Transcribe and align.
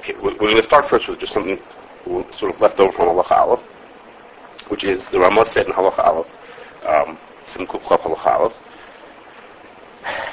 Okay, 0.00 0.14
we're, 0.14 0.32
going 0.32 0.56
to 0.56 0.62
start 0.62 0.86
first 0.86 1.08
with 1.08 1.18
just 1.18 1.34
something 1.34 1.60
sort 2.30 2.54
of 2.54 2.58
left 2.58 2.80
over 2.80 2.90
from 2.90 3.08
Halacha 3.08 3.32
Aleph, 3.32 3.60
which 4.68 4.82
is 4.82 5.04
the 5.04 5.20
Ramah 5.20 5.44
said 5.44 5.66
in 5.66 5.72
Halacha 5.72 5.98
Aleph, 5.98 6.32
um, 6.86 7.18
Sim 7.44 7.66
Kuf 7.66 7.82
Chav 7.82 8.00
Halacha 8.00 8.40
Aleph. 8.40 8.56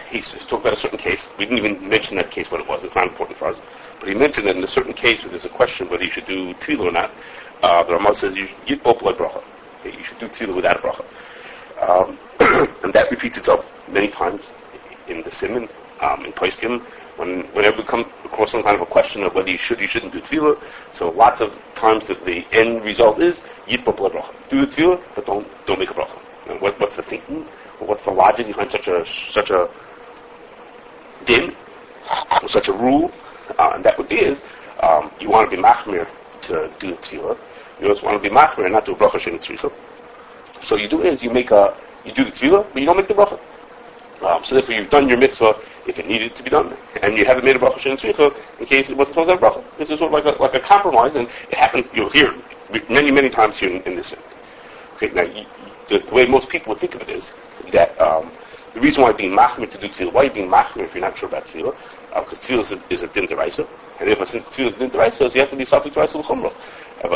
He's 0.10 0.32
talking 0.32 0.60
about 0.60 0.72
a 0.72 0.78
certain 0.78 0.98
case. 0.98 1.28
We 1.38 1.44
didn't 1.44 1.58
even 1.66 1.90
mention 1.90 2.16
that 2.16 2.32
case 2.32 2.50
what 2.50 2.62
it 2.62 2.68
was. 2.68 2.86
It's 2.86 2.96
not 2.96 3.08
important 3.08 3.38
for 3.38 3.50
us. 3.50 3.62
But 4.00 4.08
he 4.08 4.16
mentioned 4.16 4.48
that 4.48 4.56
in 4.56 4.64
a 4.64 4.68
certain 4.68 4.94
case 4.94 5.22
where 5.22 5.32
there's 5.32 5.44
a 5.44 5.50
question 5.50 5.90
whether 5.90 6.06
you 6.06 6.12
should 6.12 6.28
do 6.28 6.54
tevilah 6.54 6.86
or 6.86 6.92
not. 6.94 7.12
Uh, 7.62 7.84
the 7.84 7.92
Ramah 7.96 8.16
says 8.16 8.36
you 8.36 8.48
should 8.66 8.82
both 8.82 9.00
blood 9.00 9.18
bracha. 9.18 9.44
Okay, 9.82 9.98
you 9.98 10.04
should 10.04 10.18
do 10.18 10.30
tevilah 10.30 10.56
without 10.56 10.78
a 10.78 10.80
bracha. 10.80 11.06
Um, 11.82 12.18
and 12.86 12.94
that 12.94 13.12
repeats 13.12 13.38
itself 13.38 13.66
many 13.90 14.08
times 14.08 14.44
in 15.10 15.24
the 15.24 15.32
Simon, 15.32 15.68
um, 16.00 16.24
in 16.24 16.32
Poiskim, 16.32 16.82
when, 17.18 17.44
whenever 17.54 17.78
we 17.78 17.84
come 17.84 18.02
across 18.26 18.52
some 18.52 18.64
kind 18.64 18.76
of 18.76 18.82
a 18.82 18.86
question 18.86 19.24
of 19.24 19.34
whether 19.34 19.50
you 19.50 19.58
should, 19.58 19.80
you 19.80 19.88
shouldn't 19.88 20.14
do 20.14 20.22
tevilah. 20.22 20.62
So 20.92 21.10
lots 21.10 21.42
of 21.42 21.58
times 21.76 22.08
the 22.08 22.46
end 22.52 22.84
result 22.86 23.20
is 23.20 23.42
blood 23.68 24.14
bracha. 24.14 24.34
Do 24.50 24.66
the 24.66 24.68
tevilah, 24.68 25.04
but 25.16 25.26
don't 25.26 25.48
don't 25.66 25.80
make 25.80 25.90
a 25.90 25.94
bracha. 25.94 26.20
And 26.48 26.62
what, 26.62 26.80
what's 26.80 26.96
the 26.96 27.04
thinking? 27.04 27.46
What's 27.80 28.06
the 28.06 28.12
logic 28.12 28.48
behind 28.48 28.72
such 28.72 28.88
a 28.88 29.06
such 29.06 29.50
a 29.50 29.70
din, 31.26 31.56
such 32.48 32.68
a 32.70 32.74
rule? 32.74 33.12
Uh, 33.58 33.72
and 33.76 33.84
that 33.84 33.98
would 33.98 34.10
be 34.10 34.24
is 34.24 34.42
um, 34.84 35.12
you 35.20 35.30
want 35.30 35.50
to 35.50 35.56
be 35.56 35.62
machmir 35.62 36.08
to 36.42 36.72
do 36.80 36.92
the 36.92 36.98
tevilah. 36.98 37.38
You 37.82 37.90
also 37.90 38.06
want 38.06 38.22
to 38.22 38.30
be 38.30 38.34
machmir 38.34 38.66
and 38.66 38.74
not 38.74 38.86
do 38.86 38.94
bracha 38.94 39.20
shem. 39.20 39.40
So 40.62 40.76
you 40.76 40.88
do 40.88 41.02
is 41.02 41.24
you 41.24 41.32
make 41.32 41.52
a 41.52 41.76
you 42.06 42.14
do 42.14 42.24
the 42.24 42.32
tevilah, 42.32 42.66
but 42.72 42.80
you 42.80 42.86
don't 42.86 42.98
make 42.98 43.08
the 43.08 43.16
bracha. 43.16 43.40
Um, 44.22 44.44
so 44.44 44.56
therefore, 44.56 44.76
you've 44.76 44.90
done 44.90 45.08
your 45.08 45.18
mitzvah 45.18 45.60
if 45.86 46.00
it 46.00 46.08
needed 46.08 46.36
to 46.36 46.44
be 46.44 46.50
done, 46.50 46.76
and 47.04 47.18
you 47.18 47.26
haven't 47.26 47.46
made 47.46 47.56
a 47.56 47.60
bracha 47.60 47.80
shen 47.80 47.98
tzricha 47.98 48.36
in 48.60 48.66
case 48.66 48.90
it 48.90 48.98
wasn't 48.98 49.14
supposed 49.14 49.30
to 49.30 49.34
have 49.34 49.42
bracha. 49.42 49.78
This 49.78 49.90
is 49.92 50.00
sort 50.00 50.14
of 50.14 50.26
like 50.26 50.36
a, 50.36 50.42
like 50.42 50.56
a 50.56 50.60
compromise, 50.60 51.16
and 51.16 51.28
it 51.50 51.56
happens. 51.56 51.88
You'll 51.94 52.10
hear 52.10 52.34
many 52.90 53.12
many 53.12 53.30
times 53.30 53.58
here 53.58 53.70
in, 53.70 53.82
in 53.84 53.96
this. 53.96 54.16
Okay, 54.96 55.10
now 55.10 55.22
you, 55.24 55.46
the, 55.88 56.00
the, 56.00 56.14
way 56.14 56.26
most 56.26 56.50
people 56.50 56.72
would 56.72 56.80
think 56.80 56.96
of 56.96 57.02
it 57.02 57.10
is 57.10 57.32
that 57.72 58.00
um, 58.02 58.32
the 58.74 58.80
reason 58.80 59.04
why 59.04 59.12
being 59.12 59.36
machmir 59.36 59.70
to 59.70 59.78
do 59.78 59.88
tevilah, 59.88 60.14
why 60.14 60.30
being 60.30 60.50
machmir 60.50 60.86
if 60.86 60.96
you're 60.96 61.02
not 61.02 61.16
sure 61.16 61.30
about 61.30 61.46
tevilah? 61.46 61.76
Because 62.16 62.40
uh, 62.40 62.48
tevilah 62.48 62.82
is 62.90 63.04
a, 63.04 63.06
a 63.06 63.10
din 63.10 63.28
deraisa, 63.28 63.68
and 64.00 64.10
therefore 64.10 64.26
since 64.26 64.46
tevilah 64.48 64.70
is 64.70 64.76
a 64.76 64.80
din 64.80 64.90
deraisa, 64.90 65.34
you 65.36 65.42
have 65.42 65.50
to 65.50 65.56
be 65.56 65.66
safik 65.66 65.94
deraisa 65.94 66.16
l'chumrah. 66.16 66.54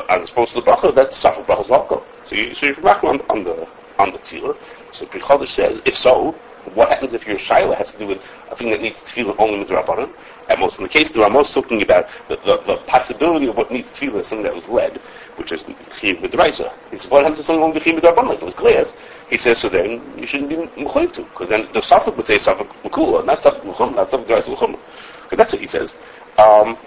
As 0.09 0.29
opposed 0.29 0.53
to 0.53 0.61
the 0.61 0.72
bracha, 0.72 0.94
that's 0.94 1.22
safik 1.22 1.45
brachas 1.47 1.69
l'alko. 1.69 2.03
So 2.25 2.35
you 2.35 2.53
so 2.53 2.67
you're 2.67 2.75
machmir 2.75 3.09
on, 3.09 3.22
on 3.31 3.44
the 3.44 3.67
on 3.97 4.11
the 4.11 4.19
tevilah. 4.19 4.57
So 4.91 5.05
Pri 5.05 5.22
Chadash 5.22 5.47
says, 5.47 5.81
if 5.85 5.97
so, 5.97 6.35
what 6.73 6.89
happens 6.89 7.13
if 7.13 7.27
your 7.27 7.37
shaila 7.37 7.75
has 7.75 7.91
to 7.91 7.99
do 7.99 8.07
with 8.07 8.23
a 8.49 8.55
thing 8.55 8.69
that 8.71 8.81
needs 8.81 8.99
tevilah 9.01 9.35
only 9.39 9.59
with 9.59 9.69
rabbanon? 9.69 10.11
At 10.49 10.59
most, 10.59 10.77
in 10.79 10.83
the 10.83 10.89
case, 10.89 11.09
the 11.09 11.19
Ramos 11.19 11.53
talking 11.53 11.81
about 11.81 12.09
the, 12.27 12.35
the, 12.37 12.61
the, 12.67 12.77
possibility 12.87 13.47
of 13.47 13.57
what 13.57 13.71
needs 13.71 13.91
tevilah 13.91 14.19
is 14.19 14.27
something 14.27 14.43
that 14.43 14.53
was 14.53 14.67
lead, 14.67 14.97
which 15.37 15.51
is 15.51 15.63
chiyuv 15.63 16.21
with 16.21 16.31
the 16.31 16.71
He 16.91 16.97
says, 16.97 17.09
what 17.09 17.23
happens 17.23 17.39
if 17.39 17.45
something 17.45 17.63
only 17.63 17.79
chiyuv 17.79 17.95
with 17.95 18.03
rabbanon, 18.03 18.29
like 18.29 18.39
it 18.39 18.45
was 18.45 18.53
glass? 18.53 18.95
He 19.29 19.37
says, 19.37 19.59
so 19.59 19.69
then 19.69 20.01
you 20.17 20.25
shouldn't 20.25 20.49
be 20.49 20.55
mechayiv 20.83 21.11
to, 21.13 21.23
because 21.23 21.49
then 21.49 21.67
the 21.73 21.79
safek 21.79 22.15
would 22.17 22.27
say 22.27 22.35
safek 22.35 22.69
mekula, 22.83 23.25
not 23.25 23.41
safek 23.41 23.61
mechum, 23.61 23.95
not 23.95 24.09
safek 24.09 24.25
deraisa 24.25 24.55
mechum. 24.55 24.79
Okay, 25.27 25.35
that's 25.35 25.53
what 25.53 25.61
he 25.61 25.67
says. 25.67 25.95
Um, 26.37 26.77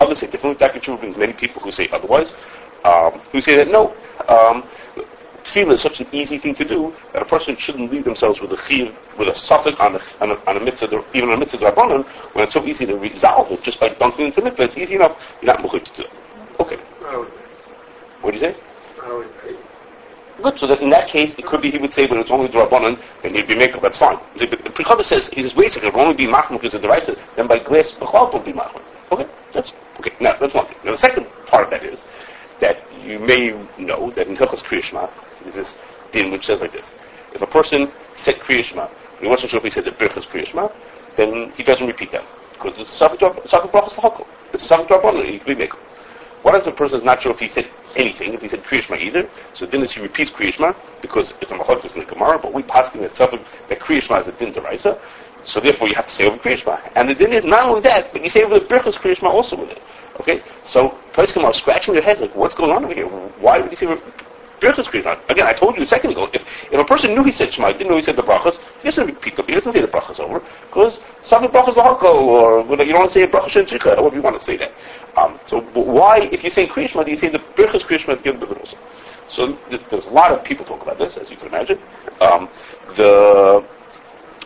others 0.00 0.18
say 0.18 0.26
differently. 0.26 0.66
Dr. 0.66 0.96
brings 0.96 1.16
many 1.16 1.32
people 1.32 1.62
who 1.62 1.70
say 1.70 1.88
otherwise, 1.90 2.34
um, 2.84 3.20
who 3.32 3.40
say 3.40 3.56
that 3.56 3.68
no. 3.68 3.94
Um, 4.28 4.64
tevilah 5.44 5.72
is 5.72 5.80
such 5.80 6.00
an 6.00 6.06
easy 6.12 6.38
thing 6.38 6.54
to 6.54 6.64
do 6.64 6.94
that 7.12 7.22
a 7.22 7.24
person 7.24 7.56
shouldn't 7.56 7.90
leave 7.90 8.04
themselves 8.04 8.40
with 8.40 8.52
a 8.52 8.56
chiv, 8.56 8.96
with 9.18 9.28
a 9.28 9.34
suffix 9.34 9.78
on 9.80 9.96
a, 9.96 10.00
on 10.20 10.30
a, 10.30 10.34
on 10.46 10.56
a 10.56 10.60
mitzvah, 10.60 11.04
even 11.14 11.30
on 11.30 11.36
a 11.36 11.38
mitzvah 11.38 11.64
rabbanon, 11.70 12.04
when 12.34 12.44
it's 12.44 12.54
so 12.54 12.64
easy 12.64 12.86
to 12.86 12.96
resolve 12.96 13.50
it 13.50 13.62
just 13.62 13.80
by 13.80 13.88
dunking 13.88 14.26
into 14.26 14.42
mitzvah. 14.42 14.64
It's 14.64 14.76
easy 14.76 14.94
enough. 14.94 15.16
You're 15.40 15.54
not 15.54 15.62
muchir 15.62 15.84
to 15.84 15.92
do 15.94 16.02
it. 16.02 16.10
Okay. 16.60 16.76
What 18.20 18.32
do 18.32 18.38
you 18.38 18.40
say? 18.40 18.56
Good. 20.42 20.58
So 20.58 20.66
that 20.68 20.80
in 20.80 20.90
that 20.90 21.08
case, 21.08 21.34
it 21.36 21.46
could 21.46 21.62
be 21.62 21.70
he 21.70 21.78
would 21.78 21.92
say 21.92 22.06
when 22.06 22.20
it's 22.20 22.30
only 22.30 22.46
the 22.48 22.58
rabbanon, 22.58 23.00
then 23.22 23.34
he'd 23.34 23.48
be 23.48 23.56
makeup. 23.56 23.82
That's 23.82 23.98
fine. 23.98 24.18
The 24.36 24.46
Pri 24.46 24.84
Chadash 24.84 25.04
says 25.04 25.28
he 25.28 25.42
says 25.42 25.54
wait 25.56 25.68
a 25.68 25.70
second. 25.70 25.88
If 25.88 25.96
only 25.96 26.14
be 26.14 26.26
because 26.26 26.74
of 26.74 26.82
the 26.82 26.88
right, 26.88 27.04
then 27.34 27.48
by 27.48 27.58
glass 27.58 27.90
b'chal 27.90 28.32
won't 28.32 28.44
be 28.44 28.52
machmir. 28.52 28.82
Okay. 29.10 29.26
That's 29.52 29.72
okay. 29.98 30.14
Now 30.20 30.36
that's 30.38 30.54
one 30.54 30.66
thing. 30.66 30.76
Now 30.84 30.92
the 30.92 30.98
second 30.98 31.26
part 31.46 31.64
of 31.64 31.70
that 31.70 31.82
is 31.82 32.04
that 32.60 32.82
you 33.02 33.18
may 33.18 33.52
know 33.78 34.10
that 34.12 34.26
in 34.26 34.36
Hilchas 34.36 34.62
Kriyashma, 34.62 35.10
is 35.46 35.54
this 35.54 35.74
din 36.12 36.30
which 36.30 36.46
says 36.46 36.60
like 36.60 36.72
this. 36.72 36.92
If 37.34 37.42
a 37.42 37.46
person 37.46 37.90
said 38.14 38.36
Kriya 38.36 38.64
Shema, 38.64 38.84
and 38.84 39.20
he 39.20 39.28
wasn't 39.28 39.50
sure 39.50 39.58
if 39.58 39.64
he 39.64 39.70
said 39.70 39.84
the 39.84 39.90
Birchas 39.90 40.26
Kriya 40.26 40.46
Shema, 40.46 40.68
then 41.16 41.52
he 41.52 41.62
doesn't 41.62 41.86
repeat 41.86 42.10
that. 42.12 42.24
Because 42.52 42.78
it's 42.78 42.98
Safik 42.98 43.18
Brachas 43.18 43.94
Lahakol. 43.94 44.26
It's 44.52 44.68
Safik 44.68 44.88
Rabbanon, 44.88 45.30
he 45.30 45.38
can 45.38 45.56
be 45.56 45.66
Mekel. 45.66 45.78
What 46.42 46.54
if 46.54 46.64
the 46.64 46.72
person 46.72 46.98
is 46.98 47.04
not 47.04 47.20
sure 47.20 47.32
if 47.32 47.40
he 47.40 47.48
said 47.48 47.68
anything, 47.96 48.32
if 48.32 48.40
he 48.40 48.48
said 48.48 48.64
Kriya 48.64 48.82
Shema 48.82 48.98
either, 48.98 49.28
so 49.52 49.66
then 49.66 49.84
he 49.84 50.00
repeats 50.00 50.30
Kriya 50.30 50.52
Shema, 50.52 50.72
because 51.02 51.32
it's 51.40 51.52
a 51.52 51.56
Machokas 51.56 51.94
in 51.94 52.00
the 52.00 52.06
Gemara, 52.06 52.38
but 52.38 52.52
we 52.52 52.62
pass 52.62 52.90
him 52.92 53.02
that 53.02 53.12
Safik, 53.12 53.44
that 53.68 53.80
Kriya 53.80 54.02
Shema 54.02 54.20
is 54.20 54.28
a 54.28 54.32
din 54.32 54.52
deraisa, 54.54 54.98
so 55.48 55.60
therefore 55.60 55.88
you 55.88 55.94
have 55.94 56.06
to 56.06 56.14
say 56.14 56.26
over 56.26 56.36
Kriya 56.36 56.58
Shema. 56.58 56.76
And 56.94 57.08
the 57.08 57.14
din 57.14 57.32
is 57.32 57.44
not 57.44 57.66
only 57.66 57.80
that, 57.82 58.12
but 58.12 58.22
you 58.22 58.30
say 58.30 58.42
over 58.42 58.58
the 58.58 58.64
Birchas 58.64 58.96
Kriya 58.96 59.16
Shema 59.16 59.30
also 59.30 59.56
with 59.56 59.70
it. 59.70 59.82
Okay? 60.20 60.42
So, 60.62 60.98
Poskim 61.12 61.44
are 61.44 61.52
scratching 61.52 61.94
their 61.94 62.02
heads 62.02 62.20
like, 62.20 62.34
what's 62.34 62.54
going 62.54 62.70
on 62.70 62.84
over 62.84 62.94
here? 62.94 63.06
Why 63.06 63.58
would 63.58 63.70
he 63.70 63.76
say 63.76 63.86
over 63.86 64.02
Birchas 64.60 64.88
Kriyas. 64.88 65.18
Again, 65.30 65.46
I 65.46 65.52
told 65.52 65.76
you 65.76 65.82
a 65.82 65.86
second 65.86 66.10
ago, 66.10 66.28
if, 66.32 66.44
if 66.72 66.80
a 66.80 66.84
person 66.84 67.14
knew 67.14 67.22
he 67.22 67.32
said 67.32 67.52
Shema, 67.52 67.72
didn't 67.72 67.88
know 67.88 67.96
he 67.96 68.02
said 68.02 68.16
the 68.16 68.22
brachas, 68.22 68.58
he 68.80 68.84
doesn't 68.84 69.06
repeat 69.06 69.36
them. 69.36 69.46
He 69.46 69.54
doesn't 69.54 69.72
say 69.72 69.80
the 69.80 69.88
brachas 69.88 70.18
over, 70.18 70.42
because 70.66 70.98
the 70.98 71.48
brachas 71.48 71.74
lahako, 71.74 72.14
or 72.14 72.60
you 72.60 72.76
don't 72.76 72.94
want 72.94 73.10
to 73.10 73.14
say 73.14 73.22
a 73.22 73.28
bracha 73.28 73.48
shentricha, 73.48 73.96
however 73.96 74.16
you 74.16 74.22
want 74.22 74.38
to 74.38 74.44
say 74.44 74.56
that. 74.56 74.72
Um, 75.16 75.38
so, 75.46 75.60
why, 75.60 76.28
if 76.32 76.42
you 76.42 76.50
say 76.50 76.66
Kriyas 76.66 77.04
do 77.04 77.10
you 77.10 77.16
say 77.16 77.28
the 77.28 77.38
Birchas 77.38 77.82
Kriyas 77.84 78.08
at 78.08 78.22
the 78.22 78.30
end 78.30 78.42
of 78.42 78.50
it 78.50 78.58
also? 78.58 78.76
So, 79.28 79.52
th- 79.70 79.82
there's 79.90 80.06
a 80.06 80.10
lot 80.10 80.32
of 80.32 80.42
people 80.42 80.64
talk 80.64 80.82
about 80.82 80.98
this, 80.98 81.16
as 81.16 81.30
you 81.30 81.36
can 81.36 81.48
imagine. 81.48 81.78
Um, 82.20 82.48
the 82.96 83.64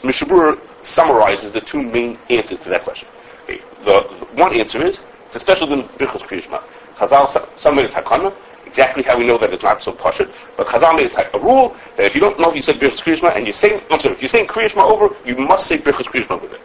Mishnah 0.04 0.28
Berurah 0.28 0.60
summarizes 0.82 1.52
the 1.52 1.60
two 1.60 1.82
main 1.82 2.18
answers 2.28 2.58
to 2.60 2.68
that 2.70 2.84
question. 2.84 3.08
Okay. 3.44 3.62
The, 3.84 4.02
the, 4.18 4.24
one 4.34 4.58
answer 4.58 4.84
is, 4.84 5.00
it's 5.26 5.36
a 5.36 5.40
special 5.40 5.66
din 5.66 5.82
Birchas 5.98 6.22
Kriyas 6.22 6.62
Chazal, 6.96 7.58
some 7.58 7.76
made 7.76 7.86
a 7.86 7.88
takana, 7.88 8.34
exactly 8.66 9.02
how 9.02 9.18
we 9.18 9.26
know 9.26 9.38
that 9.38 9.52
it's 9.52 9.62
not 9.62 9.82
so 9.82 9.92
pashut. 9.92 10.32
But 10.56 10.66
Chazal 10.66 10.96
made 10.96 11.12
a 11.34 11.38
rule 11.38 11.76
that 11.96 12.06
if 12.06 12.14
you 12.14 12.20
don't 12.20 12.38
know 12.38 12.50
if 12.50 12.56
you 12.56 12.62
said 12.62 12.76
Birchas 12.76 13.00
Kriyashma 13.00 13.36
and 13.36 13.46
you 13.46 13.52
say, 13.52 13.82
I'm 13.90 14.00
sorry, 14.00 14.14
if 14.14 14.22
you're 14.22 14.28
saying 14.28 14.46
Kriyashma 14.46 14.82
over, 14.88 15.14
you 15.24 15.36
must 15.36 15.66
say 15.66 15.78
Birchas 15.78 16.06
Kriyashma 16.06 16.40
with 16.40 16.52
it. 16.52 16.60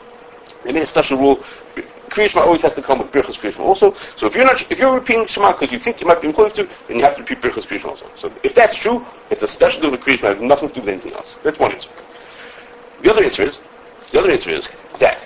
They 0.63 0.71
made 0.71 0.83
a 0.83 0.87
special 0.87 1.17
rule. 1.17 1.37
Kriyashma 2.09 2.41
always 2.41 2.61
has 2.61 2.73
to 2.75 2.81
come 2.81 2.99
with 2.99 3.11
Birchas 3.11 3.37
Kriyashma 3.37 3.59
also. 3.59 3.95
So 4.15 4.25
if 4.25 4.35
you're 4.35 4.45
not, 4.45 4.69
if 4.71 4.79
you're 4.79 4.93
repeating 4.93 5.27
Shema 5.27 5.51
because 5.51 5.71
you 5.71 5.79
think 5.79 6.01
you 6.01 6.07
might 6.07 6.21
be 6.21 6.27
employed 6.27 6.53
to, 6.55 6.67
then 6.87 6.97
you 6.97 7.03
have 7.03 7.15
to 7.15 7.21
repeat 7.21 7.41
Birchas 7.41 7.67
Kriyashma 7.67 7.89
also. 7.89 8.09
So 8.15 8.31
if 8.43 8.55
that's 8.55 8.75
true, 8.75 9.05
it's 9.29 9.43
a 9.43 9.47
special 9.47 9.81
deal 9.81 9.91
with 9.91 10.01
Kriyashma, 10.01 10.31
it 10.31 10.37
has 10.37 10.41
nothing 10.41 10.69
to 10.69 10.75
do 10.75 10.81
with 10.81 10.89
anything 10.89 11.13
else. 11.13 11.37
That's 11.43 11.59
one 11.59 11.73
answer. 11.73 11.89
The 13.01 13.11
other 13.11 13.23
answer 13.23 13.43
is, 13.43 13.59
the 14.11 14.19
other 14.19 14.31
answer 14.31 14.51
is 14.51 14.69
that 14.99 15.21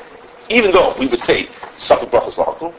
even 0.50 0.72
though 0.72 0.96
we 1.00 1.08
would 1.08 1.24
say 1.24 1.48
Safik 1.78 2.10
Brachas 2.10 2.36
Lahakul, 2.36 2.74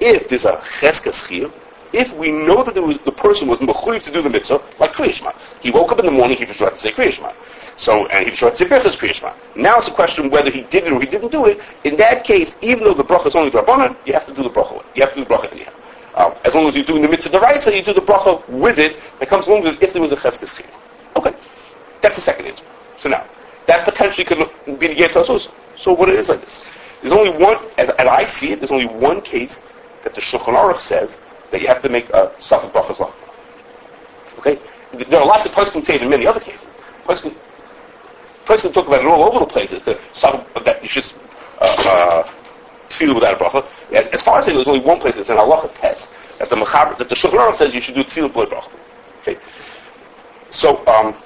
if 0.00 0.28
there's 0.28 0.44
a 0.44 0.56
Cheskas 0.80 1.26
Chiv, 1.26 1.52
if 1.92 2.12
we 2.14 2.30
know 2.30 2.62
that 2.62 2.80
was, 2.80 2.98
the 3.04 3.12
person 3.12 3.48
was 3.48 3.58
mechuyev 3.60 4.02
to 4.02 4.12
do 4.12 4.20
the 4.20 4.28
mitzvah, 4.28 4.62
like 4.78 4.92
Kriyashma. 4.92 5.34
He 5.62 5.70
woke 5.70 5.92
up 5.92 6.00
in 6.00 6.06
the 6.06 6.12
morning, 6.12 6.36
he 6.36 6.44
was 6.44 6.56
trying 6.56 6.70
to 6.70 6.76
say 6.76 6.90
Kriyashma. 6.90 7.32
So, 7.76 8.06
and 8.06 8.24
he 8.24 8.30
was 8.30 8.38
trying 8.38 8.52
to 8.52 8.56
say 8.58 8.64
Birchas 8.66 8.96
Kriyashma. 8.96 9.32
Now 9.56 9.78
it's 9.78 9.88
a 9.88 9.92
question 9.92 10.28
whether 10.28 10.50
he 10.50 10.62
did 10.62 10.86
it 10.86 10.92
or 10.92 11.00
he 11.00 11.06
didn't 11.06 11.32
do 11.32 11.46
it. 11.46 11.60
In 11.84 11.96
that 11.96 12.24
case, 12.24 12.54
even 12.60 12.84
though 12.84 12.94
the 12.94 13.04
bracha 13.04 13.26
is 13.26 13.34
only 13.34 13.50
Rabbanan, 13.50 13.96
you 14.04 14.12
have 14.12 14.26
to 14.26 14.34
do 14.34 14.42
the 14.42 14.50
bracha. 14.50 14.84
You 14.94 15.02
have 15.02 15.12
to 15.14 15.20
do 15.20 15.24
the 15.24 15.34
bracha 15.34 15.52
anyhow. 15.52 15.72
Um, 16.16 16.34
as 16.44 16.54
long 16.54 16.66
as 16.66 16.74
you're 16.74 16.84
doing 16.84 17.02
the 17.02 17.08
mitzvah 17.08 17.38
deraisa, 17.38 17.74
you 17.74 17.82
do 17.82 17.92
the 17.92 18.00
bracha 18.00 18.46
with 18.48 18.78
it. 18.78 18.96
That 19.18 19.28
comes 19.28 19.46
along 19.46 19.62
with 19.62 19.74
it 19.74 19.82
if 19.82 19.92
there 19.92 20.02
was 20.02 20.12
a 20.12 20.16
cheskes 20.16 20.54
chiyuv. 20.54 20.66
Okay, 21.16 21.34
that's 22.02 22.16
the 22.16 22.22
second 22.22 22.46
answer. 22.46 22.64
So 22.96 23.08
now 23.08 23.26
that 23.66 23.84
potentially 23.84 24.24
could 24.24 24.48
be 24.78 24.88
the 24.88 24.94
get 24.94 25.12
So 25.14 25.92
what 25.92 26.08
it 26.08 26.16
is 26.16 26.28
like 26.28 26.40
this? 26.40 26.60
There's 27.00 27.12
only 27.12 27.30
one, 27.30 27.58
as, 27.78 27.90
as 27.90 28.08
I 28.08 28.24
see 28.24 28.52
it, 28.52 28.60
there's 28.60 28.70
only 28.70 28.86
one 28.86 29.20
case 29.20 29.60
that 30.02 30.14
the 30.14 30.20
Shulchan 30.20 30.54
Aruch 30.54 30.80
says 30.80 31.16
that 31.50 31.60
you 31.60 31.68
have 31.68 31.82
to 31.82 31.88
make 31.88 32.08
a 32.10 32.32
safek 32.38 32.72
brachas 32.72 32.98
law. 32.98 33.12
Okay? 34.38 34.58
There 34.92 35.20
are 35.20 35.26
lots 35.26 35.44
of 35.44 35.52
poskim 35.52 35.84
say 35.84 35.96
it 35.96 36.02
in 36.02 36.08
many 36.08 36.26
other 36.26 36.40
cases. 36.40 36.66
Poskim 37.04 37.34
talk 38.72 38.86
about 38.86 39.00
it 39.00 39.06
all 39.06 39.24
over 39.24 39.40
the 39.40 39.46
place. 39.46 39.72
It's 39.72 39.84
the 39.84 39.98
that 40.64 40.78
you 40.82 40.88
should 40.88 41.12
uh, 41.60 41.76
uh, 41.78 42.30
without 43.14 43.40
a 43.40 43.44
bracha. 43.44 43.66
As, 43.92 44.08
as, 44.08 44.22
far 44.22 44.38
as 44.38 44.46
I 44.46 44.50
know, 44.50 44.58
there's 44.58 44.68
only 44.68 44.80
one 44.80 45.00
place. 45.00 45.16
It's 45.16 45.30
an 45.30 45.36
halacha 45.36 45.74
test 45.74 46.08
that 46.38 46.48
the 46.48 46.56
mechaber, 46.56 46.96
that 46.98 47.08
the 47.08 47.14
shulchan 47.14 47.56
says 47.56 47.74
you 47.74 47.80
should 47.80 47.94
do 47.94 48.04
tevilah 48.04 48.32
b'loy 48.32 48.46
bracha. 48.46 48.70
Okay? 49.20 49.38
So, 50.50 50.86
um, 50.86 51.16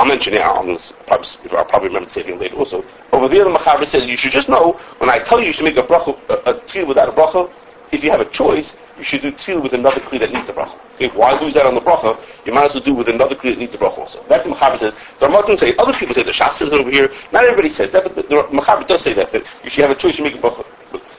I'll 0.00 0.06
mention 0.06 0.32
it. 0.32 0.40
I'll, 0.40 0.64
probably, 1.06 1.28
I'll 1.50 1.64
probably 1.66 1.88
remember 1.88 2.08
to 2.08 2.14
say 2.14 2.22
it 2.22 2.38
later 2.40 2.56
also. 2.56 2.82
Over 3.12 3.28
there, 3.28 3.44
the 3.44 3.50
Mechaber 3.50 3.86
says 3.86 4.08
you 4.08 4.16
should 4.16 4.32
just 4.32 4.48
know 4.48 4.80
when 4.96 5.10
I 5.10 5.18
tell 5.18 5.38
you 5.38 5.48
you 5.48 5.52
should 5.52 5.64
make 5.64 5.76
a 5.76 5.82
bracha, 5.82 6.18
a, 6.30 6.52
a 6.52 6.54
tevilah 6.60 6.88
without 6.88 7.10
a 7.10 7.12
bracha, 7.12 7.52
if 7.92 8.02
you 8.02 8.10
have 8.10 8.20
a 8.20 8.30
choice, 8.30 8.72
you 8.96 9.04
should 9.04 9.20
do 9.20 9.30
tefillah 9.30 9.62
with 9.62 9.74
another 9.74 10.00
kli 10.00 10.18
that 10.20 10.32
needs 10.32 10.48
a 10.48 10.54
bracha. 10.54 10.74
Okay, 10.94 11.08
why 11.08 11.38
lose 11.38 11.52
that 11.52 11.66
on 11.66 11.74
the 11.74 11.82
bracha? 11.82 12.18
You 12.46 12.54
might 12.54 12.64
as 12.64 12.74
well 12.74 12.82
do 12.82 12.94
with 12.94 13.08
another 13.08 13.34
kli 13.34 13.50
that 13.50 13.58
needs 13.58 13.74
a 13.74 13.78
bracha 13.78 13.98
also. 13.98 14.24
That 14.30 14.42
the 14.42 14.48
Mechaber 14.48 14.78
says. 14.78 14.94
The 15.18 15.26
Rambam 15.26 15.58
say 15.58 15.76
other 15.76 15.92
people 15.92 16.14
say 16.14 16.22
the 16.22 16.30
Shach 16.30 16.54
says 16.54 16.72
over 16.72 16.90
here. 16.90 17.12
Not 17.30 17.44
everybody 17.44 17.68
says 17.68 17.92
that, 17.92 18.04
but 18.04 18.14
the, 18.14 18.22
the 18.22 18.84
does 18.88 19.02
say 19.02 19.12
that 19.12 19.32
that 19.32 19.44
you 19.62 19.68
should 19.68 19.82
have 19.82 19.90
a 19.90 20.00
choice. 20.00 20.16
You 20.16 20.24
make 20.24 20.36
a 20.36 20.38
bracha. 20.38 20.64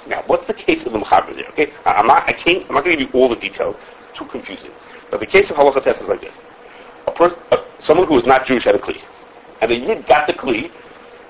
Now, 0.07 0.23
what's 0.25 0.47
the 0.47 0.55
case 0.55 0.87
of 0.87 0.93
the 0.93 0.99
Mechaber 0.99 1.35
there? 1.35 1.49
Okay, 1.49 1.71
I, 1.85 1.99
am 1.99 2.07
not, 2.07 2.27
I 2.27 2.33
can't, 2.33 2.65
I'm 2.67 2.73
not 2.73 2.83
going 2.83 2.97
to 2.97 3.05
give 3.05 3.13
you 3.13 3.19
all 3.19 3.29
the 3.29 3.35
detail. 3.35 3.77
Too 4.15 4.25
confusing. 4.25 4.71
But 5.11 5.19
the 5.19 5.27
case 5.27 5.51
of 5.51 5.57
halacha 5.57 5.83
test 5.83 6.01
is 6.01 6.09
like 6.09 6.21
this: 6.21 6.41
a 7.07 7.63
someone 7.79 8.07
who 8.07 8.13
was 8.13 8.25
not 8.25 8.45
Jewish 8.45 8.63
had 8.63 8.75
a 8.75 8.79
kli, 8.79 9.01
and 9.61 9.71
the 9.71 9.75
yid 9.75 10.05
got 10.05 10.27
the 10.27 10.33
kli 10.33 10.71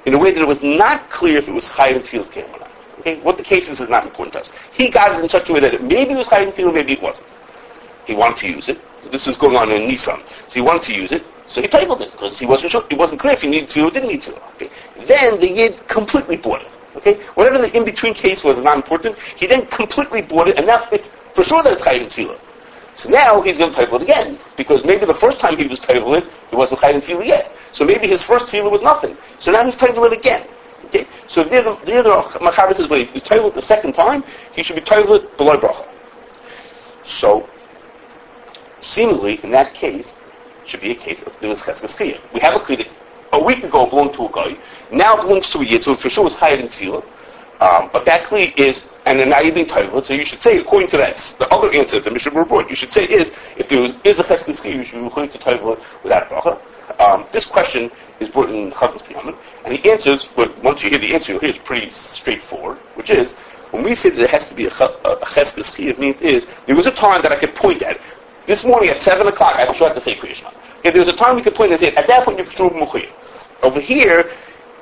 in 0.05 0.13
a 0.13 0.17
way 0.17 0.31
that 0.31 0.41
it 0.41 0.47
was 0.47 0.61
not 0.61 1.09
clear 1.09 1.37
if 1.37 1.47
it 1.47 1.53
was 1.53 1.69
chayiv 1.69 1.95
and 1.95 2.03
tefillas 2.03 2.31
came 2.31 2.45
or 2.45 2.59
not. 2.59 2.71
Okay, 2.99 3.19
what 3.21 3.37
the 3.37 3.43
case 3.43 3.67
is 3.67 3.79
is 3.79 3.89
not 3.89 4.05
important 4.05 4.33
to 4.33 4.39
us. 4.41 4.51
He 4.71 4.89
got 4.89 5.13
it 5.13 5.23
in 5.23 5.29
such 5.29 5.49
a 5.49 5.53
way 5.53 5.59
that 5.59 5.73
it 5.73 5.83
maybe 5.83 6.13
it 6.13 6.17
was 6.17 6.27
chayiv 6.27 6.43
and 6.43 6.53
tevilah, 6.53 6.73
maybe 6.73 6.93
it 6.93 7.01
wasn't. 7.01 7.27
He 8.05 8.13
wanted 8.13 8.37
to 8.37 8.47
use 8.49 8.69
it. 8.69 8.79
This 9.11 9.27
is 9.27 9.37
going 9.37 9.55
on 9.55 9.71
in 9.71 9.89
Nissan. 9.89 10.21
So 10.47 10.53
he 10.53 10.61
wanted 10.61 10.83
to 10.83 10.93
use 10.93 11.11
it. 11.11 11.23
So 11.47 11.61
he 11.61 11.67
tabled 11.67 12.01
it 12.01 12.11
because 12.11 12.37
he 12.37 12.45
wasn't 12.45 12.71
sure. 12.71 12.83
It 12.89 12.97
wasn't 12.97 13.21
clear 13.21 13.33
if 13.33 13.41
he 13.41 13.47
needed 13.47 13.69
to 13.69 13.83
or 13.85 13.91
didn't 13.91 14.09
need 14.09 14.21
to. 14.23 14.35
Okay. 14.55 14.69
Then 15.05 15.39
the 15.39 15.49
yid 15.49 15.87
completely 15.87 16.37
bought 16.37 16.61
it. 16.61 16.67
Okay. 16.95 17.15
Whatever 17.35 17.57
the 17.57 17.75
in 17.75 17.85
between 17.85 18.13
case 18.13 18.43
was 18.43 18.59
not 18.59 18.75
important. 18.75 19.17
He 19.37 19.47
then 19.47 19.65
completely 19.67 20.21
bought 20.21 20.47
it, 20.47 20.57
and 20.57 20.67
now 20.67 20.87
it's 20.91 21.09
for 21.33 21.43
sure 21.43 21.63
that 21.63 21.73
it's 21.73 21.83
chayiv 21.83 22.01
and 22.01 22.11
tevilah. 22.11 22.39
So 22.95 23.09
now 23.09 23.41
he's 23.41 23.57
going 23.57 23.73
to 23.73 23.95
it 23.95 24.01
again 24.01 24.37
because 24.57 24.83
maybe 24.83 25.05
the 25.05 25.13
first 25.13 25.39
time 25.39 25.57
he 25.57 25.65
was 25.67 25.79
tabling 25.79 26.23
it, 26.23 26.55
wasn't 26.55 26.81
chayiv 26.81 26.95
and 26.95 27.03
tevilah 27.03 27.25
yet. 27.25 27.51
So 27.71 27.85
maybe 27.85 28.07
his 28.07 28.21
first 28.21 28.47
tevilah 28.47 28.71
was 28.71 28.81
nothing. 28.81 29.17
So 29.39 29.51
now 29.51 29.63
he's 29.63 29.75
it 29.81 30.13
again. 30.13 30.47
Okay. 30.85 31.07
So 31.27 31.43
the 31.43 31.59
other 31.59 31.77
the 31.85 32.39
machaber 32.39 32.75
says 32.75 32.89
when 32.89 33.07
he's 33.07 33.23
it 33.23 33.53
the 33.53 33.61
second 33.61 33.93
time, 33.93 34.23
he 34.51 34.61
should 34.61 34.75
be 34.75 34.81
it 34.81 35.37
below 35.37 35.53
bracha. 35.53 35.87
So 37.03 37.49
seemingly 38.81 39.39
in 39.43 39.51
that 39.51 39.73
case 39.73 40.15
should 40.65 40.81
be 40.81 40.91
a 40.91 40.95
case 40.95 41.23
of 41.23 41.39
there 41.39 41.49
was 41.49 41.61
cheskes 41.61 41.97
We 42.33 42.39
have 42.41 42.55
a 42.55 42.59
kli 42.59 42.87
a 43.33 43.41
week 43.41 43.63
ago 43.63 43.85
belonged 43.85 44.13
to 44.15 44.25
a 44.25 44.31
guy, 44.31 44.57
now 44.91 45.17
it 45.17 45.21
belongs 45.21 45.47
to 45.49 45.59
a 45.59 45.65
yid, 45.65 45.83
so 45.83 45.95
for 45.95 46.09
sure 46.09 46.27
it's 46.27 46.35
higher 46.35 46.57
than 46.57 46.67
tevilah. 46.67 47.05
Um, 47.61 47.91
but 47.93 48.05
that 48.05 48.23
kli 48.23 48.57
is, 48.57 48.85
and 49.05 49.19
then 49.19 49.29
now 49.29 49.39
you're 49.39 50.03
so 50.03 50.13
you 50.15 50.25
should 50.25 50.41
say, 50.41 50.57
according 50.57 50.89
to 50.89 50.97
that, 50.97 51.17
the 51.37 51.47
other 51.49 51.71
answer 51.73 51.99
the 51.99 52.09
Mishnah 52.09 52.31
Berurah, 52.31 52.67
you 52.67 52.75
should 52.75 52.91
say 52.91 53.03
is, 53.05 53.31
if 53.55 53.69
there 53.69 53.83
is, 53.83 53.93
is 54.03 54.17
a 54.17 54.23
cheskes 54.23 54.65
you 54.65 54.83
should 54.83 54.99
be 54.99 55.05
according 55.05 55.31
to 55.31 55.37
title 55.37 55.77
without 56.01 56.27
bracha. 56.27 56.59
Um, 56.99 57.25
this 57.31 57.45
question 57.45 57.91
is 58.19 58.29
brought 58.29 58.49
in 58.49 58.71
Chavos 58.71 59.03
Piyamin, 59.03 59.37
and 59.63 59.77
he 59.77 59.91
answers, 59.91 60.27
but 60.35 60.57
once 60.63 60.83
you 60.83 60.89
hear 60.89 60.97
the 60.97 61.13
answer, 61.13 61.33
you'll 61.33 61.41
hear 61.41 61.51
it's 61.51 61.59
pretty 61.59 61.91
straightforward, 61.91 62.79
which 62.95 63.11
is, 63.11 63.33
when 63.69 63.83
we 63.83 63.93
say 63.93 64.09
that 64.09 64.17
there 64.17 64.27
has 64.27 64.49
to 64.49 64.55
be 64.55 64.65
a, 64.65 64.69
a, 64.69 65.25
cheskes 65.25 65.79
it 65.87 65.99
means 65.99 66.19
is, 66.19 66.47
there 66.65 66.75
was 66.75 66.87
a 66.87 66.91
time 66.91 67.21
that 67.21 67.31
I 67.31 67.35
could 67.35 67.53
point 67.53 67.83
at, 67.83 68.01
this 68.47 68.65
morning 68.65 68.89
at 68.89 69.03
7 69.03 69.27
o'clock, 69.27 69.55
I 69.57 69.65
had 69.65 69.93
to 69.93 70.01
say 70.01 70.15
Kriyashma. 70.15 70.51
If 70.83 70.93
there 70.93 71.01
was 71.01 71.09
a 71.09 71.15
time 71.15 71.35
we 71.35 71.43
could 71.43 71.53
point 71.53 71.71
and 71.71 71.79
say, 71.79 71.93
at 71.93 72.07
that 72.07 72.25
point 72.25 72.39
you're 72.39 72.47
true 72.47 72.71
Over 73.61 73.79
here, 73.79 74.31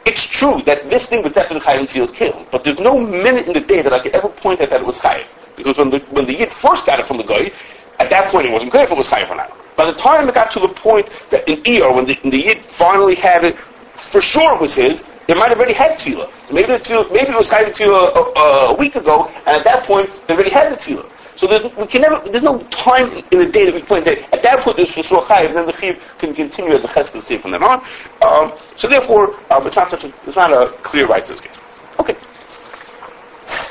it's 0.06 0.24
true 0.24 0.62
that 0.66 0.90
this 0.90 1.06
thing 1.08 1.24
was 1.24 1.34
definitely 1.34 1.66
Chayiv 1.66 1.80
and 1.80 1.90
feels 1.90 2.12
killed, 2.12 2.48
but 2.52 2.64
there's 2.64 2.80
no 2.80 3.00
minute 3.00 3.48
in 3.48 3.54
the 3.54 3.60
day 3.60 3.82
that 3.82 3.94
I 3.94 4.00
could 4.00 4.16
ever 4.16 4.30
point 4.30 4.62
at 4.62 4.70
that 4.70 4.82
it 4.82 4.86
was 4.86 5.00
Chayiv. 5.00 5.28
Because 5.56 5.78
when 5.78 5.90
the, 5.90 6.00
when 6.12 6.26
the 6.26 6.38
Yid 6.40 6.52
first 6.52 6.86
got 6.86 7.00
it 7.00 7.08
from 7.08 7.18
the 7.18 7.24
guy, 7.24 7.52
at 8.00 8.10
that 8.10 8.30
point 8.30 8.46
it 8.46 8.52
wasn't 8.52 8.72
clear 8.72 8.84
if 8.84 8.92
it 8.92 8.98
was 8.98 9.08
Chayiv 9.08 9.30
or 9.30 9.36
not. 9.36 9.52
By 9.76 9.86
the 9.86 9.94
time 9.94 10.28
it 10.28 10.36
got 10.36 10.52
to 10.54 10.60
the 10.60 10.70
point 10.70 11.10
that 11.32 11.48
in 11.48 11.62
Eor, 11.64 11.96
when 11.96 12.06
the, 12.06 12.16
when 12.22 12.32
the 12.32 12.46
Yid 12.46 12.62
finally 12.62 13.16
had 13.16 13.46
it, 13.46 13.58
for 13.96 14.22
sure 14.22 14.56
it 14.56 14.62
was 14.62 14.74
his, 14.74 15.04
it 15.28 15.38
might 15.38 15.50
have 15.50 15.58
already 15.58 15.74
had 15.74 15.92
tevilah. 15.98 16.30
maybe 16.52 16.68
the 16.68 17.08
maybe 17.12 17.30
it 17.30 17.38
was 17.38 17.50
chayiv 17.50 17.70
tevilah 17.70 18.16
a, 18.16 18.40
a, 18.40 18.74
a, 18.74 18.76
week 18.76 18.96
ago, 18.96 19.28
and 19.46 19.50
at 19.50 19.64
that 19.64 19.84
point 19.84 20.10
they 20.28 20.34
already 20.34 20.50
had 20.50 20.72
the 20.72 20.78
tevilah. 20.78 21.10
So 21.40 21.48
there's, 21.48 21.64
we 21.78 21.88
can 21.88 22.02
never, 22.02 22.20
there's 22.30 22.44
no 22.44 22.60
time 22.64 23.14
in 23.32 23.40
the 23.40 23.46
day 23.46 23.64
that 23.64 23.74
we 23.74 23.80
can 23.80 23.88
point 23.88 24.04
say, 24.04 24.28
at 24.34 24.44
that 24.44 24.60
point 24.60 24.76
there's 24.76 24.90
Shishur 24.90 25.24
Chayiv, 25.24 25.46
and 25.46 25.56
then 25.56 25.68
the 25.68 25.72
Chiv 25.72 25.98
can 26.18 26.34
continue 26.34 26.74
as 26.74 26.84
a 26.84 26.90
Cheskes 26.90 27.26
Chiv 27.26 27.42
from 27.42 27.52
then 27.52 27.64
on. 27.64 27.82
Um, 28.22 28.52
so 28.76 28.90
therefore, 28.90 29.40
um, 29.50 29.66
it's 29.66 29.78
not 29.78 29.90
such 29.90 30.04
a, 30.04 30.14
it's 30.28 30.36
not 30.36 30.52
a 30.52 30.74
clear 30.82 31.08
right 31.08 31.24
to 31.24 31.32
this 31.32 31.40
case. 31.40 31.56
Okay. 31.98 32.18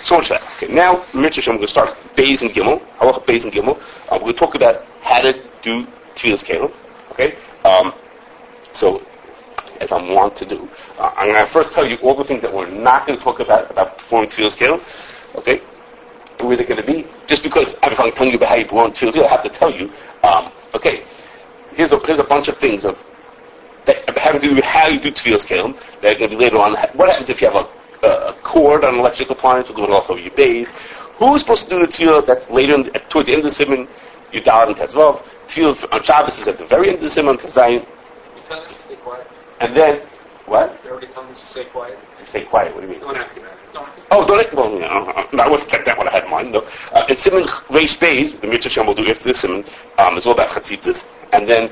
So 0.01 0.17
much 0.17 0.31
that. 0.31 0.43
Okay, 0.57 0.73
now, 0.73 1.05
Mitzvah, 1.13 1.51
I'm 1.51 1.57
going 1.59 1.67
to 1.67 1.69
start 1.69 1.95
Beis 2.17 2.41
and 2.41 2.51
Gimel, 2.53 2.81
Halacha 3.01 3.27
Beis 3.27 3.45
and 3.45 3.53
Gimel. 3.53 3.79
We're 4.11 4.19
going 4.19 4.33
to 4.33 4.39
talk 4.39 4.55
about 4.55 4.87
how 5.03 5.21
to 5.21 5.35
do 5.61 5.87
Tfilas 6.15 6.43
Kalim. 6.43 6.73
Okay? 7.13 7.37
Um, 7.67 7.93
so, 8.73 9.07
as 9.83 9.93
I'm 9.93 10.07
to 10.07 10.47
do, 10.47 10.67
uh, 10.99 11.13
I'm 11.15 11.29
going 11.29 11.45
to 11.45 11.47
first 11.47 11.73
tell 11.73 11.87
you 11.87 11.97
all 11.97 12.15
the 12.15 12.25
things 12.25 12.41
that 12.41 12.51
we're 12.51 12.71
not 12.71 13.07
going 13.07 13.19
to 13.19 13.23
talk 13.23 13.41
about, 13.41 13.71
about 13.71 13.99
performing 13.99 14.31
Tfilas 14.31 14.57
Kalim. 14.57 14.83
Okay? 15.35 15.61
Where 16.41 16.57
they're 16.57 16.67
going 16.67 16.81
to 16.81 16.87
be. 16.87 17.07
Just 17.27 17.43
because 17.43 17.75
I'm 17.83 17.95
telling 18.13 18.31
you 18.31 18.37
about 18.37 18.51
how 18.51 18.55
you 18.55 18.67
belong 18.67 18.93
to 18.93 19.25
I 19.25 19.29
have 19.29 19.43
to 19.43 19.49
tell 19.49 19.73
you, 19.73 19.91
um, 20.23 20.53
okay, 20.73 21.05
here's 21.75 21.91
a, 21.91 21.99
here's 22.07 22.21
a 22.21 22.25
bunch 22.25 22.49
of 22.49 22.57
things 22.57 22.85
of 22.85 23.05
that 23.87 24.17
having 24.17 24.41
to 24.41 24.49
do 24.49 24.55
with 24.55 24.65
how 24.65 24.87
you 24.89 25.01
do 25.01 25.11
tevilah 25.11 25.45
kalim 25.45 26.01
that 26.01 26.15
are 26.15 26.19
going 26.19 26.31
to 26.31 26.37
be 26.37 26.45
later 26.45 26.59
on. 26.59 26.77
What 26.95 27.09
happens 27.09 27.29
if 27.29 27.41
you 27.41 27.51
have 27.51 27.69
a, 28.03 28.07
a 28.07 28.33
cord 28.43 28.85
on 28.85 28.95
an 28.95 29.01
electric 29.01 29.31
appliance, 29.31 29.69
we're 29.69 29.75
going 29.75 29.91
off 29.91 30.11
of 30.11 30.21
your 30.21 30.31
base? 30.33 30.69
Who's 31.17 31.41
supposed 31.41 31.65
to 31.69 31.71
do 31.71 31.81
the 31.81 31.89
tevilah 31.89 32.25
that's 32.25 32.49
later 32.51 32.75
in, 32.75 32.85
towards 33.09 33.27
the 33.27 33.33
end 33.33 33.41
of 33.41 33.45
the 33.45 33.51
simon, 33.51 33.89
you 34.33 34.41
daven 34.41 34.77
tezvav. 34.77 35.25
Tevilah 35.49 35.93
on 35.93 36.03
Shabbos 36.03 36.39
is 36.39 36.47
at 36.47 36.59
the 36.59 36.67
very 36.67 36.89
end 36.89 36.97
of 36.97 37.03
the 37.03 37.09
simon, 37.09 37.37
kazayin. 37.37 37.81
You 38.37 38.43
tell 38.47 38.61
us 38.61 38.77
to 38.77 38.83
stay 38.83 38.97
quiet. 38.97 39.27
And 39.61 39.75
then, 39.75 40.03
what? 40.49 40.79
It 40.85 40.91
already 40.91 41.07
comes 41.09 41.41
to 41.41 41.47
stay 41.47 41.65
quiet. 41.65 41.99
To 42.19 42.25
stay 42.25 42.45
quiet, 42.45 42.75
what 42.75 42.81
do 42.81 42.87
you 42.87 42.93
mean? 42.93 43.01
Don't 43.01 43.17
ask 43.17 43.37
about 43.37 43.53
it. 43.53 43.59
Don't 43.73 43.89
Oh, 44.11 44.27
don't 44.27 44.39
let, 44.39 44.55
well, 44.55 44.71
no, 45.33 45.43
I 45.43 45.49
wasn't 45.49 45.71
that 45.71 45.99
what 45.99 46.09
I 46.09 46.13
had 46.13 46.25
in 46.25 46.31
mind, 46.31 46.53
no. 46.53 46.67
Uh, 46.93 47.05
in 47.09 47.17
Simon 47.17 47.45
Reish 47.45 47.99
Beis, 47.99 48.41
the 48.41 48.47
Mitzvah 48.47 48.71
Shem 48.71 48.87
will 48.87 48.95
do 48.95 49.07
after 49.09 49.25
this 49.25 49.41
Simon, 49.41 49.65
um, 49.99 50.17
is 50.17 50.27
all 50.27 50.33
about 50.33 50.49
Chatzitzis, 50.51 51.03
and 51.33 51.49
then 51.49 51.71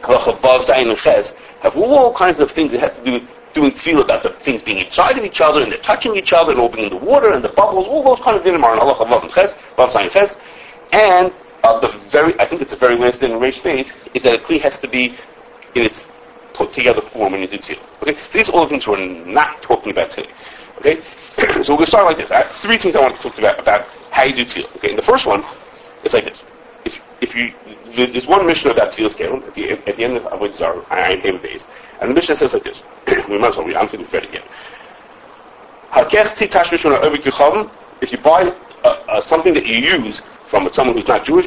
Halacha 0.00 0.38
Vav 0.38 0.64
Zayin 0.64 0.88
and 0.88 0.98
Ches 0.98 1.34
have 1.60 1.76
all 1.76 2.14
kinds 2.14 2.40
of 2.40 2.50
things 2.50 2.72
that 2.72 2.80
have 2.80 2.96
to 2.96 3.04
do 3.04 3.12
with 3.12 3.28
doing 3.52 3.72
tevilah 3.72 4.02
about 4.02 4.22
the 4.22 4.30
things 4.40 4.62
being 4.62 4.78
inside 4.78 5.18
of 5.18 5.24
each 5.24 5.40
other, 5.40 5.62
and 5.62 5.70
they're 5.70 5.78
touching 5.78 6.16
each 6.16 6.32
other, 6.32 6.52
and 6.52 6.60
opening 6.60 6.88
the 6.88 6.96
water, 6.96 7.32
and 7.32 7.44
the 7.44 7.50
bubbles, 7.50 7.86
all 7.86 8.02
those 8.02 8.20
kind 8.20 8.36
of 8.36 8.42
things 8.42 8.56
are 8.56 8.74
in 8.74 8.80
Halacha 8.80 9.06
Vav 9.06 9.22
and 9.22 9.32
Ches, 9.32 9.54
Vav 9.76 9.90
Zayin 9.90 10.10
Ches, 10.10 10.36
and 10.92 11.32
uh, 11.62 11.78
the 11.80 11.88
very, 11.88 12.38
I 12.40 12.46
think 12.46 12.62
it's 12.62 12.72
the 12.72 12.78
very 12.78 12.96
last 12.96 13.20
thing 13.20 13.32
in 13.32 13.38
Reish 13.38 13.60
Beis, 13.60 13.92
is 14.14 14.22
that 14.22 14.34
a 14.34 14.38
Kli 14.38 14.60
has 14.60 14.78
to 14.78 14.88
be 14.88 15.14
in 15.74 15.82
its 15.82 16.06
put 16.54 16.72
together 16.72 17.02
form 17.02 17.32
when 17.32 17.42
you 17.42 17.48
do 17.48 17.58
tevilah. 17.58 18.02
Okay, 18.02 18.14
so 18.14 18.38
these 18.38 18.48
are 18.48 18.52
all 18.52 18.62
the 18.64 18.70
things 18.70 18.86
we're 18.86 19.04
not 19.26 19.60
talking 19.60 19.92
about 19.92 20.10
today. 20.10 20.30
Okay, 20.78 21.02
so 21.62 21.74
we're 21.74 21.76
going 21.76 21.78
to 21.80 21.86
start 21.86 22.06
like 22.06 22.16
this. 22.16 22.30
I 22.30 22.44
three 22.44 22.78
things 22.78 22.96
I 22.96 23.00
want 23.00 23.16
to 23.16 23.22
talk 23.22 23.36
about 23.38 23.60
about 23.60 23.86
how 24.10 24.22
you 24.22 24.34
do 24.34 24.44
tevilah. 24.44 24.76
Okay, 24.76 24.88
and 24.90 24.98
the 24.98 25.02
first 25.02 25.26
one 25.26 25.44
is 26.04 26.14
like 26.14 26.24
this. 26.24 26.42
If, 26.84 27.00
if 27.20 27.34
you, 27.34 27.52
there's 27.94 28.26
one 28.26 28.46
mission 28.46 28.70
about 28.70 28.92
tevilah 28.92 29.10
scale 29.10 29.36
at 29.36 29.54
the, 29.54 29.70
at 29.72 29.96
the 29.96 30.04
end 30.04 30.18
of 30.18 30.40
which 30.40 30.60
I 30.62 31.12
am 31.12 31.20
Haim 31.20 31.38
days, 31.42 31.66
and 32.00 32.10
the 32.10 32.14
mission 32.14 32.36
says 32.36 32.54
like 32.54 32.64
this. 32.64 32.84
we 33.28 33.38
might 33.38 33.48
as 33.48 33.56
well 33.56 33.66
read. 33.66 33.76
I'm 33.76 33.88
thinking 33.88 34.08
read 34.10 34.24
it 34.24 34.30
again. 34.30 34.44
If 38.00 38.12
you 38.12 38.18
buy 38.18 38.42
uh, 38.84 38.88
uh, 38.88 39.22
something 39.22 39.54
that 39.54 39.66
you 39.66 39.76
use 39.76 40.22
from 40.46 40.68
someone 40.72 40.96
who's 40.96 41.08
not 41.08 41.24
Jewish, 41.24 41.46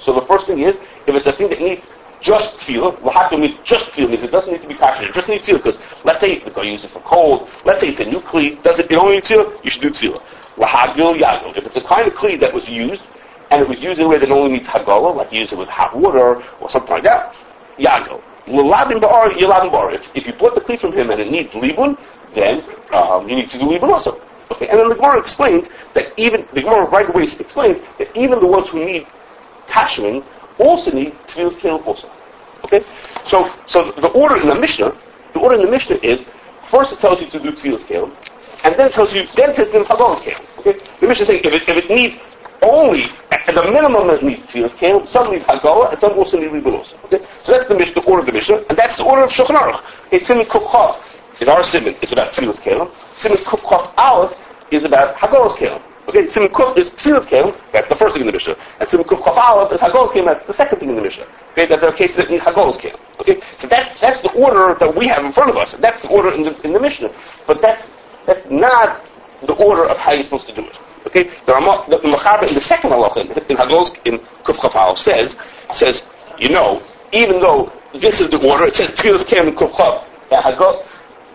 so 0.00 0.14
the 0.14 0.24
first 0.26 0.46
thing 0.46 0.60
is, 0.60 0.76
if 1.06 1.14
it's 1.14 1.26
a 1.26 1.32
thing 1.32 1.50
that 1.50 1.60
needs 1.60 1.86
just 2.20 2.58
tevilah. 2.58 2.96
Lahaka 3.00 3.40
means 3.40 3.56
just 3.64 3.90
tevilah 3.90 4.22
it 4.22 4.30
doesn't 4.30 4.52
need 4.52 4.62
to 4.62 4.68
be 4.68 4.74
kasher. 4.74 5.08
It 5.08 5.14
just 5.14 5.28
needs 5.28 5.46
tevilah 5.46 5.56
because 5.56 5.78
let's 6.04 6.20
say 6.20 6.38
the 6.38 6.50
guy 6.50 6.62
uses 6.62 6.86
it 6.86 6.90
for 6.90 7.00
cold. 7.00 7.48
Let's 7.64 7.80
say 7.80 7.88
it's 7.88 8.00
a 8.00 8.04
new 8.04 8.20
kli. 8.20 8.62
Does 8.62 8.78
it, 8.78 8.90
it 8.90 8.96
only 8.96 9.14
need 9.14 9.24
tevilah? 9.24 9.64
You 9.64 9.70
should 9.70 9.82
do 9.82 9.90
tevilah. 9.90 10.22
Lahagil 10.56 11.18
yagil. 11.18 11.56
If 11.56 11.66
it's 11.66 11.76
a 11.76 11.80
kind 11.80 12.06
of 12.06 12.14
kli 12.14 12.38
that 12.40 12.52
was 12.52 12.68
used 12.68 13.02
and 13.50 13.62
it 13.62 13.68
was 13.68 13.80
used 13.80 13.98
in 13.98 14.06
a 14.06 14.08
way 14.08 14.18
that 14.18 14.30
only 14.30 14.52
needs 14.52 14.66
hagala, 14.66 15.14
like 15.14 15.32
you 15.32 15.40
use 15.40 15.52
it 15.52 15.58
with 15.58 15.68
hot 15.68 15.96
water 15.96 16.42
or 16.60 16.70
something 16.70 16.92
like 16.92 17.04
that, 17.04 17.34
yagil. 17.78 18.22
Lalabin 18.46 19.00
bar, 19.00 19.30
yalabin 19.30 19.72
bar. 19.72 19.92
If, 19.92 20.26
you 20.26 20.32
bought 20.32 20.54
the 20.54 20.60
kli 20.60 20.78
from 20.78 20.92
him 20.92 21.10
and 21.10 21.20
it 21.20 21.30
needs 21.30 21.52
libun, 21.54 21.98
then 22.30 22.64
um, 22.92 23.28
you 23.28 23.36
need 23.36 23.50
to 23.50 23.58
do 23.58 23.64
libun 23.64 23.90
also. 23.90 24.20
Okay, 24.52 24.68
and 24.68 24.78
then 24.78 24.88
the 24.88 24.96
Gemara 24.96 25.18
explains 25.18 25.68
that 25.94 26.12
even 26.16 26.46
the 26.54 26.62
Gemara 26.62 26.88
right 26.90 27.08
away 27.08 27.22
explains 27.22 27.78
that 27.98 28.16
even 28.16 28.40
the 28.40 28.46
ones 28.46 28.68
who 28.68 28.84
need 28.84 29.06
kashering 29.68 30.24
also 30.60 30.90
need 30.90 31.14
scale 31.28 31.82
also. 31.86 32.10
Okay? 32.64 32.84
So, 33.24 33.50
so 33.66 33.92
the 33.92 34.08
order 34.08 34.36
in 34.36 34.46
the 34.48 34.54
Mishnah, 34.54 34.94
the 35.32 35.40
order 35.40 35.56
in 35.56 35.62
the 35.62 35.70
Mishnah 35.70 35.96
is, 36.02 36.24
first 36.64 36.92
it 36.92 37.00
tells 37.00 37.20
you 37.20 37.28
to 37.28 37.40
do 37.40 37.52
tevilah 37.52 37.80
scale, 37.80 38.12
and 38.64 38.76
then 38.76 38.86
it 38.88 38.92
tells 38.92 39.14
you, 39.14 39.26
then 39.34 39.54
tells 39.54 39.72
you 39.72 39.84
Haggadah 39.84 40.18
scale. 40.18 40.40
Okay? 40.58 40.72
The 41.00 41.06
Mishnah 41.06 41.22
is 41.22 41.28
saying, 41.28 41.40
if 41.44 41.52
it, 41.52 41.68
if 41.68 41.76
it 41.76 41.90
needs 41.90 42.16
only, 42.62 43.04
at 43.30 43.54
the 43.54 43.62
minimum 43.70 44.10
it 44.10 44.22
needs 44.22 44.42
tevilah 44.46 44.70
scale, 44.70 45.06
some 45.06 45.30
need 45.30 45.42
Haggadah, 45.42 45.90
and 45.92 45.98
some 45.98 46.12
also 46.12 46.38
need 46.38 46.66
also. 46.66 46.96
Okay? 47.04 47.24
So 47.42 47.52
that's 47.52 47.66
the 47.66 47.74
the 47.74 48.02
order 48.06 48.20
of 48.20 48.26
the 48.26 48.32
Mishnah, 48.32 48.64
and 48.68 48.78
that's 48.78 48.96
the 48.96 49.04
order 49.04 49.22
of 49.22 49.30
Shulchan 49.30 49.56
Aruch. 49.56 49.82
It's 50.10 50.26
Simon 50.26 50.46
Kufchav, 50.46 51.00
is 51.40 51.48
our 51.48 51.62
Simon, 51.62 51.96
it's 52.02 52.12
about 52.12 52.32
tevilah 52.32 52.54
scale. 52.54 52.90
Simon 53.16 53.38
Kufchav 53.38 53.92
Aleph 53.96 54.36
is 54.70 54.84
about 54.84 55.16
Haggadah 55.16 55.52
scale. 55.52 55.82
Okay, 56.10 56.26
Simon 56.26 56.48
Kuf 56.48 56.76
is 56.76 56.90
Tfilas 56.90 57.24
Kel, 57.24 57.56
that's 57.70 57.88
the 57.88 57.94
first 57.94 58.14
thing 58.14 58.22
in 58.22 58.26
the 58.26 58.32
Mishnah. 58.32 58.56
And 58.80 58.88
Simon 58.88 59.06
Kuf 59.06 59.22
Chaf 59.22 59.72
is 59.72 59.80
Hagol 59.80 60.12
Kel, 60.12 60.24
that's 60.24 60.44
the 60.44 60.52
second 60.52 60.80
thing 60.80 60.90
in 60.90 60.96
the 60.96 61.02
Mishnah. 61.02 61.24
Okay, 61.52 61.66
that 61.66 61.80
there 61.80 61.88
are 61.88 61.92
cases 61.92 62.16
that 62.16 62.28
need 62.28 62.40
Hagol's 62.40 62.76
Kel. 62.76 62.98
Okay, 63.20 63.40
so 63.56 63.68
that's, 63.68 64.00
that's 64.00 64.20
the 64.20 64.32
order 64.32 64.76
that 64.80 64.92
we 64.96 65.06
have 65.06 65.24
in 65.24 65.30
front 65.30 65.50
of 65.50 65.56
us. 65.56 65.76
That's 65.78 66.02
the 66.02 66.08
order 66.08 66.32
in 66.32 66.42
the, 66.42 66.60
in 66.62 66.72
the 66.72 66.80
Mishnah. 66.80 67.14
But 67.46 67.62
that's, 67.62 67.88
that's 68.26 68.44
not 68.50 69.04
the 69.46 69.54
order 69.54 69.84
of 69.84 69.98
how 69.98 70.12
you're 70.12 70.24
supposed 70.24 70.48
to 70.48 70.54
do 70.54 70.66
it. 70.66 70.76
Okay, 71.06 71.30
the 71.46 71.52
Ramah, 71.52 71.84
in 72.02 72.54
the 72.54 72.60
second 72.60 72.90
halacha 72.90 73.18
in, 73.18 73.30
in 73.30 74.14
in 74.14 74.26
Kuf 74.42 74.72
Chaf 74.72 74.98
says, 74.98 75.36
says, 75.70 76.02
you 76.40 76.48
know, 76.48 76.82
even 77.12 77.38
though 77.38 77.72
this 77.94 78.20
is 78.20 78.30
the 78.30 78.44
order, 78.44 78.64
it 78.64 78.74
says 78.74 78.90
Tfilas 78.90 79.24
Kel 79.24 79.46
and 79.46 79.56
Kuf 79.56 79.76
Chaf, 79.76 80.04
uh, 80.32 80.42
Hagol, 80.42 80.84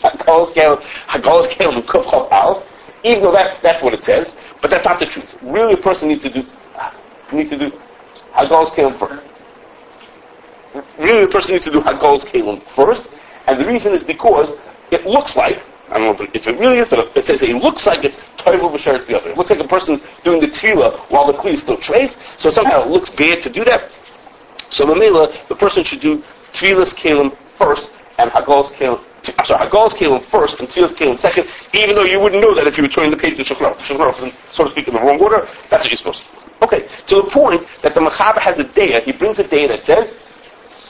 Hagol's 0.00 0.52
Kalim, 0.52 0.80
Hagol's 1.08 1.48
Kalim, 1.48 1.82
Kuf 1.82 2.04
Chav 2.04 2.30
Aleph, 2.30 2.64
even 3.04 3.22
though 3.22 3.32
that's, 3.32 3.60
that's 3.60 3.82
what 3.82 3.94
it 3.94 4.04
says, 4.04 4.34
but 4.60 4.70
that's 4.70 4.84
not 4.84 5.00
the 5.00 5.06
truth. 5.06 5.36
Really, 5.42 5.74
a 5.74 5.76
person 5.76 6.08
needs 6.08 6.22
to 6.22 6.30
do, 6.30 6.44
needs 7.32 7.50
to 7.50 7.58
do 7.58 7.72
Hagol's 8.32 8.70
Kalim 8.70 8.94
first. 8.94 9.22
Really, 10.98 11.24
a 11.24 11.28
person 11.28 11.52
needs 11.52 11.64
to 11.64 11.70
do 11.70 11.80
Hagol's 11.80 12.24
Kalim 12.24 12.62
first, 12.62 13.08
and 13.46 13.60
the 13.60 13.66
reason 13.66 13.92
is 13.92 14.02
because 14.02 14.56
it 14.90 15.06
looks 15.06 15.36
like, 15.36 15.62
I 15.90 15.98
don't 15.98 16.18
know 16.18 16.26
if 16.32 16.46
it 16.46 16.58
really 16.58 16.78
is, 16.78 16.88
but 16.88 17.14
it 17.16 17.26
says 17.26 17.42
it 17.42 17.56
looks 17.56 17.86
like 17.86 18.04
it's 18.04 18.16
Toivu 18.38 18.70
V'Sheret 18.72 19.06
the 19.06 19.18
other. 19.18 19.30
It 19.30 19.36
looks 19.36 19.50
like 19.50 19.60
a 19.60 19.68
person's 19.68 20.00
doing 20.24 20.40
the 20.40 20.48
tevilah 20.48 20.98
while 21.10 21.26
the 21.26 21.34
kli 21.34 21.52
is 21.52 21.60
still 21.60 21.76
treif, 21.76 22.16
so 22.38 22.50
somehow 22.50 22.82
it 22.84 22.88
looks 22.88 23.10
bad 23.10 23.42
to 23.42 23.50
do 23.50 23.64
that. 23.64 23.90
So 24.70 24.86
Mamela, 24.86 25.46
the 25.48 25.56
person 25.56 25.84
should 25.84 26.00
do 26.00 26.22
Tevilah's 26.52 26.94
Kalim 26.94 27.36
first 27.58 27.90
and 28.18 28.30
Hagol's 28.30 28.72
Kalim 28.72 29.02
I'm 29.38 29.46
sorry, 29.46 29.68
Hagol's 29.68 29.94
Kalim 29.94 30.22
first 30.22 30.58
and 30.60 30.68
Tevilah's 30.68 30.92
Kalim 30.92 31.18
second, 31.18 31.48
even 31.72 31.94
though 31.94 32.04
you 32.04 32.18
wouldn't 32.18 32.42
know 32.42 32.54
that 32.54 32.66
if 32.66 32.76
you 32.76 32.82
were 32.82 32.88
turning 32.88 33.10
the 33.10 33.16
page 33.16 33.36
to 33.36 33.44
Shulchan 33.44 33.74
Aruch. 33.96 34.34
so 34.50 34.64
to 34.64 34.70
speak, 34.70 34.88
in 34.88 34.94
the 34.94 35.00
wrong 35.00 35.20
order, 35.20 35.48
that's 35.70 35.84
what 35.84 35.90
you're 35.90 35.96
supposed 35.96 36.24
to 36.24 36.24
do. 36.24 36.40
Okay, 36.62 36.88
to 37.06 37.16
the 37.16 37.24
point 37.24 37.66
that 37.82 37.94
the 37.94 38.00
Mechaber 38.00 38.38
has 38.38 38.58
a 38.58 38.64
day, 38.64 39.00
he 39.00 39.12
brings 39.12 39.38
a 39.38 39.46
day 39.46 39.66
that 39.66 39.84
says, 39.84 40.12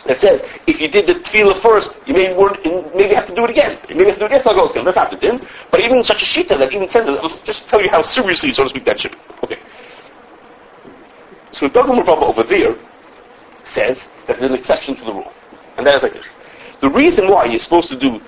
that 0.06 0.20
says, 0.20 0.42
if 0.66 0.80
you 0.80 0.88
did 0.88 1.06
the 1.06 1.14
tevilah 1.14 1.56
first, 1.56 1.90
you 2.06 2.14
may 2.14 2.34
maybe 2.94 3.14
have 3.14 3.26
to 3.26 3.34
do 3.34 3.44
it 3.44 3.50
again. 3.50 3.78
Maybe 3.88 4.04
have 4.06 4.14
to 4.14 4.20
do 4.20 4.24
it 4.24 4.32
again. 4.32 4.42
That's 4.44 4.44
not 4.44 4.84
That's 4.84 4.96
not 4.96 5.10
the 5.10 5.16
din. 5.16 5.46
But 5.70 5.80
even 5.80 6.02
such 6.02 6.22
a 6.22 6.26
shita 6.26 6.58
that 6.58 6.72
even 6.72 6.88
says 6.88 7.06
it, 7.06 7.18
I'll 7.20 7.38
just 7.44 7.68
tell 7.68 7.80
you 7.80 7.88
how 7.88 8.02
seriously, 8.02 8.50
so 8.50 8.64
to 8.64 8.68
speak, 8.68 8.84
that 8.84 8.98
should 8.98 9.12
be. 9.12 9.18
Okay. 9.44 9.58
So 11.52 11.68
Dagul 11.68 12.02
Mervavah 12.02 12.22
over 12.22 12.42
there 12.42 12.76
says 13.64 14.08
that 14.26 14.38
there's 14.38 14.50
an 14.50 14.58
exception 14.58 14.96
to 14.96 15.04
the 15.04 15.12
rule. 15.12 15.32
And 15.76 15.86
that 15.86 15.94
is 15.94 16.02
like 16.02 16.14
this. 16.14 16.34
The 16.82 16.90
reason 16.90 17.30
why 17.30 17.44
you're 17.44 17.60
supposed 17.60 17.88
to 17.90 17.96
do 17.96 18.20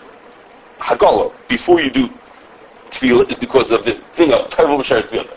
Hagala 0.79 1.35
before 1.49 1.81
you 1.81 1.91
do 1.91 2.09
Tevilah 2.91 3.29
is 3.29 3.37
because 3.37 3.73
of 3.73 3.85
this 3.85 3.99
thing 4.13 4.33
of 4.33 4.49
Tevel 4.49 4.79
B'Sher 4.79 5.03
Tefillah. 5.03 5.37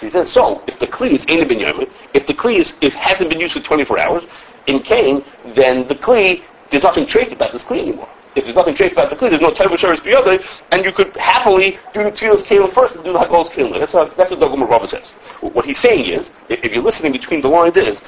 So 0.00 0.06
he 0.06 0.10
says, 0.10 0.28
so, 0.28 0.60
if 0.66 0.76
the 0.80 0.88
Kli 0.88 1.12
is 1.12 1.24
Yom, 1.28 1.86
if 2.12 2.26
the 2.26 2.34
Kli 2.34 2.56
is, 2.56 2.74
if 2.80 2.92
hasn't 2.94 3.30
been 3.30 3.38
used 3.38 3.54
for 3.54 3.60
24 3.60 4.00
hours, 4.00 4.24
in 4.66 4.82
Cain, 4.82 5.24
then 5.44 5.86
the 5.86 5.94
Kli, 5.94 6.42
there's 6.70 6.82
nothing 6.82 7.06
trace 7.06 7.30
about 7.30 7.52
this 7.52 7.62
Kli 7.62 7.82
anymore. 7.82 8.08
If 8.34 8.44
there's 8.44 8.56
nothing 8.56 8.74
trace 8.74 8.90
about 8.90 9.10
the 9.10 9.16
Kli, 9.16 9.30
there's 9.30 9.40
no 9.40 9.50
Tevel 9.50 9.76
B'Sher 9.76 9.94
Tefillah, 9.94 10.62
and 10.72 10.84
you 10.84 10.90
could 10.90 11.16
happily 11.16 11.78
do 11.94 12.02
the 12.02 12.10
Tevilah's 12.10 12.42
Kalim 12.42 12.72
first 12.72 12.96
and 12.96 13.04
do 13.04 13.12
the 13.12 13.20
Hagal's 13.20 13.48
Kalim. 13.48 13.78
That's, 13.78 13.92
what, 13.92 14.16
that's 14.16 14.32
what 14.32 14.40
Dagul 14.40 14.66
Mervavah 14.66 14.88
says. 14.88 15.12
What 15.40 15.64
he's 15.64 15.78
saying 15.78 16.06
is, 16.06 16.32
if 16.48 16.74
you're 16.74 16.82
listening 16.82 17.12
between 17.12 17.42
the 17.42 17.48
lines 17.48 17.76
is, 17.76 18.02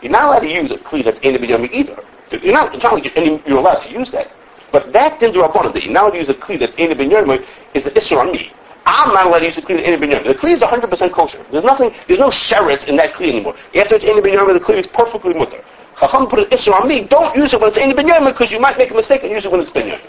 you're 0.00 0.10
not 0.10 0.24
allowed 0.24 0.40
to 0.40 0.50
use 0.50 0.70
a 0.70 0.78
Kli 0.78 1.04
that's 1.04 1.18
Ben 1.18 1.44
Yom 1.44 1.68
either. 1.70 2.02
You're 2.40 2.52
not, 2.52 2.74
it's 2.74 2.82
not 2.82 2.94
like 2.94 3.14
you're, 3.14 3.40
you're 3.46 3.58
allowed 3.58 3.80
to 3.80 3.90
use 3.90 4.10
that. 4.10 4.32
But 4.70 4.92
that 4.92 5.20
din 5.20 5.32
rabbanon 5.32 5.74
that 5.74 5.84
you're 5.84 5.92
not 5.92 6.04
allowed 6.04 6.10
to 6.12 6.18
use 6.18 6.28
a 6.30 6.34
kli 6.34 6.58
that's 6.58 6.74
in 6.76 6.96
ben 6.96 7.10
yermah 7.10 7.44
is 7.74 7.86
an 7.86 7.96
issue 7.96 8.16
on 8.16 8.32
me. 8.32 8.50
I'm 8.86 9.12
not 9.12 9.26
allowed 9.26 9.40
to 9.40 9.46
use 9.46 9.58
a 9.58 9.62
kli 9.62 9.76
that's 9.76 9.88
in 9.88 10.00
ben 10.00 10.10
yermah. 10.10 10.24
The 10.24 10.34
kli 10.34 10.52
is 10.52 10.60
100% 10.60 11.12
kosher. 11.12 11.44
There's 11.50 11.64
nothing, 11.64 11.94
there's 12.06 12.18
no 12.18 12.28
sheretz 12.28 12.88
in 12.88 12.96
that 12.96 13.12
kli 13.12 13.28
anymore. 13.28 13.54
After 13.74 13.96
it's 13.96 14.04
in 14.04 14.20
ben 14.22 14.32
yermah, 14.32 14.54
the 14.54 14.64
kli 14.64 14.76
is 14.76 14.86
perfectly 14.86 15.34
mutter. 15.34 15.62
Chacham 16.00 16.26
put 16.26 16.38
an 16.38 16.46
issue 16.50 16.72
on 16.72 16.88
me. 16.88 17.02
Don't 17.02 17.36
use 17.36 17.52
it 17.52 17.60
when 17.60 17.68
it's 17.68 17.78
in 17.78 17.94
ben 17.94 18.06
yermah 18.06 18.32
because 18.32 18.50
you 18.50 18.58
might 18.58 18.78
make 18.78 18.90
a 18.90 18.94
mistake 18.94 19.22
and 19.24 19.30
use 19.30 19.44
it 19.44 19.52
when 19.52 19.60
it's 19.60 19.70
ben. 19.70 20.00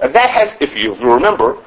And 0.00 0.14
that 0.14 0.30
has, 0.30 0.56
if 0.60 0.76
you 0.76 0.94
remember, 0.94 1.58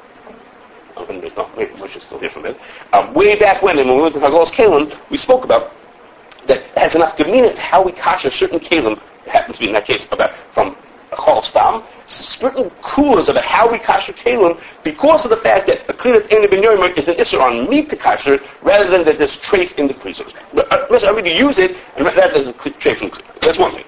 I'm 0.96 1.06
going 1.06 1.20
to, 1.20 1.76
Moshe's 1.78 2.04
still 2.04 2.18
here 2.18 2.30
for 2.30 2.40
a 2.40 2.42
minute. 2.42 2.60
Um, 2.92 3.12
way 3.12 3.36
back 3.36 3.62
when, 3.62 3.76
when 3.76 3.88
we 3.88 4.02
went 4.02 4.14
to 4.14 4.20
Hagol's 4.20 4.50
Kalim, 4.50 4.96
we 5.10 5.18
spoke 5.18 5.44
about 5.44 5.72
that 6.46 6.62
has 6.76 6.94
enough 6.94 7.16
to 7.16 7.60
how 7.60 7.82
we 7.82 7.92
kash 7.92 8.24
a 8.24 8.30
certain 8.30 8.60
Kalim, 8.60 9.00
happens 9.30 9.56
to 9.56 9.60
be 9.60 9.66
in 9.68 9.72
that 9.72 9.84
case 9.84 10.06
about 10.10 10.32
from 10.52 10.76
Chol 11.12 11.42
Stam, 11.42 11.82
certain 12.06 12.70
coolers 12.82 13.28
about 13.28 13.44
how 13.44 13.70
we 13.70 13.78
kasher 13.78 14.14
kalim 14.14 14.60
because 14.84 15.24
of 15.24 15.30
the 15.30 15.36
fact 15.36 15.66
that 15.66 15.82
a 15.88 16.12
that's 16.12 16.26
in 16.28 16.42
the 16.42 16.48
ben 16.48 16.62
is 16.96 17.08
an 17.08 17.14
isser 17.16 17.40
on 17.40 17.68
meat 17.68 17.90
to 17.90 17.96
kasher 17.96 18.42
rather 18.62 18.88
than 18.88 19.04
that 19.04 19.18
there's 19.18 19.36
trace 19.36 19.72
in 19.72 19.88
the. 19.88 20.14
So 20.14 20.24
unless 20.70 21.04
I 21.04 21.10
really 21.10 21.36
use 21.36 21.58
it, 21.58 21.76
and 21.96 22.04
rather 22.04 22.32
there's 22.32 22.48
a 22.48 22.52
trace 22.52 23.02
in 23.02 23.10
the. 23.10 23.22
That's 23.40 23.58
one 23.58 23.72
thing. 23.72 23.84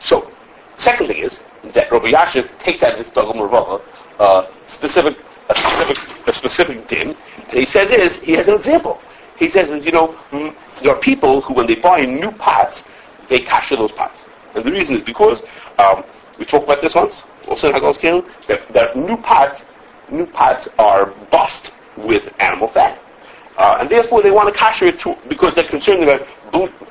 So, 0.00 0.30
second 0.78 1.08
thing 1.08 1.18
is 1.18 1.38
that 1.72 1.90
Rav 1.90 2.02
Elyashiv 2.02 2.58
takes 2.58 2.82
out 2.82 2.98
this 2.98 3.10
Dagul 3.10 3.34
Mervavah, 3.34 3.82
uh, 4.18 4.46
specific, 4.66 5.18
a 5.48 5.54
specific, 5.54 6.28
a 6.28 6.32
specific 6.32 6.86
din, 6.88 7.16
and 7.48 7.58
he 7.58 7.66
says 7.66 7.90
is, 7.90 8.16
he 8.16 8.32
has 8.32 8.48
an 8.48 8.54
example. 8.54 9.00
He 9.38 9.48
says 9.48 9.70
is, 9.70 9.84
you 9.84 9.92
know, 9.92 10.08
mm, 10.30 10.54
there 10.82 10.94
are 10.94 11.00
people 11.00 11.40
who 11.40 11.54
when 11.54 11.66
they 11.66 11.74
buy 11.74 12.04
new 12.04 12.30
pots, 12.32 12.84
they 13.28 13.40
kasher 13.40 13.76
those 13.76 13.92
pots. 13.92 14.26
And 14.54 14.64
the 14.64 14.70
reason 14.70 14.96
is 14.96 15.02
because 15.02 15.42
um, 15.78 16.04
we 16.38 16.44
talked 16.44 16.64
about 16.64 16.80
this 16.80 16.94
once, 16.94 17.24
also 17.48 17.68
in 17.68 17.74
Hagal's 17.74 17.98
Kalim, 17.98 18.28
that, 18.46 18.68
that 18.72 18.96
new 18.96 19.16
pots, 19.16 19.64
new 20.10 20.26
pots 20.26 20.68
are 20.78 21.06
buffed 21.30 21.72
with 21.96 22.32
animal 22.40 22.68
fat. 22.68 22.98
Uh, 23.56 23.76
and 23.80 23.88
therefore 23.88 24.20
they 24.22 24.32
want 24.32 24.52
to 24.52 24.58
kasher 24.58 24.88
it 24.88 25.28
because 25.28 25.54
they're 25.54 25.64
concerned 25.64 26.02
about 26.02 26.26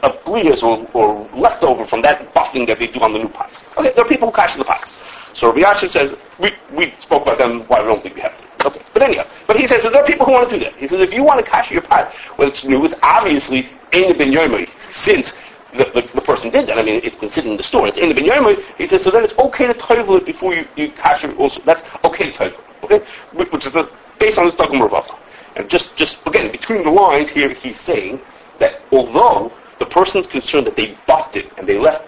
a 0.04 0.10
bleeders 0.26 0.64
or, 0.64 0.88
or 0.94 1.30
leftover 1.36 1.86
from 1.86 2.02
that 2.02 2.34
buffing 2.34 2.68
that 2.68 2.80
they 2.80 2.88
do 2.88 3.00
on 3.02 3.14
the 3.14 3.20
new 3.20 3.30
pots. 3.30 3.56
Okay, 3.78 3.92
there 3.94 4.06
are 4.06 4.08
people 4.08 4.30
who 4.30 4.36
kasher 4.36 4.58
the 4.58 4.66
pots. 4.66 4.94
So 5.34 5.48
Rabbi 5.48 5.62
Yashin 5.62 5.90
says, 5.90 6.16
we, 6.40 6.54
we 6.72 6.94
spoke 6.96 7.24
about 7.24 7.40
them, 7.40 7.62
why 7.62 7.82
we 7.82 7.88
don't 7.88 8.04
think 8.04 8.16
we 8.16 8.22
have 8.22 8.38
to. 8.38 8.68
Okay, 8.68 8.82
but 8.94 9.02
anyhow, 9.02 9.26
but 9.48 9.58
he 9.58 9.68
says 9.68 9.84
there 9.84 9.96
are 9.96 10.06
people 10.06 10.26
who 10.26 10.34
want 10.34 10.50
to 10.50 10.58
do 10.58 10.64
that. 10.64 10.76
He 10.76 10.88
says 10.88 11.02
if 11.02 11.14
you 11.14 11.24
want 11.24 11.44
to 11.44 11.52
kasher 11.52 11.72
your 11.72 11.82
pot 11.82 12.14
when 12.38 12.48
it's 12.48 12.64
new, 12.64 12.86
it's 12.86 12.96
obviously 13.04 13.68
ain't 13.92 14.18
been 14.18 14.32
yomi, 14.32 14.70
since 14.90 15.34
the, 15.74 15.86
the, 15.86 16.02
the, 16.14 16.22
person 16.22 16.52
did 16.52 16.68
that. 16.68 16.78
I 16.78 16.84
mean, 16.84 17.02
it's 17.04 17.16
considered 17.16 17.50
in 17.50 17.58
the 17.58 17.64
store. 17.64 17.88
It's 17.88 17.98
in 17.98 18.10
the 18.10 18.16
binyamin. 18.16 18.64
He 18.78 18.88
says, 18.88 19.04
so 19.04 19.12
then 19.12 19.24
it's 19.24 19.38
okay 19.38 19.68
to 19.68 19.74
toivel 19.74 20.18
it 20.18 20.26
before 20.26 20.54
you, 20.54 20.68
you 20.76 20.92
it 20.96 21.38
also. 21.38 21.62
That's 21.62 21.84
okay 22.04 22.32
to 22.32 22.38
toivel 22.38 22.60
Okay? 22.84 23.06
Which 23.34 23.66
is 23.66 23.76
a, 23.76 23.90
based 24.20 24.38
on 24.38 24.46
this 24.46 24.56
Dagul 24.56 24.88
Mervavah. 24.88 25.18
And 25.56 25.70
just, 25.70 25.96
just, 25.96 26.18
again, 26.26 26.52
between 26.52 26.84
the 26.84 26.90
lines 26.90 27.30
here, 27.30 27.54
he's 27.54 27.80
saying 27.80 28.22
that 28.60 28.82
although 28.92 29.52
the 29.80 29.86
person's 29.86 30.28
concerned 30.28 30.68
that 30.68 30.76
they 30.76 30.98
buffed 31.08 31.36
it 31.36 31.52
and 31.58 31.68
they 31.68 31.78
left, 31.78 32.08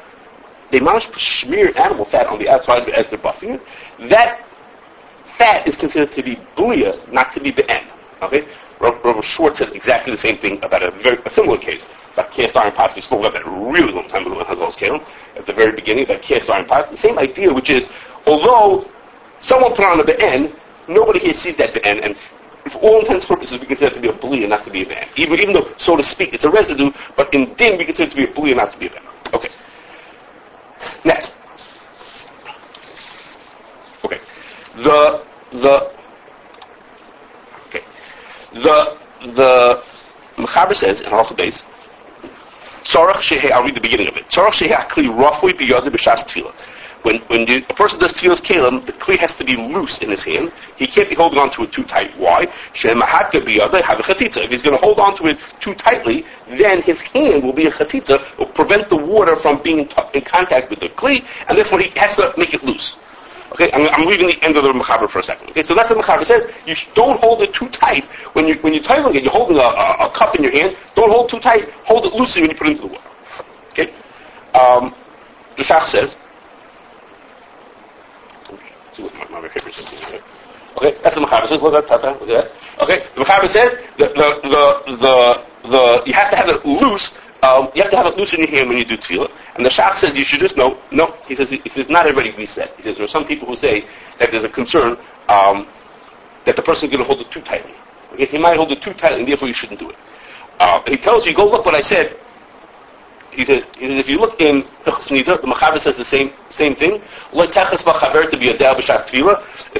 they 0.72 0.80
managed 0.80 1.14
to 1.14 1.20
smear 1.20 1.72
animal 1.78 2.06
fat 2.06 2.28
on 2.28 2.40
the 2.40 2.50
outside 2.50 2.88
as 2.90 3.08
they're 3.08 3.20
buffing 3.20 3.56
it, 3.56 3.62
that 4.10 4.46
fat 5.26 5.68
is 5.68 5.76
considered 5.76 6.12
to 6.14 6.24
be 6.24 6.36
bulia, 6.56 6.96
not 7.12 7.34
to 7.34 7.40
be 7.40 7.52
the 7.52 7.70
end. 7.70 7.88
Okay? 8.22 8.48
Robert 8.80 9.24
Schwartz 9.24 9.60
said 9.60 9.74
exactly 9.74 10.12
the 10.12 10.18
same 10.18 10.38
thing 10.38 10.64
about 10.64 10.84
a 10.84 10.92
very 10.92 11.18
a 11.26 11.30
similar 11.30 11.58
case 11.58 11.86
about 12.14 12.32
cast 12.32 12.56
iron 12.56 12.72
pots. 12.74 12.96
We 12.96 13.02
spoke 13.02 13.20
about 13.20 13.34
that 13.34 13.46
a 13.46 13.50
really 13.50 13.92
long 13.92 14.08
time 14.10 14.26
ago 14.26 14.40
in 14.40 14.46
Hazel's 14.46 14.76
Kalim 14.76 15.06
at 15.36 15.46
the 15.46 15.54
very 15.54 15.72
beginning 15.72 16.06
about 16.06 16.22
cast 16.22 16.50
iron 16.50 16.66
pots. 16.66 16.92
The 16.92 16.98
same 16.98 17.18
idea, 17.20 17.54
which 17.54 17.70
is 17.70 17.90
although 18.26 18.90
someone 19.38 19.74
put 19.74 19.86
on 19.86 20.06
the 20.06 20.20
end, 20.22 20.54
nobody 20.88 21.20
here 21.20 21.34
sees 21.34 21.56
that 21.58 21.86
end, 21.86 22.02
and 22.02 22.16
for 22.70 22.80
all 22.80 23.00
intents 23.00 23.26
and 23.26 23.36
purposes, 23.36 23.60
we 23.60 23.68
consider 23.68 23.92
it 23.92 23.96
to 23.96 24.02
be 24.02 24.10
a 24.10 24.14
bli 24.14 24.42
and 24.42 24.50
not 24.50 24.64
to 24.64 24.72
be 24.72 24.84
a 24.84 24.86
ban. 24.86 25.08
Even, 25.16 25.40
even 25.40 25.54
though, 25.54 25.72
so 25.78 25.96
to 25.96 26.04
speak, 26.04 26.34
it's 26.34 26.46
a 26.46 26.50
residue, 26.50 26.92
but 27.16 27.34
in 27.34 27.54
din, 27.56 27.78
we 27.78 27.86
consider 27.86 28.10
it 28.10 28.12
to 28.12 28.16
be 28.18 28.24
a 28.24 28.34
bli 28.34 28.52
and 28.52 28.58
not 28.58 28.72
to 28.72 28.78
be 28.78 28.88
a 28.88 28.90
ban. 28.90 29.04
Okay. 29.34 29.50
Next. 31.04 31.36
Okay. 34.04 34.20
The, 34.78 35.24
the. 35.52 35.95
The, 38.56 38.98
the, 39.36 39.84
Mechaber 40.38 40.76
says 40.78 41.02
in 41.02 41.12
Halacha 41.12 41.36
Beis, 41.36 41.62
Tzarech 42.86 43.16
shehe, 43.16 43.52
I'll 43.52 43.66
read 43.66 43.76
the 43.76 43.82
beginning 43.82 44.08
of 44.08 44.16
it. 44.16 44.30
Tzarech 44.30 44.66
shehe 44.66 44.72
akli 44.72 45.08
rafui 45.14 45.52
biyadu 45.52 45.90
b'shas 45.90 46.24
tevilah. 46.26 46.54
When, 47.02 47.18
when 47.28 47.50
a 47.50 47.62
person 47.74 48.00
does 48.00 48.14
tevilah's 48.14 48.40
kalim, 48.40 48.86
the 48.86 48.94
kli 48.94 49.18
has 49.18 49.36
to 49.36 49.44
be 49.44 49.58
loose 49.58 49.98
in 49.98 50.10
his 50.10 50.24
hand. 50.24 50.54
He 50.78 50.88
can't 50.88 51.10
be 51.10 51.16
holding 51.16 51.38
on 51.38 51.52
to 51.52 51.64
it 51.64 51.74
too 51.74 51.84
tight. 51.84 52.18
Why? 52.18 52.48
If 52.74 52.82
he's 54.52 54.62
going 54.62 54.78
to 54.78 54.82
hold 54.82 55.00
on 55.02 55.18
to 55.18 55.28
it 55.28 55.38
too 55.60 55.76
tightly, 55.76 56.26
then 56.48 56.82
his 56.82 57.02
hand 57.02 57.44
will 57.44 57.54
be 57.54 57.68
a 57.68 57.72
chatitza, 57.72 58.38
will 58.38 58.46
prevent 58.48 58.90
the 58.90 58.96
water 58.96 59.36
from 59.36 59.62
being 59.64 59.80
in, 59.80 59.88
t- 59.90 59.96
in 60.14 60.22
contact 60.22 60.70
with 60.70 60.80
the 60.80 60.90
kli, 60.90 61.26
and 61.50 61.58
therefore 61.58 61.80
he 61.80 61.90
has 62.00 62.16
to 62.16 62.34
make 62.38 62.54
it 62.54 62.64
loose. 62.64 62.96
Okay, 63.56 63.72
I'm, 63.72 63.88
I'm, 63.88 64.06
leaving 64.06 64.28
the 64.28 64.38
end 64.44 64.58
of 64.58 64.66
the 64.66 64.74
mechaber 64.74 65.10
for 65.10 65.20
a 65.20 65.24
second. 65.24 65.50
Okay, 65.52 65.64
so 65.64 65.74
that's 65.74 65.90
what 65.90 65.96
the 65.96 66.04
mechaber 66.04 66.26
says. 66.26 66.52
You 66.68 66.76
don't 66.94 67.18
hold 67.22 67.42
it 67.42 67.54
too 67.54 67.70
tight 67.70 68.04
when 68.34 68.46
you 68.46 68.56
when 68.56 68.74
you're 68.74 68.84
titling 68.84 69.16
it. 69.16 69.24
You're 69.24 69.32
holding 69.32 69.56
a, 69.56 69.62
a, 69.62 70.08
a, 70.08 70.10
cup 70.10 70.36
in 70.36 70.44
your 70.44 70.52
hand. 70.52 70.76
Don't 70.94 71.10
hold 71.10 71.30
too 71.30 71.40
tight. 71.40 71.72
Hold 71.86 72.06
it 72.06 72.14
loosely 72.14 72.42
when 72.42 72.52
you 72.52 72.58
put 72.58 72.68
it 72.68 72.72
into 72.72 72.82
the 72.82 72.88
water. 72.88 73.10
Okay, 73.70 73.94
um, 74.60 74.94
the 75.56 75.64
Shach 75.64 75.88
says. 75.88 76.18
Okay, 79.00 80.98
that's 81.02 81.16
the 81.16 81.22
mechaber 81.22 81.48
says. 81.48 81.62
Look 81.62 81.76
at 81.76 81.88
that. 81.88 82.52
Okay, 82.82 83.06
the 83.16 83.22
mechaber 83.22 83.50
says 83.50 83.78
the 83.96 84.08
the 84.10 84.50
the 84.50 84.98
the, 84.98 85.70
the 85.70 86.04
you 86.06 86.12
have 86.12 86.30
to 86.30 86.36
have 86.36 86.50
it 86.50 86.66
loose 86.66 87.14
um, 87.46 87.70
you 87.76 87.84
have 87.84 87.92
to 87.92 87.98
have 87.98 88.08
it 88.08 88.18
loose 88.18 88.34
in 88.34 88.40
your 88.40 88.50
hand 88.50 88.70
when 88.70 88.78
you 88.78 88.86
do 88.86 88.98
tevilah. 88.98 89.30
And 89.56 89.66
the 89.66 89.70
Shach 89.70 89.96
says 89.96 90.18
you 90.18 90.26
should 90.26 90.42
just 90.42 90.58
know, 90.58 90.78
no, 90.92 91.16
he 91.28 91.36
says, 91.36 91.50
he 91.50 91.62
says 91.70 91.88
not 91.90 92.06
everybody 92.06 92.30
agrees 92.30 92.56
that. 92.56 92.76
He 92.76 92.84
says 92.84 92.96
there 92.96 93.06
are 93.06 93.08
some 93.08 93.26
people 93.26 93.48
who 93.48 93.56
say 93.56 93.88
that 94.20 94.30
there's 94.32 94.44
a 94.44 94.50
concern 94.50 94.98
um, 95.30 95.68
that 96.44 96.56
the 96.56 96.62
person 96.62 96.90
is 96.90 96.92
going 96.92 97.04
to 97.04 97.08
hold 97.08 97.22
it 97.22 97.32
too 97.32 97.42
tightly. 97.42 97.74
Okay? 98.14 98.26
He 98.26 98.38
might 98.38 98.58
hold 98.58 98.72
it 98.72 98.82
too 98.82 98.94
tightly 98.94 99.20
and 99.20 99.28
therefore 99.30 99.48
you 99.48 99.54
shouldn't 99.54 99.80
do 99.80 99.90
it. 99.90 99.96
Uh, 100.60 100.82
he 100.88 100.98
tells 100.98 101.26
you, 101.26 101.34
go 101.34 101.48
look 101.48 101.66
what 101.66 101.76
I 101.76 101.82
said. 101.82 102.18
he 103.32 103.46
says, 103.46 103.64
he 103.78 103.88
says 103.88 104.00
if 104.00 104.10
you 104.10 104.20
look 104.20 104.42
in 104.42 104.64
Hilchos 104.86 105.10
Nida, 105.10 105.40
the 105.40 105.48
Machaber 105.48 105.80
says 105.80 105.98
the 105.98 106.06
same 106.06 106.32
same 106.50 106.76
thing. 106.76 107.02
If 107.34 107.54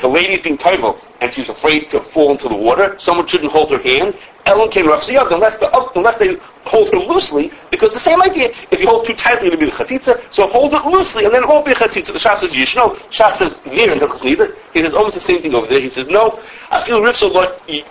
a 0.04 0.08
lady 0.08 0.34
is 0.34 0.42
being 0.42 0.58
toivel 0.58 1.00
and 1.22 1.34
she's 1.34 1.50
afraid 1.50 1.90
to 1.92 2.02
fall 2.02 2.32
into 2.32 2.50
the 2.50 2.56
water, 2.56 2.96
someone 3.00 3.28
shouldn't 3.28 3.52
hold 3.52 3.72
her 3.72 3.82
hand. 3.82 4.16
Ellen 4.46 4.70
came 4.70 4.86
rafsiyah 4.86 5.32
unless 5.32 5.58
the 5.58 5.92
unless 5.96 6.18
they 6.18 6.38
hold 6.66 6.94
her 6.94 7.00
loosely, 7.00 7.52
because 7.72 7.92
the 7.94 8.00
same 8.00 8.22
idea. 8.22 8.54
If 8.72 8.80
you 8.80 8.88
hold 8.88 9.06
too 9.06 9.14
tightly, 9.14 9.48
it'll 9.48 9.60
be 9.60 9.66
the 9.66 9.72
chatzitza. 9.72 10.22
So 10.32 10.48
hold 10.48 10.74
it 10.74 10.86
loosely, 10.86 11.26
and 11.26 11.34
then 11.34 11.44
it 11.44 11.50
won't 11.50 11.66
be 11.66 11.72
a 11.72 11.76
chatzitza. 11.76 12.14
The 12.14 12.20
Shach 12.20 12.38
says 12.38 12.56
you 12.56 12.66
know, 12.80 12.92
Shach 13.10 13.36
says 13.36 13.56
there 13.66 13.92
in 13.92 14.00
Hilchos 14.00 14.22
Nida. 14.22 14.56
He 14.74 14.84
says 14.84 14.94
almost 14.94 15.16
the 15.16 15.20
same 15.20 15.42
thing 15.42 15.56
over 15.56 15.68
there. 15.68 15.82
He 15.82 15.90
says 15.90 16.08
no. 16.08 16.40
I 16.70 16.84
feel 16.84 17.02
rifsa 17.02 17.32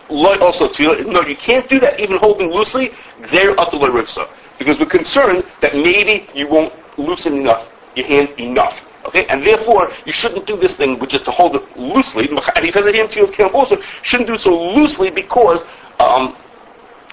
loy 0.08 0.38
also 0.38 0.68
tefillah. 0.68 1.06
No, 1.06 1.22
you 1.22 1.36
can't 1.36 1.68
do 1.68 1.80
that. 1.80 1.98
Even 1.98 2.18
holding 2.18 2.50
loosely, 2.50 2.90
gzer 3.22 3.54
atul 3.56 3.80
rifsa 3.90 4.28
because 4.58 4.78
we're 4.78 4.86
concerned 4.86 5.44
that 5.60 5.74
maybe 5.74 6.28
you 6.34 6.46
won't 6.46 6.72
loosen 6.98 7.36
enough 7.36 7.70
your 7.96 8.06
hand 8.06 8.28
enough. 8.38 8.84
Okay, 9.06 9.26
and 9.26 9.42
therefore 9.42 9.92
you 10.06 10.12
shouldn't 10.12 10.46
do 10.46 10.56
this 10.56 10.76
thing, 10.76 10.98
which 10.98 11.14
is 11.14 11.22
to 11.22 11.30
hold 11.30 11.56
it 11.56 11.78
loosely. 11.78 12.28
And 12.28 12.64
he 12.64 12.70
says 12.70 12.84
that 12.84 12.94
here 12.94 13.04
in 13.04 13.10
Tzilas 13.10 13.30
Kelim 13.30 13.52
also 13.52 13.80
shouldn't 14.02 14.28
do 14.28 14.38
so 14.38 14.72
loosely 14.72 15.10
because 15.10 15.64
um, 16.00 16.36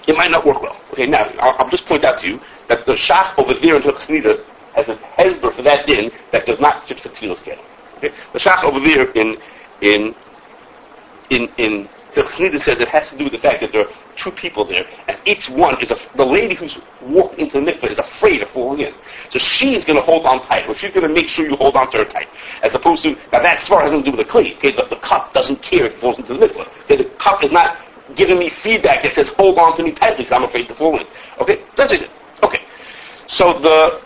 it 0.07 0.15
might 0.15 0.31
not 0.31 0.45
work 0.45 0.62
well. 0.62 0.79
Okay, 0.93 1.05
now 1.05 1.24
I'll, 1.39 1.55
I'll, 1.60 1.69
just 1.69 1.86
point 1.86 2.03
out 2.03 2.19
to 2.19 2.27
you 2.27 2.39
that 2.67 2.86
the 2.86 2.93
shach 2.93 3.38
over 3.38 3.53
there 3.53 3.75
in 3.75 3.81
Hilchas 3.81 4.43
has 4.74 4.88
a 4.88 4.95
hezber 5.17 5.51
for 5.51 5.62
that 5.63 5.86
din 5.86 6.12
that 6.31 6.45
does 6.45 6.60
not 6.60 6.88
fit 6.88 7.00
for 7.00 7.10
Tzilas 7.10 7.43
Kelim. 7.43 7.60
Okay, 7.98 8.13
the 8.31 8.39
shach 8.39 8.63
over 8.63 8.79
there 8.79 9.12
in 9.12 9.38
in 9.81 10.15
in 11.29 11.50
in 11.57 11.89
says 12.13 12.79
it 12.79 12.88
has 12.88 13.10
to 13.10 13.17
do 13.17 13.25
with 13.25 13.33
the 13.33 13.39
fact 13.39 13.62
that 13.62 13.71
there 13.71 13.88
are 13.88 13.93
two 14.15 14.32
people 14.32 14.65
there, 14.65 14.86
and 15.08 15.18
each 15.25 15.50
one 15.50 15.82
is 15.82 15.91
a, 15.91 15.98
the 16.15 16.25
lady 16.25 16.56
who's 16.56 16.77
walked 17.01 17.39
into 17.39 17.60
the 17.60 17.72
mikveh 17.72 17.89
is 17.89 18.00
afraid 18.00 18.41
of 18.41 18.50
falling 18.50 18.80
in. 18.80 18.94
So 19.30 19.39
she's 19.39 19.86
going 19.86 19.98
to 19.98 20.06
hold 20.06 20.25
on 20.25 20.41
tight, 20.44 20.68
or 20.68 20.74
she's 20.74 20.91
going 20.91 21.08
to 21.08 21.13
make 21.13 21.27
sure 21.27 21.48
you 21.48 21.56
hold 21.56 21.75
on 21.75 21.89
to 21.91 22.00
her 22.00 22.06
tight, 22.06 22.30
as 22.63 22.75
opposed 22.75 23.03
to 23.03 23.12
now 23.32 23.41
that 23.41 23.60
svara 23.60 23.84
has 23.84 23.91
nothing 23.91 24.03
to 24.06 24.12
do 24.12 24.18
with 24.18 24.27
the 24.27 24.32
kli. 24.32 24.56
Okay, 24.56 24.72
the, 24.72 24.86
the 24.86 24.98
cup 24.98 25.34
doesn't 25.34 25.62
care 25.62 25.86
if 25.86 25.94
it 25.94 26.00
falls 26.00 26.18
into 26.18 26.34
the 26.34 26.48
mikveh. 26.48 26.68
Okay, 26.84 26.98
the 26.98 27.06
cup 27.06 27.44
is 27.44 27.51
not 27.51 27.77
giving 28.15 28.38
me 28.38 28.50
feedback 28.50 29.03
that 29.03 29.13
says 29.13 29.30
hold 29.30 29.58
on 29.58 29.75
to 29.75 29.84
me 29.84 29.91
tightly 29.91 30.24
because 30.24 30.36
I'm 30.36 30.44
afraid 30.44 30.68
to 30.68 30.75
fall 30.75 31.00
in. 31.00 31.08
Okay, 31.39 31.63
that's 31.75 31.94
it. 31.94 32.10
Okay, 32.44 32.62
so 33.27 33.53
the 33.60 34.01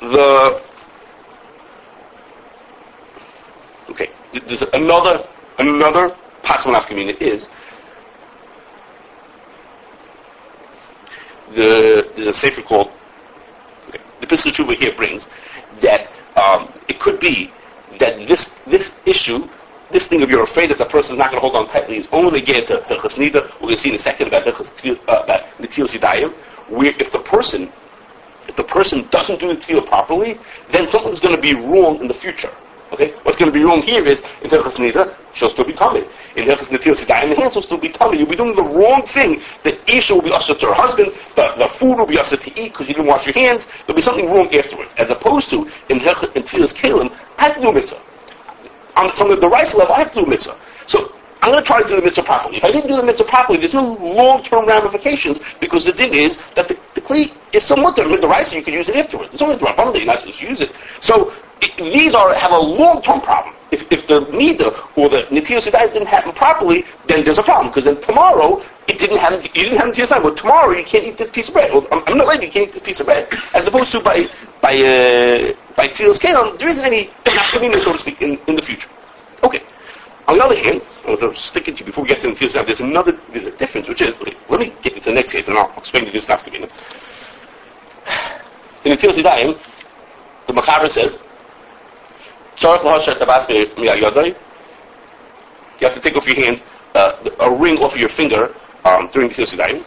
the 0.00 0.62
okay, 3.90 4.10
there's 4.32 4.62
another 4.72 5.26
another 5.58 6.16
possible 6.42 6.74
nafkamina 6.74 7.20
is 7.20 7.48
the 11.54 12.28
a 12.28 12.32
sefer 12.32 12.62
called 12.62 12.90
the 14.20 14.26
Pischei 14.26 14.52
Teshuva 14.52 14.76
here 14.76 14.94
brings 14.94 15.28
that 15.80 16.10
um, 16.36 16.72
it 16.88 16.98
could 17.00 17.18
be 17.20 17.52
that 17.98 18.26
this 18.28 18.50
this 18.66 18.92
issue, 19.06 19.48
this 19.90 20.06
thing 20.06 20.22
of 20.22 20.30
you're 20.30 20.42
afraid 20.44 20.70
that 20.70 20.78
the 20.78 20.84
person 20.84 21.16
is 21.16 21.18
not 21.18 21.30
going 21.30 21.42
to 21.42 21.48
hold 21.48 21.56
on 21.56 21.68
tightly 21.68 21.98
is 21.98 22.08
only 22.12 22.40
get 22.40 22.66
to 22.68 22.78
Hilchas 22.88 23.16
Nida. 23.18 23.42
We're 23.54 23.60
going 23.60 23.76
to 23.76 23.76
see 23.76 23.88
in 23.90 23.94
a 23.94 23.98
second 23.98 24.28
about 24.28 24.44
Hilchas 24.44 24.98
uh, 25.08 25.22
about 25.24 26.32
where 26.68 26.94
if 26.98 27.12
the 27.12 27.18
person 27.18 27.72
if 28.48 28.56
the 28.56 28.64
person 28.64 29.06
doesn't 29.10 29.38
do 29.38 29.48
the 29.48 29.56
tevilah 29.56 29.86
properly, 29.86 30.38
then 30.70 30.88
something's 30.88 31.20
going 31.20 31.34
to 31.34 31.40
be 31.40 31.54
wrong 31.54 32.00
in 32.00 32.08
the 32.08 32.14
future. 32.14 32.52
Okay? 32.92 33.14
What's 33.22 33.38
going 33.38 33.50
to 33.50 33.58
be 33.58 33.64
wrong 33.64 33.82
here 33.82 34.04
is, 34.04 34.20
in 34.42 34.50
Hilchas 34.50 34.76
Nida, 34.76 35.16
she'll 35.32 35.48
still 35.48 35.64
be 35.64 35.72
tummy. 35.72 36.06
In 36.36 36.46
Hilchas 36.46 36.68
Netil 36.68 36.94
Sidai, 36.94 37.24
in 37.24 37.30
the 37.30 37.36
hands 37.36 37.54
will 37.54 37.62
still 37.62 37.78
be 37.78 37.88
tummy. 37.88 38.18
You'll 38.18 38.28
be 38.28 38.36
doing 38.36 38.54
the 38.54 38.62
wrong 38.62 39.04
thing. 39.06 39.40
The 39.62 39.78
Isha 39.90 40.14
will 40.14 40.22
be 40.22 40.32
usher 40.32 40.54
to 40.54 40.66
her 40.66 40.74
husband, 40.74 41.12
the, 41.36 41.52
the 41.56 41.68
food 41.68 41.96
will 41.96 42.06
be 42.06 42.18
usher 42.18 42.36
to 42.36 42.50
eat 42.60 42.72
because 42.72 42.88
you 42.88 42.94
didn't 42.94 43.06
wash 43.06 43.26
your 43.26 43.34
hands. 43.34 43.66
There'll 43.86 43.96
be 43.96 44.02
something 44.02 44.30
wrong 44.30 44.54
afterwards. 44.54 44.94
As 44.98 45.10
opposed 45.10 45.48
to, 45.50 45.62
in 45.88 46.00
Hilchas 46.00 46.32
Netilas 46.34 46.74
Kalim, 46.74 47.16
I 47.38 47.46
have 47.46 47.56
to 47.56 47.62
do 47.62 47.72
mitzvah. 47.72 48.00
On, 48.96 49.10
on 49.10 49.40
the 49.40 49.48
rice 49.48 49.74
level, 49.74 49.94
I 49.94 49.98
have 50.00 50.12
to 50.12 50.20
do 50.20 50.26
mitzvah. 50.26 50.56
So, 50.86 51.14
I'm 51.42 51.50
going 51.50 51.62
to 51.62 51.66
try 51.66 51.82
to 51.82 51.88
do 51.88 51.96
the 51.96 52.02
mitzvah 52.02 52.22
properly. 52.22 52.58
If 52.58 52.64
I 52.64 52.70
didn't 52.70 52.86
do 52.88 52.96
the 52.96 53.02
mitzvah 53.02 53.24
properly, 53.24 53.58
there's 53.58 53.74
no 53.74 53.94
long-term 53.94 54.64
ramifications 54.64 55.40
because 55.58 55.84
the 55.84 55.92
thing 55.92 56.14
is 56.14 56.38
that 56.54 56.68
the, 56.68 56.78
the 56.94 57.00
kli 57.00 57.34
is 57.52 57.64
somewhat 57.64 57.96
the, 57.96 58.04
the 58.04 58.28
rice 58.28 58.52
you 58.52 58.62
can 58.62 58.74
use 58.74 58.88
it 58.88 58.94
afterwards. 58.94 59.30
It's 59.32 59.42
only 59.42 59.56
the 59.56 59.66
rabbanon 59.66 59.92
that 59.92 59.98
you're 59.98 60.06
not 60.06 60.20
supposed 60.20 60.38
to 60.38 60.48
use 60.48 60.60
it. 60.60 60.70
So 61.00 61.34
it, 61.62 61.76
these 61.76 62.14
are 62.14 62.34
have 62.34 62.52
a 62.52 62.58
long-term 62.58 63.20
problem. 63.20 63.54
If, 63.70 63.90
if 63.90 64.06
the 64.06 64.20
nida 64.26 64.68
or 64.96 65.08
the 65.08 65.22
netilas 65.30 65.70
didn't 65.70 66.06
happen 66.06 66.32
properly, 66.32 66.84
then 67.06 67.24
there's 67.24 67.38
a 67.38 67.42
problem 67.42 67.68
because 67.68 67.84
then 67.84 68.00
tomorrow 68.02 68.62
it 68.86 68.98
didn't 68.98 69.18
happen. 69.18 69.40
You 69.54 69.64
didn't 69.64 69.78
have 69.78 69.94
netilas 69.94 70.22
but 70.22 70.36
tomorrow 70.36 70.76
you 70.76 70.84
can't 70.84 71.04
eat 71.04 71.16
this 71.16 71.30
piece 71.30 71.48
of 71.48 71.54
bread. 71.54 71.72
Well, 71.72 71.86
I'm, 71.90 72.02
I'm 72.06 72.18
not 72.18 72.26
letting 72.26 72.42
you 72.42 72.50
can't 72.50 72.68
eat 72.68 72.74
this 72.74 72.82
piece 72.82 73.00
of 73.00 73.06
bread. 73.06 73.28
As 73.54 73.66
opposed 73.66 73.92
to 73.92 74.00
by 74.00 74.28
by 74.60 74.74
uh, 74.74 75.52
by 75.76 75.88
tilas 75.88 76.18
kelam, 76.18 76.58
there 76.58 76.68
isn't 76.68 76.84
any 76.84 77.10
so 77.80 77.92
to 77.92 77.98
speak, 77.98 78.20
in, 78.20 78.38
in 78.46 78.56
the 78.56 78.62
future. 78.62 78.88
Okay. 79.42 79.62
On 80.28 80.38
the 80.38 80.44
other 80.44 80.56
hand, 80.56 80.82
I'm 81.06 81.18
going 81.18 81.34
to 81.34 81.40
stick 81.40 81.66
it 81.68 81.76
to 81.76 81.80
you 81.80 81.86
before 81.86 82.04
we 82.04 82.08
get 82.08 82.20
to 82.20 82.28
the 82.28 82.34
Netilas 82.34 82.64
There's 82.64 82.80
another, 82.80 83.18
there's 83.32 83.46
a 83.46 83.50
difference, 83.50 83.88
which 83.88 84.02
is, 84.02 84.14
okay, 84.20 84.36
let 84.48 84.60
me 84.60 84.72
get 84.82 84.92
into 84.94 85.06
the 85.06 85.14
next 85.14 85.32
case 85.32 85.48
and 85.48 85.58
I'll 85.58 85.76
explain 85.76 86.04
to 86.06 86.12
you. 86.12 86.20
In 88.84 88.90
the 88.90 88.96
Netilas 88.96 89.58
the 90.46 90.52
Machaber 90.52 90.90
says, 90.90 91.18
you 95.80 95.88
have 95.88 95.94
to 95.94 96.00
take 96.00 96.16
off 96.16 96.26
your 96.26 96.36
hand 96.36 96.62
uh, 96.94 97.30
a 97.40 97.52
ring 97.52 97.78
off 97.78 97.96
your 97.96 98.08
finger 98.08 98.54
um, 98.84 99.08
during 99.12 99.28
the 99.28 99.34
Netilas 99.34 99.84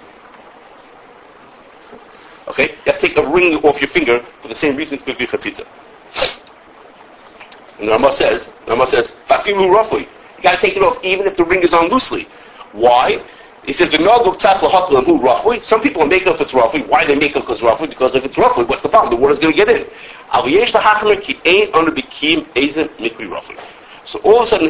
Okay? 2.47 2.69
You 2.71 2.77
have 2.85 2.99
to 2.99 3.07
take 3.07 3.17
a 3.17 3.27
ring 3.27 3.55
off 3.57 3.79
your 3.79 3.87
finger 3.87 4.25
for 4.41 4.47
the 4.47 4.55
same 4.55 4.75
reason 4.75 4.95
it's 4.95 5.03
going 5.03 5.17
to 5.17 5.25
be 5.25 5.27
chatzitza. 5.27 5.65
And 7.79 7.89
Rama 7.89 8.13
says, 8.13 8.49
Rama 8.67 8.87
says, 8.87 9.11
Fafilu 9.27 9.69
roughly 9.69 10.07
You 10.37 10.43
got 10.43 10.59
to 10.59 10.61
take 10.61 10.75
it 10.75 10.83
off 10.83 11.03
even 11.03 11.27
if 11.27 11.35
the 11.35 11.43
ring 11.43 11.61
is 11.61 11.73
on 11.73 11.89
loosely. 11.89 12.27
Why? 12.71 13.23
He 13.65 13.73
says. 13.73 13.91
Some 15.65 15.81
people 15.81 16.05
make 16.07 16.27
if 16.27 16.41
it's 16.41 16.53
roughly. 16.53 16.81
Why 16.83 17.03
they 17.05 17.15
make 17.15 17.35
it 17.35 17.41
because 17.41 17.61
roughly? 17.61 17.87
Because 17.87 18.15
if 18.15 18.23
it's 18.23 18.37
roughly, 18.37 18.63
what's 18.65 18.81
the 18.83 18.89
problem? 18.89 19.11
The 19.11 19.21
water's 19.21 19.39
going 19.39 19.53
to 19.53 19.57
get 19.57 19.69
in. 19.69 19.87
So 24.05 24.19
all 24.19 24.37
of 24.37 24.43
a 24.43 24.47
sudden, 24.47 24.67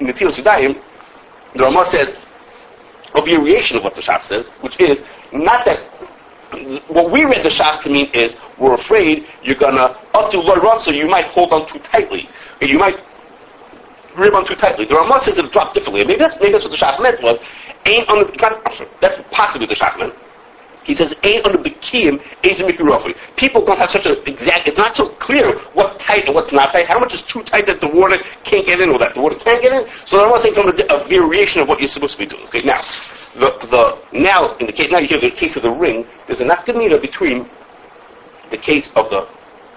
in 0.00 0.06
the 0.06 0.12
Tilo 0.12 0.32
Sidayim, 0.32 0.80
the 1.52 1.58
Ramah 1.62 1.84
says 1.84 2.14
a 3.14 3.22
variation 3.22 3.76
of 3.76 3.84
what 3.84 3.94
the 3.94 4.00
Shach 4.00 4.22
says, 4.22 4.48
which 4.62 4.80
is 4.80 5.02
not 5.32 5.64
that 5.66 5.80
what 6.88 7.10
we 7.10 7.24
read 7.24 7.42
the 7.42 7.48
Shach 7.48 7.80
to 7.80 7.90
mean 7.90 8.10
is 8.12 8.36
we're 8.58 8.74
afraid 8.74 9.26
you're 9.42 9.54
gonna 9.54 9.96
up 10.14 10.30
to 10.30 10.78
so 10.80 10.90
you 10.90 11.08
might 11.08 11.26
hold 11.26 11.52
on 11.52 11.66
too 11.66 11.78
tightly. 11.78 12.28
and 12.60 12.70
You 12.70 12.78
might 12.78 12.98
grip 14.14 14.34
on 14.34 14.46
too 14.46 14.54
tightly. 14.54 14.84
The 14.84 14.94
Ramah 14.94 15.20
says 15.20 15.38
it 15.38 15.52
dropped 15.52 15.74
differently. 15.74 16.04
Maybe 16.04 16.18
that's, 16.18 16.36
maybe 16.36 16.52
that's 16.52 16.64
what 16.64 16.70
the 16.70 16.76
Shach 16.76 17.00
meant 17.00 17.22
was, 17.22 17.38
ain't 17.86 18.08
on 18.08 18.18
the, 18.20 18.46
I'm 18.46 18.88
that's 19.00 19.20
possibly 19.30 19.66
the 19.66 19.74
Shach 19.74 19.98
meant. 19.98 20.14
He 20.84 20.94
says, 20.94 21.14
ain't 21.22 21.46
on 21.46 21.52
the 21.52 21.58
Bekim, 21.58 22.20
Asian 22.42 22.68
Mikirofi. 22.68 23.16
People 23.36 23.64
don't 23.64 23.78
have 23.78 23.90
such 23.90 24.06
an 24.06 24.16
exact, 24.26 24.66
it's 24.66 24.78
not 24.78 24.96
so 24.96 25.10
clear 25.10 25.56
what's 25.74 25.94
tight 25.96 26.26
and 26.26 26.34
what's 26.34 26.50
not 26.50 26.72
tight. 26.72 26.86
How 26.86 26.98
much 26.98 27.14
is 27.14 27.22
too 27.22 27.42
tight 27.44 27.66
that 27.66 27.80
the 27.80 27.86
water 27.86 28.18
can't 28.42 28.66
get 28.66 28.80
in 28.80 28.88
or 28.88 28.98
that 28.98 29.14
the 29.14 29.20
water 29.20 29.36
can't 29.36 29.62
get 29.62 29.72
in? 29.72 29.88
So 30.06 30.18
the 30.18 30.24
Ramah 30.24 30.40
saying 30.40 30.54
from 30.54 30.68
a, 30.68 30.94
a 30.94 31.04
variation 31.04 31.62
of 31.62 31.68
what 31.68 31.78
you're 31.78 31.88
supposed 31.88 32.14
to 32.14 32.18
be 32.18 32.26
doing. 32.26 32.44
Okay, 32.46 32.62
now, 32.62 32.82
the, 33.34 33.56
the, 33.70 33.98
now, 34.18 34.56
in 34.56 34.66
the 34.66 34.72
case, 34.72 34.90
now 34.90 34.98
you 34.98 35.06
hear 35.06 35.20
the 35.20 35.30
case 35.30 35.56
of 35.56 35.62
the 35.62 35.70
ring, 35.70 36.04
there's 36.26 36.40
a 36.40 36.44
nafka 36.44 37.00
between 37.00 37.48
the 38.50 38.58
case 38.58 38.90
of 38.96 39.08
the 39.10 39.26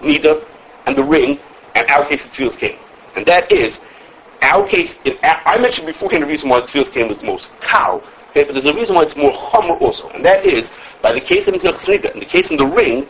nida 0.00 0.44
and 0.86 0.96
the 0.96 1.04
ring 1.04 1.38
and 1.74 1.88
our 1.90 2.04
case 2.04 2.24
of 2.24 2.30
the 2.30 2.36
Tevilah's 2.36 2.56
king. 2.56 2.78
And 3.14 3.24
that 3.26 3.50
is, 3.50 3.80
our 4.42 4.66
case, 4.66 4.96
in, 5.04 5.18
I 5.22 5.58
mentioned 5.58 5.86
beforehand 5.86 6.22
the 6.22 6.26
reason 6.26 6.48
why 6.48 6.60
the 6.60 6.66
Tevilah's 6.66 6.90
game 6.90 7.08
was 7.08 7.18
the 7.18 7.26
most 7.26 7.50
cow, 7.60 8.02
okay, 8.30 8.44
but 8.44 8.54
there's 8.54 8.66
a 8.66 8.74
reason 8.74 8.94
why 8.94 9.02
it's 9.02 9.16
more 9.16 9.32
hummer 9.32 9.74
also, 9.74 10.08
and 10.10 10.24
that 10.24 10.44
is, 10.46 10.70
by 11.02 11.12
the 11.12 11.20
case 11.20 11.48
of 11.48 11.54
Nida, 11.54 12.12
in 12.12 12.20
the 12.20 12.26
case 12.26 12.50
in 12.50 12.56
the 12.56 12.66
ring, 12.66 13.08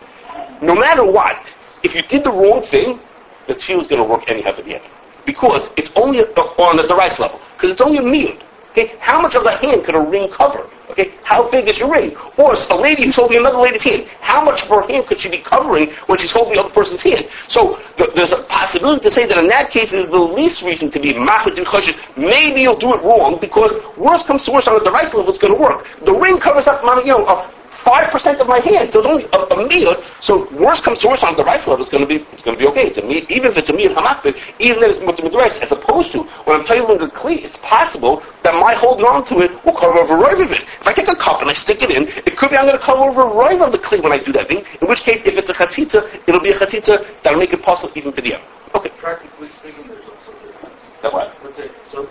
no 0.62 0.74
matter 0.74 1.04
what, 1.04 1.44
if 1.82 1.94
you 1.94 2.02
did 2.02 2.24
the 2.24 2.30
wrong 2.32 2.62
thing, 2.62 3.00
the 3.46 3.54
tevilah 3.54 3.82
is 3.82 3.86
going 3.86 4.02
to 4.02 4.08
work 4.08 4.28
anyhow 4.30 4.50
at 4.50 4.64
the 4.64 4.74
end. 4.74 4.84
Because 5.24 5.70
it's 5.76 5.90
only 5.96 6.20
on 6.20 6.76
the 6.76 6.94
rice 6.96 7.18
level. 7.18 7.40
Because 7.56 7.72
it's 7.72 7.80
only 7.80 7.98
a 7.98 8.02
meal. 8.02 8.36
Okay, 8.76 8.94
how 8.98 9.22
much 9.22 9.34
of 9.34 9.42
the 9.42 9.52
hand 9.52 9.84
could 9.84 9.94
a 9.94 10.00
ring 10.00 10.30
cover? 10.30 10.68
Okay, 10.90 11.14
how 11.22 11.50
big 11.50 11.66
is 11.66 11.78
your 11.78 11.90
ring? 11.90 12.14
Or 12.36 12.52
a 12.52 12.76
lady 12.76 13.04
who's 13.04 13.16
holding 13.16 13.38
another 13.38 13.56
lady's 13.56 13.82
hand, 13.82 14.06
how 14.20 14.44
much 14.44 14.64
of 14.64 14.68
her 14.68 14.82
hand 14.82 15.06
could 15.06 15.18
she 15.18 15.30
be 15.30 15.38
covering 15.38 15.90
when 16.08 16.18
she's 16.18 16.30
holding 16.30 16.52
the 16.52 16.60
other 16.60 16.68
person's 16.68 17.00
hand? 17.00 17.26
So 17.48 17.80
th- 17.96 18.10
there's 18.12 18.32
a 18.32 18.42
possibility 18.42 19.00
to 19.04 19.10
say 19.10 19.24
that 19.24 19.38
in 19.38 19.48
that 19.48 19.70
case, 19.70 19.94
is 19.94 20.10
the 20.10 20.18
least 20.18 20.60
reason 20.60 20.90
to 20.90 21.00
be 21.00 21.14
mahmud 21.14 21.56
and 21.56 21.66
choshesh. 21.66 21.96
Maybe 22.18 22.60
you'll 22.60 22.76
do 22.76 22.92
it 22.92 23.02
wrong 23.02 23.38
because 23.40 23.72
worst 23.96 24.26
comes 24.26 24.44
to 24.44 24.52
worst 24.52 24.68
on 24.68 24.74
the 24.74 24.84
device 24.84 25.14
level, 25.14 25.30
it's 25.30 25.38
going 25.38 25.54
to 25.54 25.58
work. 25.58 25.88
The 26.04 26.12
ring 26.12 26.38
covers 26.38 26.66
up, 26.66 26.82
you 26.98 27.12
know, 27.12 27.24
a 27.24 27.50
five 27.86 28.10
percent 28.10 28.40
of 28.40 28.48
my 28.48 28.58
hand. 28.58 28.92
So 28.92 28.98
it's 28.98 29.08
only 29.08 29.24
a, 29.32 29.38
a 29.54 29.68
meal. 29.68 30.02
So 30.20 30.50
worst 30.50 30.82
comes 30.82 30.98
to 31.00 31.08
worst 31.08 31.22
on 31.22 31.36
the 31.36 31.44
rice 31.44 31.66
level, 31.68 31.82
it's 31.84 31.90
going 31.90 32.06
to 32.06 32.12
be 32.14 32.26
it's 32.32 32.42
going 32.42 32.56
to 32.58 32.62
be 32.62 32.68
okay. 32.70 32.88
It's 32.88 32.98
a 32.98 33.02
meal, 33.02 33.24
even 33.30 33.50
if 33.52 33.56
it's 33.56 33.70
a 33.70 33.72
meal 33.72 33.94
hamakbid, 33.94 34.34
even 34.58 34.82
if 34.82 34.96
it's 34.96 35.00
mutter 35.06 35.22
rice, 35.36 35.56
as 35.58 35.70
opposed 35.70 36.10
to 36.12 36.24
when 36.46 36.60
I'm 36.60 36.66
telling 36.66 36.98
the 36.98 37.06
kli, 37.06 37.44
it's 37.44 37.56
possible 37.58 38.22
that 38.42 38.54
my 38.54 38.74
holding 38.74 39.06
on 39.06 39.24
to 39.26 39.40
it 39.40 39.50
will 39.64 39.74
cover 39.74 39.98
over 39.98 40.16
right 40.16 40.40
of 40.40 40.50
it. 40.50 40.62
If 40.80 40.86
I 40.86 40.92
take 40.92 41.08
a 41.08 41.14
cup 41.14 41.40
and 41.40 41.50
I 41.50 41.54
stick 41.54 41.82
it 41.82 41.90
in, 41.90 42.08
it 42.08 42.36
could 42.36 42.50
be 42.50 42.56
I'm 42.56 42.66
going 42.66 42.78
to 42.78 42.84
cover 42.84 43.04
over 43.04 43.24
right 43.24 43.60
of 43.60 43.70
the 43.70 43.78
kli 43.78 44.02
when 44.02 44.12
I 44.12 44.18
do 44.18 44.32
that 44.32 44.48
thing. 44.48 44.64
In 44.80 44.88
which 44.88 45.02
case, 45.02 45.24
if 45.24 45.38
it's 45.38 45.48
a 45.48 45.54
chatzitza, 45.54 46.20
it'll 46.26 46.40
be 46.40 46.50
a 46.50 46.58
chatzitza 46.58 47.06
that'll 47.22 47.38
make 47.38 47.52
it 47.52 47.62
possible 47.62 47.92
even 47.96 48.12
for 48.12 48.20
the 48.20 48.40
Okay. 48.74 48.90
Practically 48.98 49.48
speaking, 49.50 49.86
there's 49.86 50.04
also 50.04 50.32
difference. 50.44 50.82
That 51.02 51.12
what? 51.12 51.34
That's 51.42 51.58
it. 51.58 51.72
So 51.90 52.08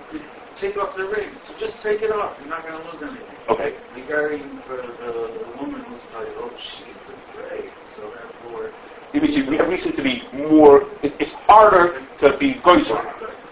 take 0.59 0.77
off 0.77 0.95
the 0.95 1.05
ring. 1.05 1.29
So 1.47 1.53
just 1.57 1.81
take 1.81 2.01
it 2.01 2.11
off. 2.11 2.37
You're 2.39 2.49
not 2.49 2.65
going 2.67 2.81
to 2.81 2.91
lose 2.91 3.01
anything. 3.03 3.35
Okay. 3.49 3.75
Regarding 3.95 4.57
for 4.67 4.77
the, 4.77 4.83
the 4.83 5.45
woman 5.59 5.81
who's 5.81 6.01
like, 6.13 6.27
oh, 6.37 6.51
she's 6.57 6.85
a 7.09 7.37
grave, 7.37 7.71
so 7.95 8.01
therefore. 8.01 8.71
Means 9.13 9.47
we 9.47 9.55
have 9.57 9.69
reason 9.69 9.93
to 9.93 10.01
be 10.01 10.23
more. 10.33 10.87
It, 11.01 11.15
it's 11.19 11.31
harder 11.31 12.01
to 12.19 12.37
be 12.37 12.55
goyzer. 12.55 13.01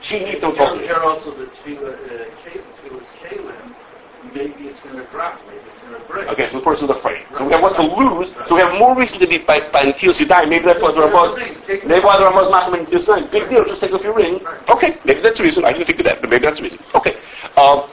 She 0.02 0.20
needs 0.20 0.42
some 0.42 0.56
talking. 0.56 0.82
here 0.82 0.98
also 0.98 1.32
the 1.32 1.46
tevilah, 1.46 1.94
uh, 1.94 2.26
tevilah's 2.44 3.08
kalim, 3.24 3.74
maybe 4.34 4.68
it's 4.68 4.80
going 4.80 4.96
to 4.96 5.04
drop, 5.06 5.40
maybe 5.48 5.60
it's 5.68 5.80
going 5.80 5.94
to 6.00 6.08
break. 6.08 6.28
Okay, 6.30 6.50
so 6.50 6.58
the 6.60 6.64
person's 6.64 6.90
afraid. 6.92 7.26
So 7.38 7.46
we 7.46 7.54
have 7.54 7.62
what 7.62 7.76
to 7.76 7.84
lose. 7.84 8.30
So 8.48 8.56
we 8.56 8.62
have 8.62 8.78
more 8.78 8.96
reason 8.96 9.20
to 9.20 9.28
be 9.28 9.40
by 9.40 9.60
by 9.70 9.82
until 9.82 10.14
you 10.14 10.26
die. 10.26 10.46
Maybe 10.46 10.66
that's 10.66 10.82
why 10.82 10.92
the 10.92 11.02
Ramaz. 11.02 11.36
Maybe 11.68 12.00
why 12.06 12.18
the 12.18 12.50
not 12.50 12.78
until 12.78 13.00
you 13.00 13.06
die. 13.06 13.22
Big 13.28 13.50
deal. 13.50 13.66
Just 13.66 13.82
take 13.82 13.92
off 13.92 14.04
your 14.04 14.16
ring. 14.16 14.46
Okay, 14.70 14.98
maybe 15.06 15.22
that's 15.22 15.38
the 15.38 15.44
reason. 15.44 15.66
I 15.66 15.74
didn't 15.74 15.86
think 15.88 16.00
of 16.00 16.06
that, 16.06 16.22
but 16.22 16.30
maybe 16.30 16.46
that's 16.46 16.58
the 16.58 16.64
reason. 16.64 16.80
Okay. 16.96 17.18
Um, 17.58 17.90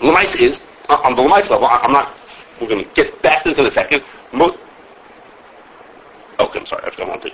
Lamais 0.00 0.40
is 0.40 0.62
uh, 0.88 1.00
on 1.04 1.14
the 1.14 1.22
Lamais 1.22 1.48
level. 1.50 1.66
I, 1.66 1.78
I'm 1.82 1.92
not. 1.92 2.16
We're 2.60 2.68
going 2.68 2.84
to 2.84 2.90
get 2.94 3.20
back 3.22 3.42
to 3.44 3.50
this 3.50 3.58
in 3.58 3.66
a 3.66 3.70
second. 3.70 4.02
Mo- 4.32 4.58
okay, 6.40 6.58
I'm 6.58 6.66
sorry. 6.66 6.84
I 6.84 6.90
forgot 6.90 7.08
one 7.08 7.20
thing. 7.20 7.32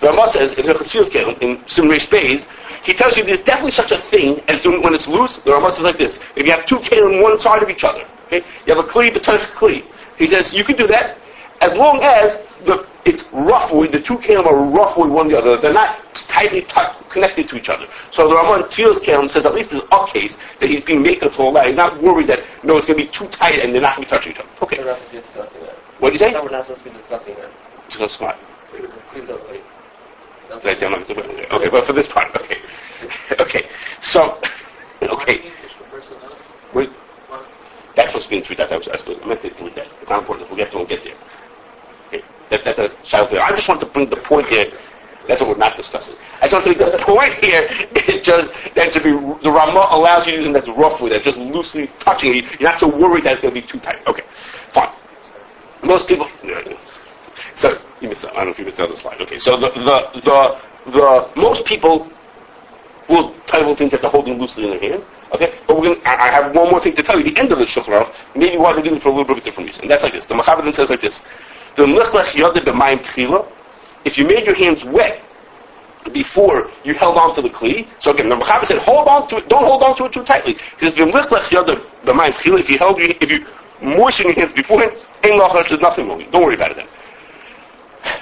The 0.00 0.08
Ramah 0.08 0.28
says 0.28 0.52
in 0.52 0.64
Hilchas 0.64 1.06
scale 1.06 1.30
in 1.40 1.58
Simrei 1.64 1.98
Spays, 1.98 2.46
he 2.84 2.92
tells 2.94 3.16
you 3.16 3.24
there's 3.24 3.40
definitely 3.40 3.72
such 3.72 3.90
a 3.90 3.98
thing 3.98 4.40
as 4.46 4.60
doing 4.60 4.80
when 4.82 4.94
it's 4.94 5.08
loose. 5.08 5.38
The 5.38 5.52
Ramah 5.52 5.72
says 5.72 5.84
like 5.84 5.98
this: 5.98 6.20
if 6.36 6.46
you 6.46 6.52
have 6.52 6.66
two 6.66 6.76
kalim 6.76 7.20
one 7.20 7.38
side 7.40 7.62
of 7.62 7.70
each 7.70 7.82
other, 7.82 8.06
okay, 8.26 8.44
you 8.66 8.74
have 8.74 8.84
a 8.84 8.88
kli 8.88 9.12
between 9.12 9.38
kli. 9.38 9.84
He 10.16 10.28
says 10.28 10.52
you 10.52 10.62
can 10.62 10.76
do 10.76 10.86
that 10.86 11.18
as 11.60 11.74
long 11.74 12.00
as 12.02 12.38
the 12.64 12.86
it's 13.04 13.24
roughly 13.32 13.88
the 13.88 14.00
two 14.00 14.18
kalim 14.18 14.46
are 14.46 14.56
roughly 14.56 15.10
one 15.10 15.26
the 15.28 15.38
other. 15.38 15.56
They're 15.56 15.72
not 15.72 16.14
tightly 16.14 16.62
t- 16.62 16.80
connected 17.08 17.48
to 17.48 17.56
each 17.56 17.68
other. 17.68 17.88
So 18.12 18.28
the 18.28 18.36
Ramah 18.36 18.64
in 18.64 18.70
Tevilah's 18.70 19.00
kalim 19.00 19.28
says 19.28 19.46
at 19.46 19.54
least 19.54 19.70
there's 19.70 19.82
a 19.90 20.06
case 20.06 20.38
that 20.60 20.70
he's 20.70 20.84
being 20.84 21.02
made 21.02 21.20
to 21.20 21.42
allow. 21.42 21.64
He's 21.64 21.76
not 21.76 22.00
worried 22.00 22.28
that 22.28 22.44
no, 22.62 22.76
it's 22.76 22.86
going 22.86 22.98
to 23.00 23.04
be 23.04 23.10
too 23.10 23.26
tight 23.28 23.58
and 23.58 23.74
they're 23.74 23.82
not 23.82 23.96
going 23.96 24.06
to 24.06 24.14
be 24.14 24.16
touching 24.16 24.32
each 24.32 24.38
other. 24.38 24.48
Okay, 24.62 24.78
We're 24.78 24.84
not 24.84 24.98
supposed 24.98 25.26
to 25.26 25.32
discussing 25.32 25.60
that. 25.62 25.74
what 25.98 26.10
do 26.10 26.12
you 26.12 26.18
say? 26.18 26.30
No, 26.30 26.44
we're 26.44 26.50
not 26.50 26.66
supposed 26.66 26.84
to 26.84 26.90
be 26.90 26.96
discussing 26.96 27.34
that. 27.34 27.50
It's 27.86 27.96
going 27.96 28.08
that's- 30.48 30.62
do. 31.36 31.46
Okay, 31.56 31.68
but 31.68 31.86
for 31.86 31.92
this 31.92 32.06
part, 32.06 32.34
okay. 32.40 32.58
Okay, 33.40 33.68
so, 34.00 34.40
okay, 35.02 35.52
we 36.74 36.88
that's 37.98 38.14
what's 38.14 38.26
being 38.26 38.42
be 38.42 38.54
in. 38.54 38.56
That's, 38.56 38.70
I, 38.70 38.76
was, 38.76 38.88
I, 38.88 39.26
meant 39.26 39.40
to 39.40 39.48
include 39.48 39.74
that. 39.74 39.88
It's 40.00 40.08
not 40.08 40.20
important. 40.20 40.48
We'll 40.48 40.56
get 40.56 40.70
to, 40.70 40.78
we'll 40.78 40.86
get 40.86 41.02
there. 41.02 41.14
Okay. 42.06 42.22
That, 42.48 42.64
that's 42.64 42.78
a 42.78 43.16
out. 43.16 43.32
I 43.32 43.50
just 43.50 43.68
want 43.68 43.80
to 43.80 43.86
bring 43.86 44.08
the 44.08 44.16
point 44.16 44.48
here. 44.48 44.70
That's 45.26 45.40
what 45.40 45.50
we're 45.50 45.56
not 45.56 45.76
discussing. 45.76 46.14
I 46.40 46.48
just 46.48 46.52
want 46.54 46.64
to 46.64 46.70
make 46.70 46.78
the 46.78 47.04
point 47.04 47.34
here 47.34 47.68
is 48.08 48.24
just 48.24 48.50
that 48.74 48.92
to 48.92 49.00
be, 49.00 49.10
the 49.10 49.50
Ramah 49.50 49.88
allows 49.90 50.26
you 50.26 50.32
to 50.32 50.38
using 50.38 50.52
that's 50.52 50.68
roughly, 50.68 51.10
that's 51.10 51.24
just 51.24 51.36
loosely 51.36 51.90
touching 51.98 52.34
you. 52.34 52.42
You're 52.60 52.70
not 52.70 52.78
so 52.78 52.88
worried 52.88 53.24
that 53.24 53.32
it's 53.32 53.42
going 53.42 53.54
to 53.54 53.60
be 53.60 53.66
too 53.66 53.80
tight. 53.80 54.06
Okay, 54.06 54.22
fine. 54.70 54.90
Most 55.82 56.06
people. 56.06 56.28
So 57.54 57.80
you 58.00 58.08
missed. 58.08 58.24
I 58.24 58.32
don't 58.32 58.44
know 58.44 58.50
if 58.50 58.58
you 58.58 58.64
missed 58.64 58.78
the 58.78 58.84
other 58.84 58.96
slide. 58.96 59.20
Okay. 59.20 59.38
So 59.38 59.56
the 59.58 59.70
the 59.70 60.20
the, 60.20 60.60
the 60.90 61.30
most 61.40 61.64
people 61.64 62.10
will 63.08 63.34
you 63.54 63.74
things 63.74 63.90
that 63.92 64.02
they're 64.02 64.10
holding 64.10 64.38
loosely 64.38 64.64
in 64.64 64.70
their 64.70 64.80
hands. 64.80 65.04
Okay. 65.32 65.58
But 65.66 65.80
we're 65.80 65.94
gonna. 65.94 66.00
I 66.04 66.30
have 66.30 66.54
one 66.54 66.70
more 66.70 66.80
thing 66.80 66.94
to 66.96 67.02
tell 67.02 67.18
you. 67.18 67.24
The 67.24 67.38
end 67.38 67.52
of 67.52 67.58
the 67.58 67.64
Shulchan 67.64 68.12
maybe 68.34 68.56
why 68.56 68.72
they're 68.74 68.82
doing 68.82 68.96
it 68.96 69.02
for 69.02 69.08
a 69.08 69.12
little 69.12 69.24
bit 69.24 69.38
of 69.38 69.42
a 69.42 69.44
different 69.44 69.68
reason. 69.68 69.88
That's 69.88 70.04
like 70.04 70.12
this. 70.12 70.26
The 70.26 70.34
Machaber 70.34 70.72
says 70.74 70.90
like 70.90 71.00
this. 71.00 71.22
The 71.76 71.84
tchila. 71.84 73.46
If 74.04 74.16
you 74.16 74.26
made 74.26 74.46
your 74.46 74.54
hands 74.54 74.84
wet 74.84 75.22
before 76.12 76.70
you 76.84 76.94
held 76.94 77.18
on 77.18 77.34
to 77.34 77.42
the 77.42 77.50
kli. 77.50 77.86
So 77.98 78.12
again, 78.12 78.28
the 78.28 78.36
Machaber 78.36 78.64
said, 78.64 78.78
hold 78.78 79.08
on 79.08 79.28
to 79.28 79.36
it. 79.38 79.48
Don't 79.48 79.64
hold 79.64 79.82
on 79.82 79.96
to 79.96 80.06
it 80.06 80.12
too 80.12 80.24
tightly. 80.24 80.56
Because 80.72 80.94
the 80.94 81.04
tchila. 81.04 82.60
If 82.60 82.70
you 82.70 82.78
held 82.78 82.98
your, 82.98 83.10
if 83.20 83.30
you 83.30 83.46
moisten 83.82 84.26
your 84.26 84.34
hands 84.34 84.52
beforehand. 84.52 84.96
There's 85.22 85.80
nothing 85.80 86.08
wrong. 86.08 86.24
Don't 86.30 86.44
worry 86.44 86.54
about 86.54 86.70
it 86.70 86.76
then 86.78 86.88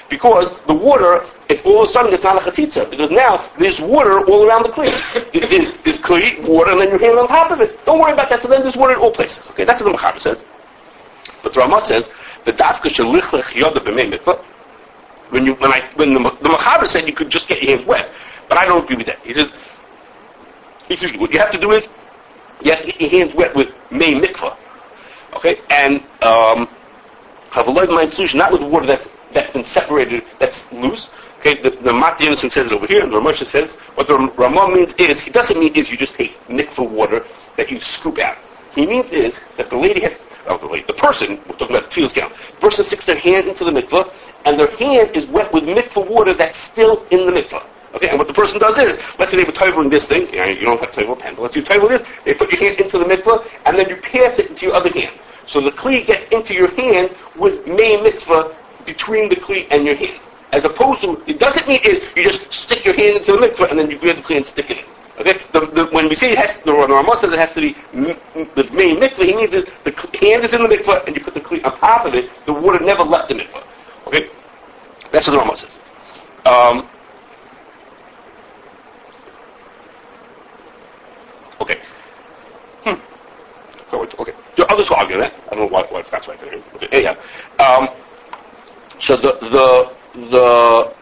because 0.08 0.54
the 0.66 0.74
water, 0.74 1.24
it's 1.48 1.62
all 1.62 1.82
of 1.82 1.88
a 1.88 1.92
sudden 1.92 2.12
it's 2.12 2.24
not 2.24 2.36
a 2.40 2.50
chatitza, 2.50 2.88
because 2.90 3.10
now 3.10 3.48
there's 3.58 3.80
water 3.80 4.24
all 4.26 4.46
around 4.46 4.64
the 4.64 4.70
kli. 4.70 4.90
There's, 5.32 5.72
there's 5.82 5.98
kli, 5.98 6.48
water, 6.48 6.72
and 6.72 6.80
then 6.80 6.90
your 6.90 6.98
hand 6.98 7.18
on 7.18 7.28
top 7.28 7.50
of 7.50 7.60
it. 7.60 7.84
Don't 7.84 7.98
worry 7.98 8.12
about 8.12 8.30
that, 8.30 8.42
so 8.42 8.48
then 8.48 8.62
there's 8.62 8.76
water 8.76 8.94
in 8.94 8.98
all 9.00 9.10
places. 9.10 9.50
Okay, 9.50 9.64
that's 9.64 9.80
what 9.80 9.90
the 9.90 9.98
Machaber 9.98 10.20
says. 10.20 10.44
But 11.42 11.54
the 11.54 11.60
Ramah 11.60 11.80
says, 11.80 12.10
the 12.44 12.52
dafka 12.52 12.90
shalichlech 12.90 13.52
yoda 13.54 13.76
b'mei 13.76 14.12
mikvah, 14.12 14.42
when 15.30 15.44
you, 15.44 15.54
when 15.54 15.72
I, 15.72 15.90
when 15.96 16.14
the, 16.14 16.20
the 16.20 16.48
Machaber 16.48 16.88
said 16.88 17.06
you 17.08 17.14
could 17.14 17.30
just 17.30 17.48
get 17.48 17.62
your 17.62 17.76
hands 17.76 17.86
wet, 17.86 18.12
but 18.48 18.58
I 18.58 18.66
don't 18.66 18.84
agree 18.84 18.96
with 18.96 19.06
that. 19.06 19.18
He 19.24 19.32
says, 19.32 19.52
he 20.88 20.96
says, 20.96 21.12
what 21.14 21.32
you 21.32 21.40
have 21.40 21.50
to 21.50 21.58
do 21.58 21.72
is, 21.72 21.88
you 22.62 22.70
have 22.70 22.82
to 22.82 22.86
get 22.86 23.00
your 23.00 23.10
hands 23.10 23.34
wet 23.34 23.54
with 23.54 23.68
mei 23.90 24.14
mikvah. 24.14 24.56
Okay, 25.34 25.60
and, 25.70 26.02
um, 26.22 26.68
have 27.50 27.68
a 27.68 27.70
light 27.70 27.90
mind 27.90 28.12
solution, 28.12 28.38
not 28.38 28.52
with 28.52 28.62
water 28.62 28.86
that's 28.86 29.08
that's 29.32 29.52
been 29.52 29.64
separated, 29.64 30.24
that's 30.38 30.70
loose. 30.72 31.10
Okay, 31.40 31.60
the, 31.60 31.70
the 31.82 31.92
Mat 31.92 32.18
Yonason 32.18 32.50
says 32.50 32.66
it 32.66 32.72
over 32.72 32.86
here, 32.86 33.02
and 33.02 33.12
the 33.12 33.20
Ramosha 33.20 33.46
says 33.46 33.72
what 33.94 34.06
the 34.06 34.16
Ramah 34.16 34.74
means 34.74 34.94
is 34.94 35.20
he 35.20 35.30
doesn't 35.30 35.58
mean 35.58 35.74
is 35.74 35.90
you 35.90 35.96
just 35.96 36.14
take 36.14 36.38
mikvah 36.48 36.88
water 36.88 37.24
that 37.56 37.70
you 37.70 37.80
scoop 37.80 38.18
out. 38.18 38.38
He 38.74 38.86
means 38.86 39.10
is 39.10 39.36
that 39.56 39.70
the 39.70 39.76
lady 39.76 40.00
has, 40.00 40.18
oh, 40.48 40.58
the 40.58 40.66
lady, 40.66 40.84
the 40.86 40.94
person, 40.94 41.40
we're 41.48 41.56
talking 41.56 41.76
about 41.76 41.90
Tevilah's 41.90 42.12
gown, 42.12 42.32
the 42.50 42.60
person 42.60 42.84
sticks 42.84 43.06
their 43.06 43.18
hand 43.18 43.48
into 43.48 43.64
the 43.64 43.70
mikvah, 43.70 44.12
and 44.44 44.58
their 44.58 44.74
hand 44.76 45.16
is 45.16 45.26
wet 45.26 45.52
with 45.52 45.64
mikvah 45.64 46.08
water 46.08 46.34
that's 46.34 46.58
still 46.58 47.04
in 47.10 47.26
the 47.26 47.32
mikvah. 47.32 47.64
Okay, 47.94 48.08
and 48.10 48.18
what 48.18 48.26
the 48.28 48.34
person 48.34 48.58
does 48.58 48.76
is, 48.76 48.98
let's 49.18 49.30
say 49.30 49.38
they 49.38 49.44
were 49.44 49.52
toiling 49.52 49.88
this 49.88 50.04
thing, 50.04 50.26
you, 50.32 50.38
know, 50.38 50.46
you 50.46 50.66
don't 50.66 50.80
have 50.80 50.92
to 50.92 51.08
a 51.10 51.16
pen, 51.16 51.34
but 51.34 51.42
let's 51.42 51.54
say 51.54 51.60
you 51.60 51.66
toivel 51.66 51.88
this, 51.88 52.06
they 52.26 52.34
put 52.34 52.52
your 52.52 52.60
hand 52.60 52.78
into 52.80 52.98
the 52.98 53.04
mikvah, 53.04 53.48
and 53.64 53.78
then 53.78 53.88
you 53.88 53.96
pass 53.96 54.38
it 54.38 54.50
into 54.50 54.66
your 54.66 54.74
other 54.74 54.90
hand. 54.90 55.18
So 55.46 55.60
the 55.60 55.70
kli 55.70 56.04
gets 56.04 56.24
into 56.30 56.52
your 56.52 56.70
hand 56.74 57.14
with 57.36 57.66
may 57.66 57.96
mikvah 57.96 58.54
between 58.86 59.28
the 59.28 59.36
kli 59.36 59.66
and 59.70 59.86
your 59.86 59.96
hand. 59.96 60.20
As 60.52 60.64
opposed 60.64 61.00
to, 61.02 61.22
it 61.26 61.38
doesn't 61.38 61.66
mean 61.68 61.80
is 61.84 62.02
you 62.16 62.22
just 62.22 62.52
stick 62.52 62.84
your 62.84 62.94
hand 62.94 63.16
into 63.16 63.32
the 63.32 63.38
mikvah 63.38 63.70
and 63.70 63.78
then 63.78 63.90
you 63.90 63.98
grab 63.98 64.16
the 64.16 64.22
kli 64.22 64.36
and 64.36 64.46
stick 64.46 64.70
it 64.70 64.78
in. 64.78 64.84
Okay? 65.18 65.40
The, 65.52 65.66
the, 65.66 65.86
when 65.86 66.08
we 66.08 66.14
say 66.14 66.32
it 66.32 66.38
has, 66.38 66.58
the 66.60 66.72
Ramah 66.72 67.16
says 67.16 67.32
it 67.32 67.38
has 67.38 67.52
to 67.54 67.60
be 67.60 67.72
the 67.92 68.70
main 68.72 69.00
mikvah, 69.00 69.24
he 69.24 69.34
means 69.34 69.52
is 69.52 69.66
the 69.84 69.92
hand 70.20 70.44
is 70.44 70.52
in 70.52 70.62
the 70.62 70.68
mikvah 70.68 71.06
and 71.06 71.16
you 71.16 71.22
put 71.22 71.34
the 71.34 71.40
kli 71.40 71.64
on 71.64 71.76
top 71.78 72.06
of 72.06 72.14
it, 72.14 72.30
the 72.46 72.52
water 72.52 72.82
never 72.84 73.02
left 73.02 73.28
the 73.28 73.34
mikvah. 73.34 73.64
Okay? 74.06 74.30
That's 75.10 75.26
what 75.26 75.32
the 75.32 75.38
Ramah 75.38 75.56
says. 75.56 75.78
Um, 76.46 76.88
okay. 81.60 81.80
Hmm. 82.84 83.00
Okay. 83.94 84.32
The 84.56 84.72
others 84.72 84.88
will 84.88 84.96
argue 84.96 85.18
that. 85.18 85.34
I 85.50 85.54
don't 85.54 85.58
know 85.58 85.66
why, 85.66 85.82
why 85.90 86.02
there. 86.02 86.62
Okay. 86.76 86.88
Anyhow. 86.92 87.16
Um, 87.58 87.88
so 88.98 89.16
the, 89.16 89.38
the, 89.42 89.92
the, 90.30 90.94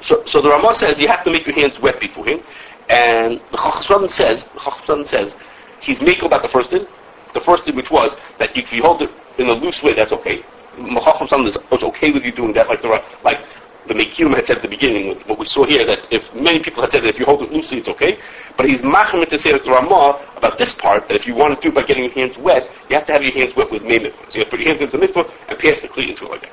so, 0.00 0.24
so 0.24 0.40
the 0.40 0.48
Ramah 0.50 0.74
says 0.74 1.00
you 1.00 1.08
have 1.08 1.22
to 1.24 1.30
make 1.30 1.46
your 1.46 1.54
hands 1.54 1.80
wet 1.80 2.00
before 2.00 2.26
him. 2.26 2.42
And 2.88 3.40
the 3.50 3.56
Chacham 3.56 4.08
says, 4.08 4.44
the 4.44 5.04
says, 5.04 5.36
he's 5.80 6.00
making 6.02 6.24
about 6.24 6.42
the 6.42 6.48
first 6.48 6.70
thing. 6.70 6.86
The 7.34 7.40
first 7.40 7.64
thing 7.64 7.76
which 7.76 7.90
was 7.90 8.14
that 8.38 8.56
if 8.56 8.72
you 8.72 8.82
hold 8.82 9.02
it 9.02 9.10
in 9.38 9.48
a 9.48 9.52
loose 9.52 9.82
way, 9.82 9.94
that's 9.94 10.12
okay. 10.12 10.44
Chacham 10.76 11.46
is 11.46 11.56
okay 11.70 12.10
with 12.10 12.24
you 12.24 12.32
doing 12.32 12.52
that, 12.54 12.68
like 12.68 12.82
the, 12.82 13.02
like 13.24 13.44
the 13.86 13.94
Mekilim 13.94 14.34
had 14.34 14.46
said 14.46 14.56
at 14.56 14.62
the 14.62 14.68
beginning, 14.68 15.08
with 15.08 15.26
what 15.26 15.38
we 15.38 15.46
saw 15.46 15.64
here, 15.64 15.84
that 15.84 16.00
if 16.10 16.32
many 16.34 16.60
people 16.60 16.82
had 16.82 16.92
said 16.92 17.02
that 17.02 17.08
if 17.08 17.18
you 17.18 17.24
hold 17.24 17.42
it 17.42 17.52
loosely, 17.52 17.78
it's 17.78 17.88
okay. 17.88 18.18
But 18.56 18.68
he's 18.68 18.82
machmir 18.82 19.28
to 19.28 19.38
say 19.38 19.52
that 19.52 19.64
the 19.64 19.70
Ramah 19.70 20.24
about 20.36 20.58
this 20.58 20.74
part, 20.74 21.08
that 21.08 21.14
if 21.14 21.26
you 21.26 21.34
want 21.34 21.54
to 21.54 21.60
do 21.60 21.68
it 21.68 21.74
by 21.74 21.82
getting 21.82 22.04
your 22.04 22.12
hands 22.12 22.38
wet, 22.38 22.70
you 22.88 22.96
have 22.96 23.06
to 23.06 23.12
have 23.12 23.22
your 23.22 23.32
hands 23.32 23.56
wet 23.56 23.70
with 23.70 23.82
mikvah. 23.82 24.12
So 24.30 24.38
you 24.38 24.40
have 24.40 24.44
to 24.44 24.50
put 24.50 24.60
your 24.60 24.68
hands 24.68 24.80
into 24.80 24.98
the 24.98 25.28
and 25.48 25.58
pass 25.58 25.80
the 25.80 25.88
kli 25.88 26.10
into 26.10 26.26
it 26.26 26.30
like 26.30 26.42
that. 26.42 26.50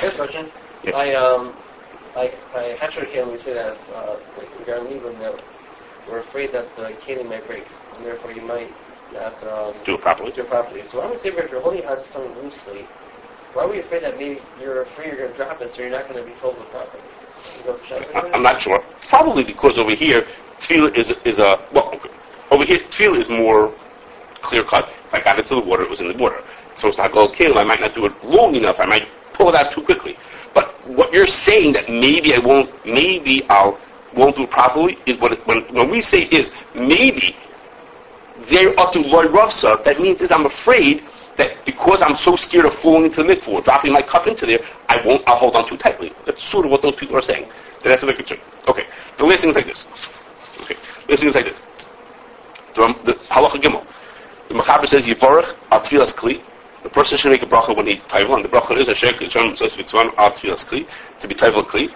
Here's 0.00 0.14
a 0.14 0.16
question. 0.16 0.50
Yes. 0.82 0.94
I 0.94 1.14
um, 1.14 1.56
I 2.16 2.34
I 2.54 2.76
Hatcher 2.80 3.02
Kalim, 3.06 3.32
we 3.32 3.38
say 3.38 3.54
that 3.54 3.78
uh, 3.92 4.18
like 4.36 4.52
regarding 4.58 4.92
Libram 4.92 5.18
that 5.20 5.42
we're 6.06 6.20
afraid 6.20 6.52
that 6.52 6.76
the 6.76 6.96
Kalim 7.04 7.28
might 7.28 7.46
break, 7.46 7.70
and 7.96 8.04
therefore 8.04 8.32
you 8.32 8.42
might 8.42 8.74
not 9.12 9.42
um, 9.44 9.74
Do 9.84 9.94
it 9.94 10.00
properly. 10.00 10.32
do 10.32 10.42
it 10.42 10.48
properly. 10.48 10.84
So 10.86 11.00
I 11.00 11.06
would 11.08 11.20
say 11.20 11.30
if 11.30 11.50
you're 11.50 11.60
holding 11.60 11.84
on 11.86 11.96
to 11.98 12.02
something 12.02 12.34
loosely, 12.42 12.88
why 13.52 13.64
are 13.64 13.68
we 13.68 13.80
afraid 13.80 14.02
that 14.02 14.18
maybe 14.18 14.42
you're 14.58 14.82
afraid 14.82 15.08
you're 15.08 15.16
going 15.16 15.30
to 15.30 15.36
drop 15.36 15.60
it, 15.62 15.72
so 15.72 15.82
you're 15.82 15.90
not 15.90 16.08
going 16.08 16.20
to 16.20 16.24
be 16.24 16.34
told 16.34 16.58
it 16.58 16.70
properly? 16.70 17.04
You 17.58 17.64
go 17.64 17.78
check 17.78 18.08
I- 18.14 18.30
I'm 18.32 18.42
not 18.42 18.60
sure. 18.60 18.82
Probably 19.08 19.44
because 19.44 19.78
over 19.78 19.94
here, 19.94 20.26
tevilah 20.60 20.96
is 20.96 21.10
is 21.24 21.38
a 21.38 21.66
well. 21.72 22.00
Over 22.50 22.64
here, 22.64 22.78
tevilah 22.90 23.18
is 23.20 23.28
more 23.28 23.74
clear 24.40 24.62
cut. 24.64 24.88
If 25.06 25.14
I 25.14 25.20
got 25.20 25.38
into 25.38 25.54
the 25.54 25.60
water, 25.60 25.82
it 25.82 25.90
was 25.90 26.00
in 26.00 26.08
the 26.08 26.14
water. 26.14 26.42
So 26.74 26.88
it's 26.88 26.96
Hagal's 26.98 27.32
Kalim, 27.32 27.56
I 27.56 27.64
might 27.64 27.80
not 27.80 27.94
do 27.94 28.04
it 28.06 28.22
long 28.22 28.54
enough. 28.54 28.78
I 28.80 28.86
might 28.86 29.08
pull 29.34 29.48
it 29.50 29.54
out 29.54 29.72
too 29.72 29.82
quickly. 29.82 30.16
But 30.54 30.72
what 30.88 31.12
you're 31.12 31.26
saying 31.26 31.72
that 31.72 31.88
maybe 31.90 32.34
I 32.34 32.38
won't, 32.38 32.70
maybe 32.86 33.44
I'll 33.50 33.78
won't 34.14 34.36
do 34.36 34.46
properly 34.46 34.96
is 35.06 35.18
what 35.18 35.32
it, 35.32 35.46
when 35.46 35.62
when 35.74 35.90
we 35.90 36.00
say 36.00 36.22
is 36.22 36.50
maybe 36.74 37.36
there 38.42 38.78
are 38.80 38.92
to 38.92 39.00
loy 39.00 39.26
ravsa. 39.26 39.84
That 39.84 40.00
means 40.00 40.22
is 40.22 40.30
I'm 40.30 40.46
afraid 40.46 41.02
that 41.36 41.64
because 41.64 42.02
I'm 42.02 42.16
so 42.16 42.36
scared 42.36 42.64
of 42.64 42.74
falling 42.74 43.04
into 43.04 43.22
the 43.22 43.34
mikvah 43.34 43.64
dropping 43.64 43.92
my 43.92 44.02
cup 44.02 44.26
into 44.26 44.46
there, 44.46 44.64
I 44.88 45.04
won't. 45.04 45.26
I'll 45.26 45.36
hold 45.36 45.56
on 45.56 45.66
too 45.68 45.76
tightly. 45.76 46.12
That's 46.26 46.42
sort 46.44 46.64
of 46.64 46.70
what 46.70 46.82
those 46.82 46.94
people 46.94 47.16
are 47.16 47.22
saying. 47.22 47.44
And 47.44 47.84
that's 47.84 48.02
what 48.02 48.08
they're 48.08 48.16
concerned. 48.16 48.40
Okay. 48.68 48.86
The 49.18 49.24
last 49.24 49.40
thing 49.40 49.50
is 49.50 49.56
like 49.56 49.66
this. 49.66 49.86
Okay. 50.62 50.76
The 51.06 51.12
last 51.12 51.20
thing 51.20 51.28
is 51.28 51.34
like 51.34 51.44
this. 51.44 51.62
The, 52.74 52.96
the 53.04 53.14
halacha 53.28 53.60
gimel. 53.60 53.86
The 54.48 54.54
mechaber 54.54 54.88
says 54.88 55.06
yivorach 55.06 55.54
al 55.70 55.80
tfilas 55.80 56.14
kli. 56.14 56.42
The 56.84 56.90
person 56.90 57.16
should 57.16 57.30
make 57.30 57.42
a 57.42 57.46
bracha 57.46 57.74
when 57.74 57.86
he's 57.86 58.02
tayvel, 58.02 58.36
and 58.36 58.44
the 58.44 58.48
bracha 58.48 58.76
is 58.76 58.88
a 58.88 58.94
shek 58.94 59.16
yishan 59.16 59.56
says 59.56 59.74
mitzvah 59.74 60.12
al 60.18 60.30
tfilas 60.32 60.66
kli 60.66 60.86
to 61.18 61.26
be 61.26 61.34
tayvel 61.34 61.66
kli. 61.66 61.90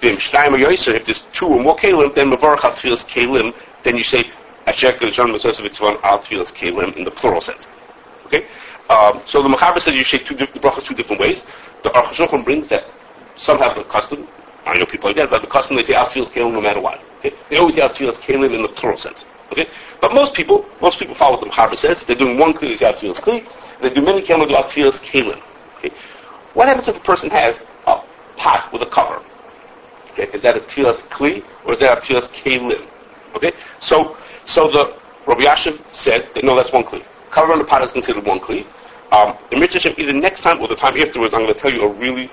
Vim 0.00 0.16
shnayim 0.16 0.52
or 0.52 0.58
yoiser. 0.58 0.94
If 0.94 1.06
there's 1.06 1.26
two 1.32 1.46
or 1.46 1.62
more 1.62 1.74
kalim, 1.76 2.14
then 2.14 2.30
mevorach 2.30 2.62
al 2.62 2.72
tfilas 2.72 3.06
kalim. 3.06 3.54
Then 3.84 3.96
you 3.96 4.04
say 4.04 4.30
a 4.66 4.72
shek 4.72 5.00
yishan 5.00 5.40
says 5.40 5.62
mitzvah 5.62 5.98
al 6.02 6.18
tfilas 6.18 6.52
kalim 6.52 6.94
in 6.94 7.04
the 7.04 7.10
plural 7.10 7.40
sense. 7.40 7.66
Okay. 8.26 8.46
Um, 8.90 9.22
so 9.24 9.42
the 9.42 9.48
Mechaber 9.48 9.80
says 9.80 9.96
you 9.96 10.04
shake 10.04 10.26
two, 10.26 10.34
the 10.34 10.46
bracha 10.46 10.84
two 10.84 10.94
different 10.94 11.22
ways. 11.22 11.46
The 11.82 11.88
Aruch 11.88 12.44
brings 12.44 12.68
that 12.68 12.84
some 13.36 13.58
have 13.60 13.76
the 13.76 13.84
custom. 13.84 14.28
I 14.66 14.78
know 14.78 14.84
people 14.84 15.08
like 15.08 15.16
that, 15.16 15.30
but 15.30 15.40
the 15.40 15.48
custom 15.48 15.76
they 15.76 15.84
say 15.84 15.94
al 15.94 16.06
tfilas 16.06 16.26
kalim 16.26 16.52
no 16.52 16.60
matter 16.60 16.80
what. 16.80 17.00
Okay. 17.20 17.34
They 17.48 17.56
always 17.56 17.76
say 17.76 17.80
al 17.80 17.88
tfilas 17.88 18.18
kalim 18.18 18.54
in 18.54 18.60
the 18.60 18.68
plural 18.68 18.98
sense. 18.98 19.24
Okay. 19.54 19.70
But 20.00 20.12
most 20.12 20.34
people, 20.34 20.66
most 20.82 20.98
people 20.98 21.14
follow 21.14 21.36
what 21.36 21.44
the 21.44 21.50
Mechaber 21.50 21.78
says. 21.78 22.00
If 22.00 22.08
they're 22.08 22.16
doing 22.16 22.38
one 22.38 22.54
kli, 22.54 22.70
they 22.70 22.76
say 22.76 22.86
al 22.86 22.92
tfilas 22.94 23.20
kli. 23.20 23.46
They 23.80 23.90
do 23.90 24.02
many 24.02 24.20
they 24.20 24.26
do 24.26 24.34
al 24.34 24.64
tfilas 24.64 25.00
kalim. 25.00 25.40
Okay. 25.78 25.94
What 26.54 26.66
happens 26.66 26.88
if 26.88 26.96
a 26.96 27.00
person 27.00 27.30
has 27.30 27.60
a 27.86 28.00
pot 28.36 28.72
with 28.72 28.82
a 28.82 28.86
cover? 28.86 29.22
Okay. 30.10 30.26
Is 30.32 30.42
that 30.42 30.56
a 30.56 30.60
tfilas 30.60 31.02
kli 31.08 31.44
or 31.64 31.74
is 31.74 31.78
that 31.78 31.96
a 31.96 32.00
tfilas 32.00 32.28
kalim? 32.30 32.84
Okay. 33.36 33.52
So, 33.78 34.16
so 34.44 34.68
the 34.68 34.96
Rav 35.26 35.38
Elyashiv 35.38 35.80
said 35.92 36.28
that 36.34 36.42
no, 36.42 36.56
that's 36.56 36.72
one 36.72 36.82
kli. 36.82 37.04
Cover 37.30 37.52
on 37.52 37.58
the 37.58 37.64
pot 37.64 37.84
is 37.84 37.92
considered 37.92 38.26
one 38.26 38.40
kli. 38.40 38.66
Um, 39.12 39.38
in 39.52 39.60
Mitzvah 39.60 40.00
either 40.00 40.12
next 40.12 40.40
time 40.40 40.60
or 40.60 40.66
the 40.66 40.74
time 40.74 40.96
afterwards, 40.96 41.32
I'm 41.32 41.42
going 41.42 41.54
to 41.54 41.60
tell 41.60 41.72
you 41.72 41.82
a 41.82 41.88
really 41.88 42.28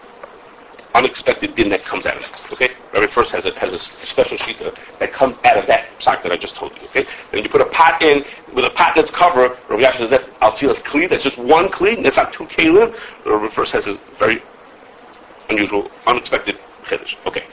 unexpected 0.96 1.56
din 1.56 1.70
that 1.70 1.84
comes 1.84 2.06
out 2.06 2.18
of 2.18 2.24
it. 2.24 2.52
Okay? 2.52 2.70
Rabbi 2.94 3.08
first 3.08 3.32
has 3.32 3.46
a, 3.46 3.54
has 3.60 3.74
a 3.74 3.80
special 3.80 4.38
sheet 4.38 4.58
that 5.00 5.14
comes 5.14 5.38
out 5.46 5.58
of 5.58 5.68
that 5.68 5.88
sock 6.00 6.24
that 6.24 6.32
I 6.32 6.38
just 6.38 6.56
told 6.56 6.74
you. 6.76 6.84
Okay? 6.88 7.06
Then 7.32 7.44
you 7.44 7.50
put 7.50 7.62
a 7.62 7.66
pot 7.66 8.02
in 8.02 8.26
with 8.54 8.66
a 8.66 8.70
pot 8.70 8.94
that's 8.96 9.12
covered. 9.12 9.58
Rav 9.70 9.80
Elyashiv 9.80 9.98
says 9.98 10.10
that's 10.10 10.28
Altilas 10.42 10.82
Kli. 10.84 11.10
That's 11.10 11.24
just 11.24 11.38
one 11.38 11.70
Kli. 11.70 12.04
That's 12.04 12.18
not 12.18 12.34
two 12.34 12.46
Kalim. 12.46 12.96
Rabbi 13.26 13.50
first 13.50 13.72
has 13.74 13.88
a 13.88 13.96
very 14.16 14.42
unusual, 15.50 15.90
unexpected 16.08 16.58
Chiddush. 16.84 17.16
Okay. 17.26 17.46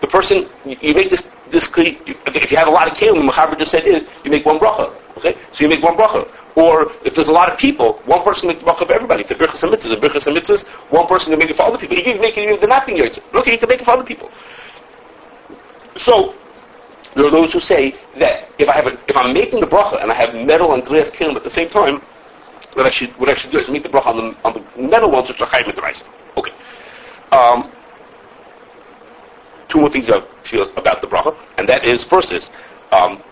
The 0.00 0.06
person, 0.06 0.48
you, 0.64 0.94
make 0.94 1.10
this, 1.10 1.22
this 1.50 1.70
if 1.76 2.50
you 2.50 2.56
have 2.56 2.68
a 2.68 2.70
lot 2.70 2.90
of 2.90 2.96
Kalim, 2.96 3.28
Machaber 3.28 3.58
just 3.58 3.70
said 3.70 3.86
is, 3.86 4.06
you 4.24 4.30
make 4.30 4.44
one 4.44 4.58
bracha. 4.58 4.94
Okay? 5.18 5.36
So 5.52 5.64
you 5.64 5.70
make 5.70 5.82
one 5.82 5.96
bracha. 5.96 6.28
Or 6.56 6.92
if 7.04 7.14
there's 7.14 7.28
a 7.28 7.32
lot 7.32 7.50
of 7.50 7.58
people, 7.58 7.94
one 8.04 8.22
person 8.22 8.48
makes 8.48 8.60
the 8.60 8.66
bracha 8.66 8.86
for 8.86 8.92
everybody. 8.92 9.22
It's 9.22 9.30
a 9.30 9.34
birchas 9.34 9.68
mitzvahs. 9.68 9.92
A 9.92 9.96
birchas 9.96 10.34
mitzvahs, 10.34 10.66
one 10.90 11.06
person 11.06 11.30
can 11.30 11.38
make 11.38 11.50
it 11.50 11.56
for 11.56 11.62
other 11.62 11.78
people. 11.78 11.96
You 11.96 12.02
can 12.02 12.20
make 12.20 12.36
it 12.36 12.48
even 12.48 12.68
not 12.68 12.86
being 12.86 12.98
yotzei. 12.98 13.22
Okay, 13.34 13.52
you 13.52 13.58
can 13.58 13.68
make 13.68 13.80
it 13.80 13.84
for 13.84 13.92
other 13.92 14.04
people. 14.04 14.30
So 15.96 16.34
there 17.14 17.26
are 17.26 17.30
those 17.30 17.52
who 17.52 17.60
say 17.60 17.94
that 18.18 18.48
if 18.58 18.68
I 18.68 18.74
have 18.74 18.86
a, 18.86 18.98
if 19.08 19.16
I'm 19.16 19.32
making 19.32 19.60
the 19.60 19.66
bracha 19.66 20.02
and 20.02 20.10
I 20.10 20.14
have 20.14 20.34
metal 20.34 20.72
and 20.72 20.84
glass 20.84 21.10
kilim 21.10 21.36
at 21.36 21.44
the 21.44 21.50
same 21.50 21.68
time, 21.68 22.02
what 22.74 22.86
I 22.86 22.90
should 22.90 23.10
what 23.18 23.28
I 23.28 23.34
should 23.34 23.50
do 23.50 23.58
is 23.58 23.68
make 23.68 23.82
the 23.82 23.88
bracha 23.88 24.06
on 24.06 24.16
the, 24.16 24.36
on 24.44 24.52
the 24.54 24.88
metal 24.88 25.10
ones 25.10 25.28
which 25.28 25.40
are 25.40 25.46
chayim 25.46 25.74
the 25.74 25.82
rice. 25.82 26.02
Okay. 26.36 26.52
Um, 27.32 27.70
two 29.72 29.80
more 29.80 29.88
things 29.88 30.08
about 30.08 31.00
the 31.00 31.06
bracha, 31.06 31.34
and 31.56 31.66
that 31.68 31.84
is 31.84 32.04
first 32.04 32.30
is 32.30 32.50
um, 32.92 33.22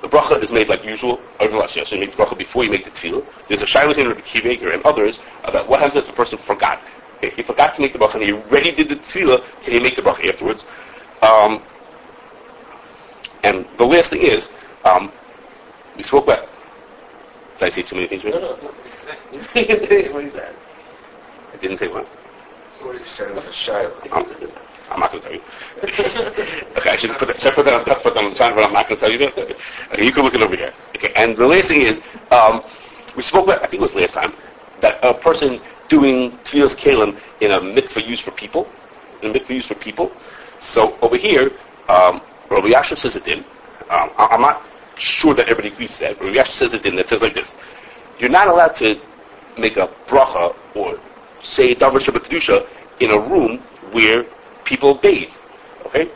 the 0.00 0.08
bracha 0.08 0.40
is 0.42 0.52
made 0.52 0.68
like 0.68 0.84
usual. 0.84 1.18
So 1.40 1.46
you 1.46 2.00
make 2.00 2.10
the 2.12 2.16
bracha 2.22 2.38
before 2.38 2.64
you 2.64 2.70
make 2.70 2.84
the 2.84 2.90
tevilah. 2.90 3.26
There's 3.48 3.62
a 3.62 3.66
shayla 3.66 3.98
in 3.98 4.06
Rabbi 4.06 4.20
Kiva 4.20 4.72
and 4.72 4.82
others 4.84 5.18
about 5.44 5.68
what 5.68 5.80
happens 5.80 5.96
if 5.96 6.06
the 6.06 6.12
person 6.12 6.38
forgot. 6.38 6.82
Okay, 7.18 7.34
he 7.34 7.42
forgot 7.42 7.74
to 7.74 7.80
make 7.82 7.92
the 7.92 7.98
bracha 7.98 8.14
and 8.14 8.22
he 8.22 8.32
already 8.32 8.70
did 8.70 8.88
the 8.88 8.96
tevilah. 8.96 9.42
Can 9.62 9.72
he 9.72 9.80
make 9.80 9.96
the 9.96 10.02
bracha 10.02 10.28
afterwards? 10.28 10.64
Um, 11.22 11.62
and 13.42 13.66
the 13.76 13.84
last 13.84 14.10
thing 14.10 14.22
is, 14.22 14.48
um, 14.84 15.12
we 15.96 16.02
spoke 16.04 16.24
about. 16.24 16.48
Did 17.58 17.66
I 17.66 17.70
say 17.70 17.82
too 17.82 17.96
many 17.96 18.06
things? 18.06 18.22
No, 18.22 18.30
Right? 18.30 18.40
no. 18.40 18.68
What 18.68 18.84
you 18.84 19.74
say? 19.74 20.12
what 20.12 20.24
is 20.24 20.34
that? 20.34 20.54
I 21.52 21.56
didn't 21.56 21.78
say 21.78 21.88
what. 21.88 22.06
So 22.68 22.86
what 22.86 22.92
did 22.92 23.02
you 23.02 23.08
say? 23.08 23.24
It 23.24 23.34
was 23.34 23.48
a 23.48 23.52
shiloh. 23.52 23.94
I'm 24.90 25.00
not 25.00 25.10
going 25.10 25.22
to 25.22 25.28
tell 25.28 25.36
you. 25.36 25.42
okay, 26.76 26.90
I 26.90 26.96
should 26.96 27.10
put 27.12 27.28
that, 27.28 27.40
should 27.40 27.52
I 27.52 27.54
put 27.54 27.64
that 27.64 27.74
on, 27.74 27.84
put 27.84 28.14
that 28.14 28.24
on 28.24 28.30
the 28.30 28.36
sign, 28.36 28.54
but 28.54 28.64
I'm 28.64 28.72
not 28.72 28.88
going 28.88 29.00
to 29.00 29.06
tell 29.06 29.12
you 29.12 29.18
that. 29.18 29.38
Okay, 29.92 30.04
you 30.04 30.12
can 30.12 30.24
look 30.24 30.34
it 30.34 30.42
over 30.42 30.56
here. 30.56 30.72
Okay, 30.96 31.12
and 31.16 31.36
the 31.36 31.46
last 31.46 31.68
thing 31.68 31.82
is, 31.82 32.00
um, 32.30 32.62
we 33.16 33.22
spoke 33.22 33.44
about, 33.44 33.62
I 33.62 33.66
think 33.66 33.74
it 33.74 33.80
was 33.80 33.94
last 33.94 34.14
time, 34.14 34.32
that 34.80 35.04
a 35.04 35.14
person 35.14 35.60
doing 35.88 36.32
Tfilas 36.44 36.76
Kalim 36.76 37.18
in 37.40 37.50
a 37.50 37.60
mikveh 37.60 38.06
used 38.06 38.22
for 38.22 38.30
people, 38.32 38.68
in 39.22 39.30
a 39.30 39.38
mikveh 39.38 39.56
used 39.56 39.68
for 39.68 39.74
people. 39.74 40.12
So 40.58 40.96
over 41.00 41.16
here, 41.16 41.50
um, 41.88 42.20
Rabbi 42.50 42.68
Yasha 42.68 42.96
says 42.96 43.16
it 43.16 43.26
in. 43.26 43.40
Um, 43.90 44.10
I, 44.16 44.28
I'm 44.30 44.40
not 44.40 44.62
sure 44.98 45.34
that 45.34 45.48
everybody 45.48 45.68
agrees 45.68 45.98
that. 45.98 46.20
Rabbi 46.20 46.34
Yasha 46.34 46.52
says 46.52 46.74
it 46.74 46.86
in 46.86 46.96
that 46.96 47.08
says 47.08 47.22
like 47.22 47.34
this. 47.34 47.54
You're 48.18 48.30
not 48.30 48.48
allowed 48.48 48.74
to 48.76 49.00
make 49.58 49.76
a 49.76 49.88
bracha 50.06 50.54
or 50.74 50.98
say 51.42 51.74
davar 51.74 52.00
shabbat 52.00 52.24
kedusha 52.24 52.66
in 53.00 53.10
a 53.10 53.20
room 53.28 53.58
where 53.92 54.26
people 54.66 54.94
bathe. 54.94 55.30
Okay, 55.86 56.10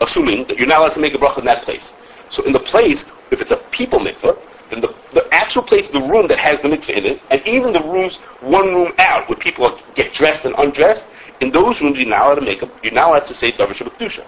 assuming 0.00 0.44
that 0.48 0.58
you're 0.58 0.68
not 0.68 0.80
allowed 0.80 0.94
to 0.94 1.00
make 1.00 1.14
a 1.14 1.18
bracha 1.18 1.38
in 1.38 1.44
that 1.46 1.62
place. 1.62 1.92
So 2.28 2.42
in 2.44 2.52
the 2.52 2.60
place, 2.60 3.04
if 3.30 3.40
it's 3.40 3.52
a 3.52 3.56
people 3.70 4.00
mikveh, 4.00 4.36
then 4.68 4.80
the, 4.80 4.94
the 5.12 5.32
actual 5.32 5.62
place, 5.62 5.88
the 5.88 6.00
room 6.00 6.26
that 6.26 6.38
has 6.38 6.60
the 6.60 6.68
mikveh 6.68 6.90
in 6.90 7.06
it, 7.06 7.22
and 7.30 7.46
even 7.46 7.72
the 7.72 7.82
rooms, 7.82 8.16
one 8.40 8.74
room 8.74 8.92
out, 8.98 9.28
where 9.28 9.38
people 9.38 9.78
get 9.94 10.12
dressed 10.12 10.44
and 10.44 10.54
undressed, 10.58 11.04
in 11.40 11.50
those 11.50 11.80
rooms 11.80 11.98
you're 11.98 12.08
not 12.08 12.26
allowed 12.26 12.34
to 12.36 12.40
make 12.40 12.62
a, 12.62 12.70
you're 12.82 12.92
not 12.92 13.08
allowed 13.08 13.24
to 13.26 13.34
say 13.34 13.48
shabbat 13.52 13.76
kedusha. 13.76 14.24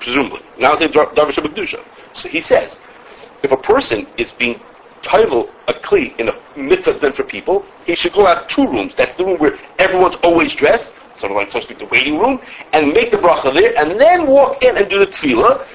Presumably, 0.00 0.42
to 0.58 0.76
say 0.76 0.88
shabbat 0.88 1.14
kedusha. 1.14 1.84
So 2.12 2.28
he 2.28 2.40
says, 2.40 2.78
if 3.42 3.52
a 3.52 3.56
person 3.56 4.06
is 4.18 4.32
being 4.32 4.60
title 5.02 5.48
a 5.68 5.72
kli 5.72 6.18
in 6.18 6.28
a 6.28 6.34
that's 6.82 7.00
meant 7.00 7.14
for 7.14 7.22
people, 7.22 7.64
he 7.84 7.94
should 7.94 8.12
go 8.12 8.26
out 8.26 8.48
two 8.48 8.66
rooms. 8.66 8.94
That's 8.94 9.14
the 9.14 9.24
room 9.24 9.38
where 9.38 9.58
everyone's 9.78 10.16
always 10.16 10.54
dressed, 10.54 10.92
sort 11.18 11.32
of 11.32 11.36
like 11.36 11.50
so 11.50 11.58
to 11.60 11.64
speak 11.66 11.78
the 11.78 11.86
waiting 11.86 12.18
room, 12.18 12.40
and 12.72 12.92
make 12.92 13.10
the 13.10 13.16
bracha 13.16 13.52
there, 13.52 13.76
and 13.78 14.00
then 14.00 14.26
walk 14.26 14.62
in 14.62 14.76
and 14.76 14.88
do 14.88 14.98
the 14.98 15.06
tevilah. 15.06 15.66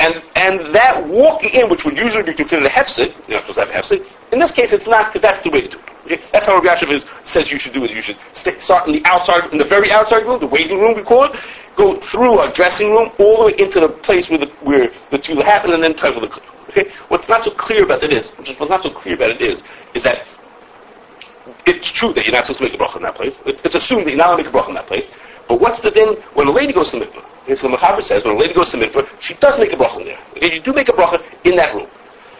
And 0.00 0.22
and 0.36 0.74
that 0.74 1.06
walking 1.08 1.50
in, 1.50 1.68
which 1.68 1.84
would 1.84 1.96
usually 1.96 2.22
be 2.22 2.32
considered 2.32 2.66
a 2.66 2.68
hefsid, 2.68 3.14
you're 3.26 3.38
not 3.38 3.46
supposed 3.46 3.58
to 3.58 3.66
have 3.66 3.70
a 3.70 3.72
hefsid. 3.72 4.06
In 4.32 4.38
this 4.38 4.52
case, 4.52 4.72
it's 4.72 4.86
not 4.86 5.12
because 5.12 5.22
that's 5.22 5.42
the 5.42 5.50
way 5.50 5.62
to 5.62 5.68
do 5.68 5.78
it. 5.78 6.12
Okay? 6.12 6.22
That's 6.32 6.46
how 6.46 6.54
Rav 6.54 6.62
Elyashiv 6.62 6.90
is, 6.90 7.04
says 7.24 7.50
you 7.50 7.58
should 7.58 7.72
do 7.72 7.84
it. 7.84 7.90
You 7.90 8.00
should 8.00 8.16
st- 8.32 8.60
start 8.62 8.86
in 8.86 8.94
the 8.94 9.02
outside, 9.04 9.52
in 9.52 9.58
the 9.58 9.64
very 9.64 9.90
outside 9.90 10.24
room, 10.24 10.40
the 10.40 10.46
waiting 10.46 10.78
room 10.78 10.96
we 10.96 11.02
call 11.02 11.24
it, 11.24 11.36
go 11.76 11.98
through 12.00 12.40
a 12.40 12.52
dressing 12.52 12.90
room 12.90 13.10
all 13.18 13.38
the 13.38 13.44
way 13.46 13.54
into 13.58 13.80
the 13.80 13.88
place 13.88 14.30
where 14.30 14.38
the 14.38 14.46
where 14.62 14.90
the 15.10 15.18
tevilah 15.18 15.42
happened, 15.42 15.74
and 15.74 15.82
then 15.82 15.94
title 15.94 16.20
the 16.20 16.28
kli. 16.28 16.42
Okay, 16.70 16.90
what's 17.08 17.28
not 17.28 17.44
so 17.44 17.50
clear 17.50 17.84
about 17.84 18.02
it 18.02 18.12
is 18.12 18.28
what's 18.58 18.70
not 18.70 18.82
so 18.82 18.90
clear 18.90 19.14
about 19.14 19.30
it 19.30 19.40
is, 19.40 19.62
is 19.94 20.02
that 20.02 20.26
it's 21.66 21.90
true 21.90 22.12
that 22.12 22.24
you're 22.24 22.34
not 22.34 22.46
supposed 22.46 22.60
to 22.60 22.64
make 22.64 22.74
a 22.74 22.82
bracha 22.82 22.96
in 22.96 23.02
that 23.02 23.14
place. 23.14 23.34
It's, 23.46 23.62
it's 23.62 23.74
assumed 23.74 24.06
that 24.06 24.10
you're 24.10 24.18
not 24.18 24.32
going 24.32 24.44
to 24.44 24.44
make 24.44 24.54
a 24.54 24.56
bracha 24.56 24.68
in 24.68 24.74
that 24.74 24.86
place. 24.86 25.08
But 25.48 25.60
what's 25.60 25.80
the 25.80 25.90
din 25.90 26.14
when 26.34 26.46
a 26.46 26.50
lady 26.52 26.72
goes 26.72 26.90
to 26.90 26.98
mikveh? 26.98 27.24
Okay, 27.44 27.56
so 27.56 27.68
the 27.68 27.76
Mechaber 27.76 28.02
says 28.02 28.22
when 28.24 28.36
a 28.36 28.38
lady 28.38 28.52
goes 28.52 28.70
to 28.70 28.76
mikveh, 28.76 29.08
she 29.20 29.34
does 29.34 29.58
make 29.58 29.72
a 29.72 29.76
bracha 29.76 30.00
in 30.00 30.06
there. 30.06 30.20
Okay, 30.36 30.54
you 30.54 30.60
do 30.60 30.72
make 30.72 30.88
a 30.88 30.92
bracha 30.92 31.22
in 31.44 31.56
that 31.56 31.74
room. 31.74 31.88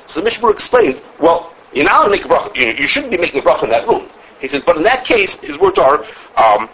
So 0.06 0.20
the 0.20 0.28
Mishmur 0.28 0.52
explains, 0.52 1.00
well, 1.18 1.54
you're 1.72 1.84
not 1.84 2.04
to 2.04 2.10
make 2.10 2.24
a 2.24 2.28
bracha. 2.28 2.54
You, 2.56 2.66
you 2.72 2.86
shouldn't 2.86 3.10
be 3.10 3.18
making 3.18 3.40
a 3.40 3.44
bracha 3.44 3.64
in 3.64 3.70
that 3.70 3.88
room. 3.88 4.08
He 4.40 4.48
says, 4.48 4.62
but 4.64 4.76
in 4.76 4.82
that 4.84 5.04
case, 5.04 5.36
his 5.36 5.58
words 5.58 5.78
are, 5.78 6.04
um, 6.36 6.68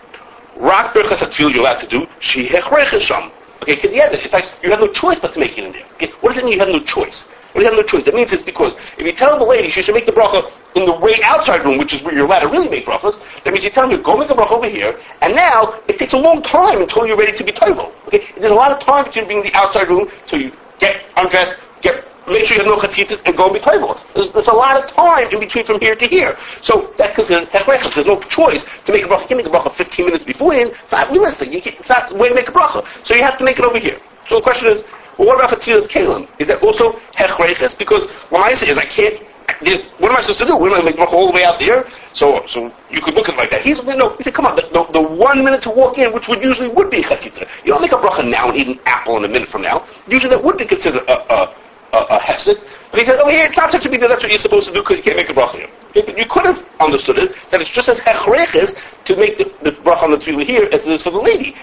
rak 0.56 0.94
berchas 0.94 1.26
atfil 1.26 1.52
you're 1.52 1.60
allowed 1.60 1.78
to 1.78 1.86
do, 1.86 2.06
she 2.18 2.46
hechreches 2.46 3.00
sham. 3.00 3.30
Okay, 3.62 3.78
it's 3.82 4.32
like 4.32 4.50
you 4.62 4.70
have 4.70 4.80
no 4.80 4.88
choice 4.88 5.18
but 5.18 5.32
to 5.32 5.38
make 5.38 5.56
it 5.56 5.64
in 5.64 5.72
there. 5.72 5.86
Okay, 5.94 6.12
what 6.20 6.34
does 6.34 6.42
it 6.42 6.44
mean 6.44 6.54
you 6.54 6.60
have 6.60 6.68
no 6.68 6.80
choice? 6.80 7.24
Well, 7.54 7.62
you 7.62 7.70
have 7.70 7.78
no 7.78 7.84
choice. 7.84 8.04
That 8.04 8.14
means 8.14 8.32
it's 8.32 8.42
because 8.42 8.74
if 8.98 9.06
you 9.06 9.12
tell 9.12 9.38
the 9.38 9.44
lady 9.44 9.70
she 9.70 9.80
should 9.80 9.94
make 9.94 10.06
the 10.06 10.12
bracha 10.12 10.50
in 10.74 10.86
the 10.86 10.92
way 10.92 11.14
outside 11.22 11.64
room, 11.64 11.78
which 11.78 11.94
is 11.94 12.02
where 12.02 12.12
you're 12.12 12.26
allowed 12.26 12.40
to 12.40 12.48
really 12.48 12.68
make 12.68 12.84
brachas, 12.84 13.20
that 13.44 13.52
means 13.52 13.62
you 13.62 13.70
tell 13.70 13.88
her, 13.88 13.96
go 13.96 14.16
make 14.16 14.30
a 14.30 14.34
bracha 14.34 14.50
over 14.50 14.68
here, 14.68 14.98
and 15.22 15.34
now 15.34 15.80
it 15.86 15.98
takes 15.98 16.14
a 16.14 16.18
long 16.18 16.42
time 16.42 16.82
until 16.82 17.06
you're 17.06 17.16
ready 17.16 17.36
to 17.36 17.44
be 17.44 17.52
toivel. 17.52 17.92
Okay? 18.08 18.26
There's 18.36 18.50
a 18.50 18.54
lot 18.54 18.72
of 18.72 18.84
time 18.84 19.04
between 19.04 19.28
being 19.28 19.38
in 19.38 19.46
the 19.46 19.54
outside 19.54 19.88
room 19.88 20.10
till 20.26 20.40
you 20.40 20.52
get 20.80 21.04
undressed, 21.16 21.56
get 21.80 22.04
make 22.26 22.44
sure 22.44 22.56
you 22.56 22.64
have 22.64 22.72
no 22.72 22.76
chatzitzis, 22.76 23.22
and 23.26 23.36
go 23.36 23.44
and 23.44 23.54
be 23.54 23.60
toivel. 23.60 24.02
There's, 24.14 24.32
there's 24.32 24.48
a 24.48 24.52
lot 24.52 24.82
of 24.82 24.90
time 24.90 25.28
in 25.30 25.38
between 25.38 25.64
from 25.64 25.80
here 25.80 25.94
to 25.94 26.06
here. 26.06 26.36
So 26.60 26.92
that's 26.96 27.14
considered 27.14 27.50
hechrechas. 27.50 27.94
There's 27.94 28.06
no 28.06 28.18
choice 28.20 28.64
to 28.84 28.92
make 28.92 29.04
a 29.04 29.06
bracha. 29.06 29.22
You 29.22 29.28
can 29.28 29.36
make 29.38 29.46
a 29.46 29.50
bracha 29.50 29.72
15 29.72 30.06
minutes 30.06 30.24
beforehand. 30.24 30.74
It's 30.82 30.92
not 30.92 31.10
realistic. 31.10 31.52
You 31.52 31.62
can't, 31.62 31.76
it's 31.78 31.88
not 31.88 32.08
the 32.08 32.16
way 32.16 32.28
to 32.28 32.34
make 32.34 32.48
a 32.48 32.52
bracha. 32.52 32.84
So 33.04 33.14
you 33.14 33.22
have 33.22 33.36
to 33.38 33.44
make 33.44 33.58
it 33.58 33.64
over 33.64 33.78
here. 33.78 34.00
So 34.28 34.36
the 34.36 34.42
question 34.42 34.68
is, 34.68 34.84
Well, 35.18 35.28
what 35.28 35.38
about 35.38 35.60
Chatilas 35.60 35.86
Kalim? 35.86 36.28
Is 36.38 36.48
that 36.48 36.62
also 36.62 36.92
Hechreiches? 37.14 37.76
Because 37.78 38.04
what 38.30 38.46
I 38.46 38.54
say 38.54 38.68
is 38.68 38.78
I 38.78 38.84
can't, 38.84 39.22
there's, 39.62 39.82
what 39.98 40.10
am 40.10 40.16
I 40.16 40.20
supposed 40.20 40.40
to 40.40 40.46
do? 40.46 40.56
We're 40.56 40.70
going 40.70 40.84
to 40.84 40.90
make 40.90 40.98
all 40.98 41.26
the 41.26 41.32
way 41.32 41.44
out 41.44 41.58
there? 41.58 41.86
So, 42.12 42.44
so 42.46 42.72
you 42.90 43.00
could 43.00 43.14
look 43.14 43.28
at 43.28 43.34
it 43.34 43.38
like 43.38 43.50
that. 43.50 43.62
He's, 43.62 43.82
no, 43.82 44.16
he 44.16 44.24
said, 44.24 44.34
come 44.34 44.46
on, 44.46 44.56
the, 44.56 44.62
the, 44.72 44.84
the 44.92 45.00
one 45.00 45.44
minute 45.44 45.62
to 45.62 45.70
walk 45.70 45.98
in, 45.98 46.12
which 46.12 46.28
would 46.28 46.42
usually 46.42 46.68
would 46.68 46.90
be 46.90 47.02
Chatitza. 47.02 47.48
You 47.64 47.72
don't 47.72 47.82
make 47.82 47.92
a 47.92 47.96
bracha 47.96 48.28
now 48.28 48.48
and 48.48 48.56
eat 48.58 48.68
an 48.68 48.80
apple 48.86 49.16
in 49.18 49.24
a 49.24 49.28
minute 49.28 49.48
from 49.48 49.62
now. 49.62 49.86
Usually 50.08 50.30
that 50.30 50.42
would 50.42 50.58
be 50.58 50.64
considered 50.64 51.02
a, 51.08 51.34
a 51.34 51.54
a. 51.94 52.56
But 52.90 52.98
he 52.98 53.04
says, 53.04 53.20
oh 53.22 53.28
yeah, 53.28 53.46
it's 53.46 53.56
not 53.56 53.70
such 53.70 53.86
a 53.86 53.90
big 53.90 54.00
deal. 54.00 54.08
That's 54.08 54.22
what 54.22 54.30
you're 54.30 54.38
supposed 54.38 54.68
to 54.68 54.74
do 54.74 54.80
because 54.80 54.98
you 54.98 55.04
can't 55.04 55.16
make 55.16 55.30
a 55.30 55.32
bracha 55.32 55.56
here. 55.56 55.70
Okay, 55.90 56.02
but 56.02 56.18
you 56.18 56.26
could 56.26 56.44
have 56.44 56.66
understood 56.80 57.18
it 57.18 57.34
that 57.50 57.60
it's 57.60 57.70
just 57.70 57.88
as 57.88 57.98
hechreches 57.98 58.74
to 59.04 59.16
make 59.16 59.38
the, 59.38 59.44
the 59.62 59.70
bracha 59.70 60.02
on 60.02 60.10
the 60.10 60.16
tevilah 60.16 60.44
here 60.44 60.68
as 60.72 60.86
it 60.86 60.92
is 60.92 61.02
for 61.02 61.10
the 61.10 61.18
lady. 61.18 61.54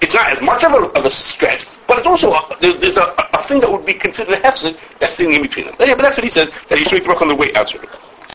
It's 0.00 0.14
not 0.14 0.30
as 0.30 0.40
much 0.40 0.64
of 0.64 0.72
a, 0.72 0.86
of 0.98 1.06
a 1.06 1.10
stretch, 1.10 1.66
but 1.86 1.98
it's 1.98 2.06
also 2.06 2.32
a, 2.32 2.56
there, 2.60 2.74
there's 2.74 2.96
a, 2.96 3.14
a 3.32 3.42
thing 3.44 3.60
that 3.60 3.70
would 3.70 3.86
be 3.86 3.94
considered 3.94 4.34
a 4.34 4.40
hefsek 4.40 4.78
that's 4.98 5.16
sitting 5.16 5.34
in 5.34 5.42
between 5.42 5.66
them. 5.66 5.76
Yeah, 5.78 5.94
but 5.94 6.02
that's 6.02 6.16
what 6.16 6.24
he 6.24 6.30
says 6.30 6.50
that 6.68 6.78
you 6.78 6.84
should 6.84 6.94
make 6.94 7.04
the 7.04 7.10
bracha 7.10 7.22
on 7.22 7.28
the 7.28 7.36
way 7.36 7.52
out. 7.54 7.72